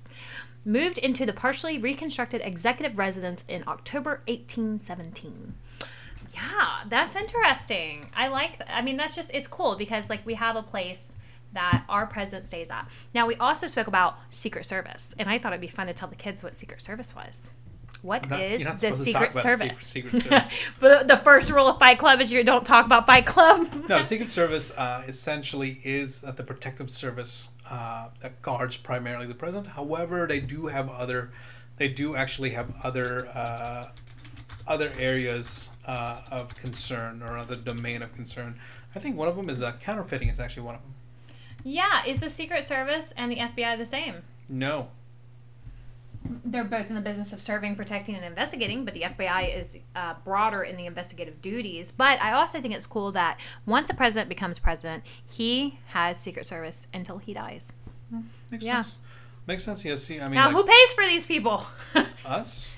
moved 0.65 0.99
into 0.99 1.25
the 1.25 1.33
partially 1.33 1.79
reconstructed 1.79 2.41
executive 2.43 2.99
residence 2.99 3.45
in 3.47 3.63
October 3.69 4.23
1817. 4.27 5.55
Yeah, 6.35 6.81
that's 6.89 7.15
interesting. 7.15 8.11
I 8.17 8.27
like. 8.27 8.61
I 8.69 8.83
mean, 8.83 8.97
that's 8.97 9.15
just 9.15 9.31
it's 9.33 9.47
cool 9.47 9.77
because 9.77 10.11
like 10.11 10.27
we 10.27 10.35
have 10.35 10.57
a 10.57 10.63
place 10.63 11.15
that 11.53 11.85
our 11.89 12.07
president 12.07 12.47
stays 12.47 12.71
at. 12.71 12.89
Now 13.15 13.27
we 13.27 13.35
also 13.37 13.67
spoke 13.67 13.87
about 13.87 14.19
Secret 14.31 14.65
Service, 14.67 15.15
and 15.19 15.29
I 15.29 15.39
thought 15.39 15.53
it'd 15.53 15.61
be 15.61 15.67
fun 15.69 15.87
to 15.87 15.95
tell 15.95 16.09
the 16.09 16.17
kids 16.17 16.43
what 16.43 16.57
Secret 16.57 16.83
Service 16.83 17.15
was. 17.15 17.51
What 18.03 18.29
Not- 18.29 18.41
is 18.41 18.63
the 18.81 18.93
Secret 18.93 19.35
Service? 19.35 19.79
Secret- 19.79 20.23
Secret 20.23 20.23
Service. 20.47 20.59
but 20.79 21.09
the 21.09 21.17
first 21.17 21.51
rule 21.51 21.67
of 21.69 21.79
Fight 21.79 21.99
Club 21.99 22.21
is 22.21 22.31
you 22.31 22.45
don't 22.45 22.65
talk 22.65 22.85
about 22.87 23.07
Fight 23.07 23.27
Club. 23.27 23.69
No, 23.89 24.03
Secret 24.03 24.29
Service 24.31 24.71
uh, 24.77 25.03
essentially 25.09 25.81
is 25.83 26.23
uh, 26.25 26.31
the 26.33 26.43
protective 26.43 26.91
service 26.91 27.49
uh, 27.71 28.09
that 28.21 28.43
guards 28.43 28.77
primarily 28.77 29.27
the 29.27 29.35
president. 29.35 29.69
However, 29.69 30.27
they 30.27 30.41
do 30.41 30.67
have 30.67 30.89
other, 30.91 31.31
they 31.79 31.89
do 31.89 32.15
actually 32.17 32.51
have 32.51 32.75
other, 32.83 33.29
uh, 33.29 33.89
other 34.69 34.93
areas 34.99 35.71
uh, 35.87 36.21
of 36.31 36.55
concern 36.57 37.23
or 37.23 37.39
other 37.39 37.57
domain 37.57 38.03
of 38.03 38.13
concern. 38.15 38.59
I 38.95 38.99
think 38.99 39.17
one 39.17 39.29
of 39.29 39.37
them 39.37 39.49
is 39.49 39.63
uh, 39.63 39.73
counterfeiting. 39.81 40.29
Is 40.29 40.39
actually 40.41 40.65
one 40.65 40.75
of 40.75 40.83
them. 40.83 40.95
Yeah, 41.67 42.05
is 42.07 42.21
the 42.21 42.31
Secret 42.31 42.67
Service 42.69 43.13
and 43.17 43.31
the 43.33 43.37
FBI 43.37 43.77
the 43.77 43.87
same? 43.87 44.23
No, 44.49 44.89
they're 46.45 46.65
both 46.65 46.89
in 46.89 46.95
the 46.95 47.01
business 47.01 47.33
of 47.33 47.41
serving, 47.41 47.77
protecting, 47.77 48.15
and 48.15 48.25
investigating, 48.25 48.85
but 48.85 48.95
the 48.95 49.03
FBI 49.03 49.57
is 49.57 49.79
uh, 49.95 50.15
broader 50.25 50.63
in 50.63 50.77
the 50.77 50.87
investigative 50.87 51.41
duties. 51.43 51.91
But 51.91 52.21
I 52.23 52.33
also 52.33 52.61
think 52.61 52.75
it's 52.75 52.87
cool 52.87 53.13
that 53.13 53.39
once 53.65 53.91
a 53.91 53.95
president 53.95 54.29
becomes 54.29 54.59
president, 54.59 55.05
he 55.29 55.79
has 55.89 56.19
Secret 56.19 56.47
Service 56.47 56.87
until 56.95 57.19
he 57.19 57.33
dies. 57.35 57.73
makes 58.51 58.65
Yeah. 58.65 58.83
sense. 58.83 58.97
Makes 59.47 59.65
sense. 59.65 59.85
Yes. 59.85 60.03
See, 60.03 60.21
I 60.21 60.25
mean, 60.25 60.35
Now, 60.35 60.47
like 60.47 60.55
who 60.57 60.65
pays 60.65 60.93
for 60.93 61.05
these 61.05 61.27
people? 61.27 61.67
us. 62.27 62.75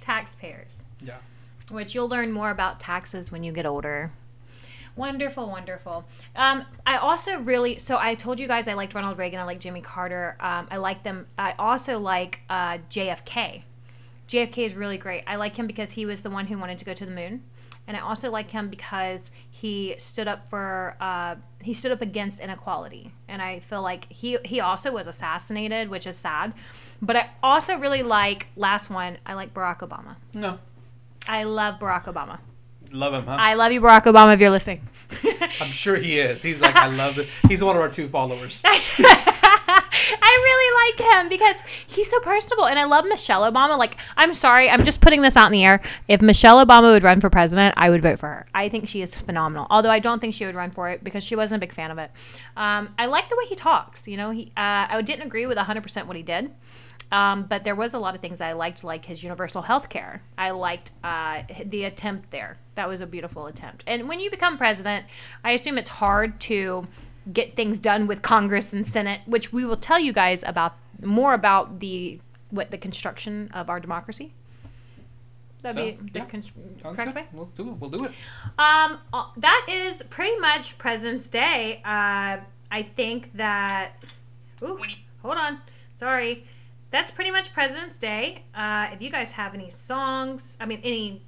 Taxpayers. 0.00 0.82
Yeah. 1.02 1.16
Which 1.70 1.94
you'll 1.94 2.08
learn 2.08 2.32
more 2.32 2.50
about 2.50 2.78
taxes 2.80 3.30
when 3.32 3.42
you 3.42 3.52
get 3.52 3.64
older. 3.64 4.10
Wonderful, 4.96 5.48
wonderful. 5.48 6.04
Um, 6.36 6.64
I 6.86 6.96
also 6.96 7.38
really 7.40 7.78
so 7.78 7.96
I 7.98 8.14
told 8.14 8.40
you 8.40 8.46
guys 8.46 8.68
I 8.68 8.74
liked 8.74 8.94
Ronald 8.94 9.18
Reagan. 9.18 9.40
I 9.40 9.44
like 9.44 9.60
Jimmy 9.60 9.80
Carter. 9.80 10.36
Um, 10.40 10.68
I 10.70 10.76
like 10.76 11.02
them. 11.02 11.26
I 11.38 11.54
also 11.58 11.98
like 11.98 12.40
uh, 12.48 12.78
JFK. 12.90 13.62
JFK 14.28 14.58
is 14.58 14.74
really 14.74 14.98
great. 14.98 15.24
I 15.26 15.36
like 15.36 15.56
him 15.56 15.66
because 15.66 15.92
he 15.92 16.06
was 16.06 16.22
the 16.22 16.30
one 16.30 16.46
who 16.46 16.56
wanted 16.58 16.78
to 16.78 16.84
go 16.84 16.92
to 16.92 17.04
the 17.04 17.10
moon, 17.10 17.42
and 17.86 17.96
I 17.96 18.00
also 18.00 18.30
like 18.30 18.50
him 18.50 18.68
because 18.68 19.32
he 19.50 19.96
stood 19.98 20.28
up 20.28 20.48
for 20.48 20.96
uh, 21.00 21.36
he 21.62 21.74
stood 21.74 21.92
up 21.92 22.00
against 22.02 22.40
inequality. 22.40 23.12
And 23.28 23.42
I 23.42 23.60
feel 23.60 23.82
like 23.82 24.10
he 24.10 24.38
he 24.44 24.60
also 24.60 24.92
was 24.92 25.06
assassinated, 25.06 25.88
which 25.88 26.06
is 26.06 26.16
sad. 26.16 26.52
But 27.02 27.16
I 27.16 27.30
also 27.42 27.78
really 27.78 28.02
like 28.02 28.48
last 28.56 28.90
one. 28.90 29.18
I 29.26 29.34
like 29.34 29.54
Barack 29.54 29.78
Obama. 29.78 30.16
No. 30.34 30.58
I 31.26 31.44
love 31.44 31.78
Barack 31.78 32.04
Obama. 32.04 32.38
Love 32.92 33.14
him, 33.14 33.24
huh? 33.26 33.36
I 33.38 33.54
love 33.54 33.72
you, 33.72 33.80
Barack 33.80 34.04
Obama, 34.04 34.34
if 34.34 34.40
you're 34.40 34.50
listening. 34.50 34.86
I'm 35.60 35.70
sure 35.70 35.96
he 35.96 36.18
is. 36.18 36.42
He's 36.42 36.60
like, 36.60 36.76
I 36.76 36.86
love 36.94 37.18
it. 37.18 37.28
He's 37.48 37.62
one 37.62 37.76
of 37.76 37.82
our 37.82 37.88
two 37.88 38.08
followers. 38.08 38.62
I 40.22 40.40
really 40.42 41.04
like 41.04 41.18
him 41.18 41.28
because 41.28 41.62
he's 41.86 42.08
so 42.10 42.20
personable. 42.20 42.66
And 42.66 42.78
I 42.78 42.84
love 42.84 43.04
Michelle 43.06 43.42
Obama. 43.50 43.76
Like, 43.78 43.96
I'm 44.16 44.34
sorry, 44.34 44.70
I'm 44.70 44.84
just 44.84 45.00
putting 45.00 45.22
this 45.22 45.36
out 45.36 45.46
in 45.46 45.52
the 45.52 45.64
air. 45.64 45.80
If 46.08 46.22
Michelle 46.22 46.64
Obama 46.64 46.92
would 46.92 47.02
run 47.02 47.20
for 47.20 47.30
president, 47.30 47.74
I 47.76 47.90
would 47.90 48.02
vote 48.02 48.18
for 48.18 48.28
her. 48.28 48.46
I 48.54 48.68
think 48.68 48.88
she 48.88 49.02
is 49.02 49.14
phenomenal. 49.14 49.66
Although 49.70 49.90
I 49.90 49.98
don't 49.98 50.20
think 50.20 50.34
she 50.34 50.46
would 50.46 50.54
run 50.54 50.70
for 50.70 50.88
it 50.90 51.04
because 51.04 51.24
she 51.24 51.36
wasn't 51.36 51.58
a 51.58 51.66
big 51.66 51.72
fan 51.72 51.90
of 51.90 51.98
it. 51.98 52.10
Um, 52.56 52.94
I 52.98 53.06
like 53.06 53.28
the 53.28 53.36
way 53.36 53.44
he 53.48 53.54
talks. 53.54 54.08
You 54.08 54.16
know, 54.16 54.30
he 54.30 54.52
uh, 54.56 54.86
I 54.90 55.02
didn't 55.02 55.26
agree 55.26 55.46
with 55.46 55.58
100% 55.58 56.06
what 56.06 56.16
he 56.16 56.22
did. 56.22 56.50
Um, 57.12 57.42
but 57.44 57.64
there 57.64 57.74
was 57.74 57.92
a 57.92 57.98
lot 57.98 58.14
of 58.14 58.20
things 58.20 58.40
I 58.40 58.52
liked, 58.52 58.84
like 58.84 59.04
his 59.06 59.22
universal 59.22 59.62
health 59.62 59.88
care. 59.88 60.22
I 60.38 60.50
liked 60.50 60.92
uh, 61.02 61.42
the 61.64 61.84
attempt 61.84 62.30
there. 62.30 62.58
That 62.76 62.88
was 62.88 63.00
a 63.00 63.06
beautiful 63.06 63.46
attempt. 63.46 63.82
And 63.86 64.08
when 64.08 64.20
you 64.20 64.30
become 64.30 64.56
president, 64.56 65.06
I 65.42 65.50
assume 65.52 65.76
it's 65.76 65.88
hard 65.88 66.40
to 66.42 66.86
get 67.32 67.56
things 67.56 67.78
done 67.78 68.06
with 68.06 68.22
Congress 68.22 68.72
and 68.72 68.86
Senate, 68.86 69.22
which 69.26 69.52
we 69.52 69.64
will 69.64 69.76
tell 69.76 69.98
you 69.98 70.12
guys 70.12 70.44
about 70.46 70.76
more 71.02 71.34
about 71.34 71.80
the 71.80 72.20
what 72.50 72.70
the 72.70 72.78
construction 72.78 73.50
of 73.54 73.68
our 73.70 73.80
democracy. 73.80 74.32
That'd 75.62 75.76
So, 75.76 75.84
be 76.04 76.10
the 76.12 76.18
yeah. 76.20 76.24
const- 76.24 76.52
correct 76.82 77.14
way. 77.14 77.26
We'll 77.32 77.46
do 77.46 77.68
it. 77.68 77.74
We'll 77.78 77.90
do 77.90 78.04
it. 78.06 78.12
Um, 78.58 78.98
uh, 79.12 79.26
that 79.36 79.66
is 79.68 80.02
pretty 80.04 80.36
much 80.38 80.78
President's 80.78 81.28
Day. 81.28 81.80
Uh, 81.84 82.38
I 82.70 82.82
think 82.82 83.32
that. 83.34 83.92
Ooh, 84.62 84.80
hold 85.22 85.36
on. 85.36 85.60
Sorry. 85.94 86.46
That's 86.90 87.10
pretty 87.10 87.30
much 87.30 87.52
President's 87.52 87.98
Day. 87.98 88.44
Uh, 88.54 88.88
if 88.92 89.00
you 89.00 89.10
guys 89.10 89.32
have 89.32 89.54
any 89.54 89.70
songs, 89.70 90.56
I 90.60 90.66
mean, 90.66 90.80
any. 90.82 91.22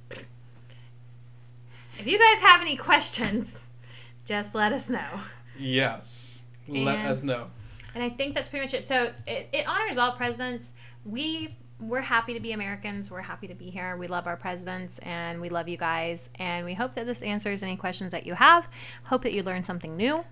If 1.97 2.07
you 2.07 2.19
guys 2.19 2.41
have 2.41 2.61
any 2.61 2.75
questions, 2.75 3.67
just 4.25 4.55
let 4.55 4.71
us 4.73 4.89
know. 4.89 5.21
Yes. 5.57 6.43
Let 6.67 6.99
us 6.99 7.23
know. 7.23 7.47
And 7.93 8.03
I 8.03 8.09
think 8.09 8.33
that's 8.35 8.49
pretty 8.49 8.65
much 8.65 8.73
it. 8.73 8.87
So 8.87 9.11
it, 9.27 9.49
it 9.53 9.67
honors 9.67 9.97
all 9.97 10.13
presidents. 10.13 10.73
We 11.05 11.55
we're 11.79 12.01
happy 12.01 12.33
to 12.33 12.39
be 12.39 12.53
Americans. 12.53 13.11
We're 13.11 13.21
happy 13.21 13.47
to 13.47 13.55
be 13.55 13.69
here. 13.69 13.97
We 13.97 14.07
love 14.07 14.27
our 14.27 14.37
presidents 14.37 14.99
and 14.99 15.41
we 15.41 15.49
love 15.49 15.67
you 15.67 15.77
guys. 15.77 16.29
And 16.39 16.65
we 16.65 16.73
hope 16.73 16.95
that 16.95 17.05
this 17.05 17.21
answers 17.21 17.61
any 17.61 17.75
questions 17.75 18.11
that 18.11 18.25
you 18.25 18.35
have. 18.35 18.67
Hope 19.05 19.23
that 19.23 19.33
you 19.33 19.43
learned 19.43 19.65
something 19.65 19.97
new. 19.97 20.23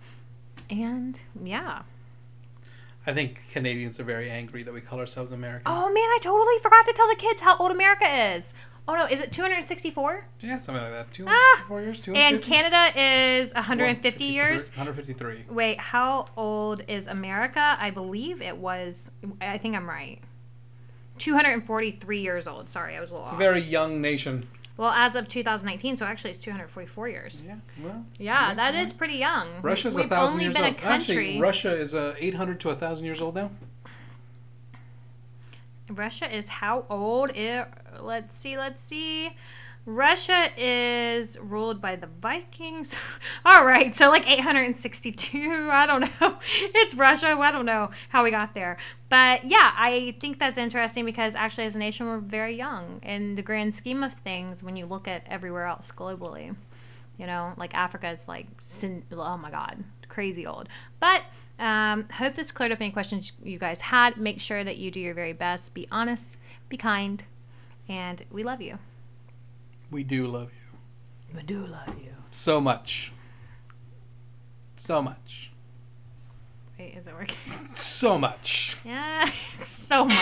And 0.69 1.19
yeah. 1.43 1.81
I 3.05 3.13
think 3.13 3.41
Canadians 3.51 3.99
are 3.99 4.03
very 4.03 4.29
angry 4.29 4.63
that 4.63 4.73
we 4.73 4.81
call 4.81 4.99
ourselves 4.99 5.31
American. 5.31 5.63
Oh 5.65 5.87
man, 5.87 5.97
I 5.97 6.19
totally 6.21 6.57
forgot 6.61 6.85
to 6.85 6.93
tell 6.93 7.07
the 7.07 7.15
kids 7.15 7.41
how 7.41 7.57
old 7.57 7.71
America 7.71 8.05
is. 8.35 8.53
Oh 8.87 8.95
no, 8.95 9.05
is 9.05 9.21
it 9.21 9.31
264? 9.31 10.25
Yeah, 10.41 10.57
something 10.57 10.83
like 10.83 10.91
that. 10.91 11.11
264 11.11 11.81
years? 11.81 12.07
Ah! 12.07 12.11
And 12.13 12.41
Canada 12.41 12.99
is 12.99 13.53
150 13.53 14.23
years. 14.23 14.69
153. 14.69 15.45
Wait, 15.49 15.79
how 15.79 16.25
old 16.35 16.81
is 16.87 17.07
America? 17.07 17.77
I 17.79 17.91
believe 17.91 18.41
it 18.41 18.57
was. 18.57 19.11
I 19.39 19.57
think 19.57 19.75
I'm 19.75 19.87
right. 19.87 20.19
243 21.19 22.21
years 22.21 22.47
old. 22.47 22.69
Sorry, 22.69 22.95
I 22.95 22.99
was 22.99 23.11
a 23.11 23.13
little 23.13 23.27
It's 23.27 23.35
a 23.35 23.37
very 23.37 23.61
young 23.61 24.01
nation. 24.01 24.47
Well, 24.77 24.91
as 24.91 25.15
of 25.15 25.27
2019, 25.27 25.97
so 25.97 26.05
actually 26.05 26.31
it's 26.31 26.39
244 26.39 27.09
years. 27.09 27.41
Yeah, 27.45 27.55
well. 27.83 28.05
Yeah, 28.17 28.53
that 28.53 28.73
sense. 28.73 28.93
pretty 28.93 29.15
young. 29.15 29.47
Russia's 29.61 29.95
We've 29.95 30.05
a 30.05 30.09
thousand 30.09 30.41
years 30.41 30.53
been 30.53 30.63
old. 30.63 30.73
a 30.75 30.77
country. 30.77 31.17
Actually, 31.17 31.39
Russia 31.39 31.75
is 31.75 31.93
uh, 31.93 32.15
800 32.17 32.59
to 32.61 32.69
a 32.69 32.75
thousand 32.75 33.05
years 33.05 33.21
old 33.21 33.35
now. 33.35 33.51
Russia 35.89 36.33
is 36.33 36.47
how 36.49 36.85
old? 36.89 37.31
It, 37.35 37.67
let's 37.99 38.33
see, 38.33 38.57
let's 38.57 38.81
see. 38.81 39.35
Russia 39.85 40.49
is 40.57 41.39
ruled 41.39 41.81
by 41.81 41.95
the 41.95 42.07
Vikings. 42.07 42.95
All 43.45 43.65
right, 43.65 43.95
so 43.95 44.09
like 44.09 44.29
862. 44.29 45.69
I 45.71 45.85
don't 45.85 46.01
know. 46.21 46.37
It's 46.55 46.93
Russia. 46.93 47.27
I 47.27 47.51
don't 47.51 47.65
know 47.65 47.89
how 48.09 48.23
we 48.23 48.29
got 48.31 48.53
there. 48.53 48.77
But 49.09 49.45
yeah, 49.45 49.73
I 49.75 50.15
think 50.19 50.37
that's 50.39 50.57
interesting 50.57 51.03
because 51.03 51.33
actually, 51.35 51.65
as 51.65 51.75
a 51.75 51.79
nation, 51.79 52.05
we're 52.05 52.19
very 52.19 52.55
young 52.55 52.99
in 53.03 53.35
the 53.35 53.41
grand 53.41 53.73
scheme 53.73 54.03
of 54.03 54.13
things 54.13 54.63
when 54.63 54.75
you 54.75 54.85
look 54.85 55.07
at 55.07 55.25
everywhere 55.27 55.65
else 55.65 55.91
globally. 55.91 56.55
You 57.17 57.27
know, 57.27 57.53
like 57.57 57.75
Africa 57.75 58.09
is 58.09 58.27
like, 58.27 58.47
oh 59.11 59.37
my 59.37 59.51
God, 59.51 59.83
crazy 60.07 60.45
old. 60.45 60.69
But 60.99 61.23
um, 61.59 62.05
hope 62.13 62.35
this 62.35 62.51
cleared 62.51 62.71
up 62.71 62.81
any 62.81 62.91
questions 62.91 63.33
you 63.43 63.57
guys 63.57 63.81
had. 63.81 64.17
Make 64.17 64.39
sure 64.39 64.63
that 64.63 64.77
you 64.77 64.91
do 64.91 64.99
your 64.99 65.13
very 65.13 65.33
best. 65.33 65.73
Be 65.73 65.87
honest, 65.91 66.37
be 66.69 66.77
kind, 66.77 67.23
and 67.87 68.23
we 68.31 68.43
love 68.43 68.61
you. 68.61 68.79
We 69.91 70.03
do 70.05 70.25
love 70.25 70.51
you. 70.53 71.35
We 71.35 71.43
do 71.43 71.67
love 71.67 71.95
you. 72.01 72.13
So 72.31 72.61
much. 72.61 73.11
So 74.77 75.01
much. 75.01 75.51
Wait, 76.79 76.95
is 76.97 77.07
it 77.07 77.13
working? 77.13 77.37
So 77.75 78.17
much. 78.17 78.77
Yeah, 78.85 79.29
so 79.63 80.05
much. 80.05 80.17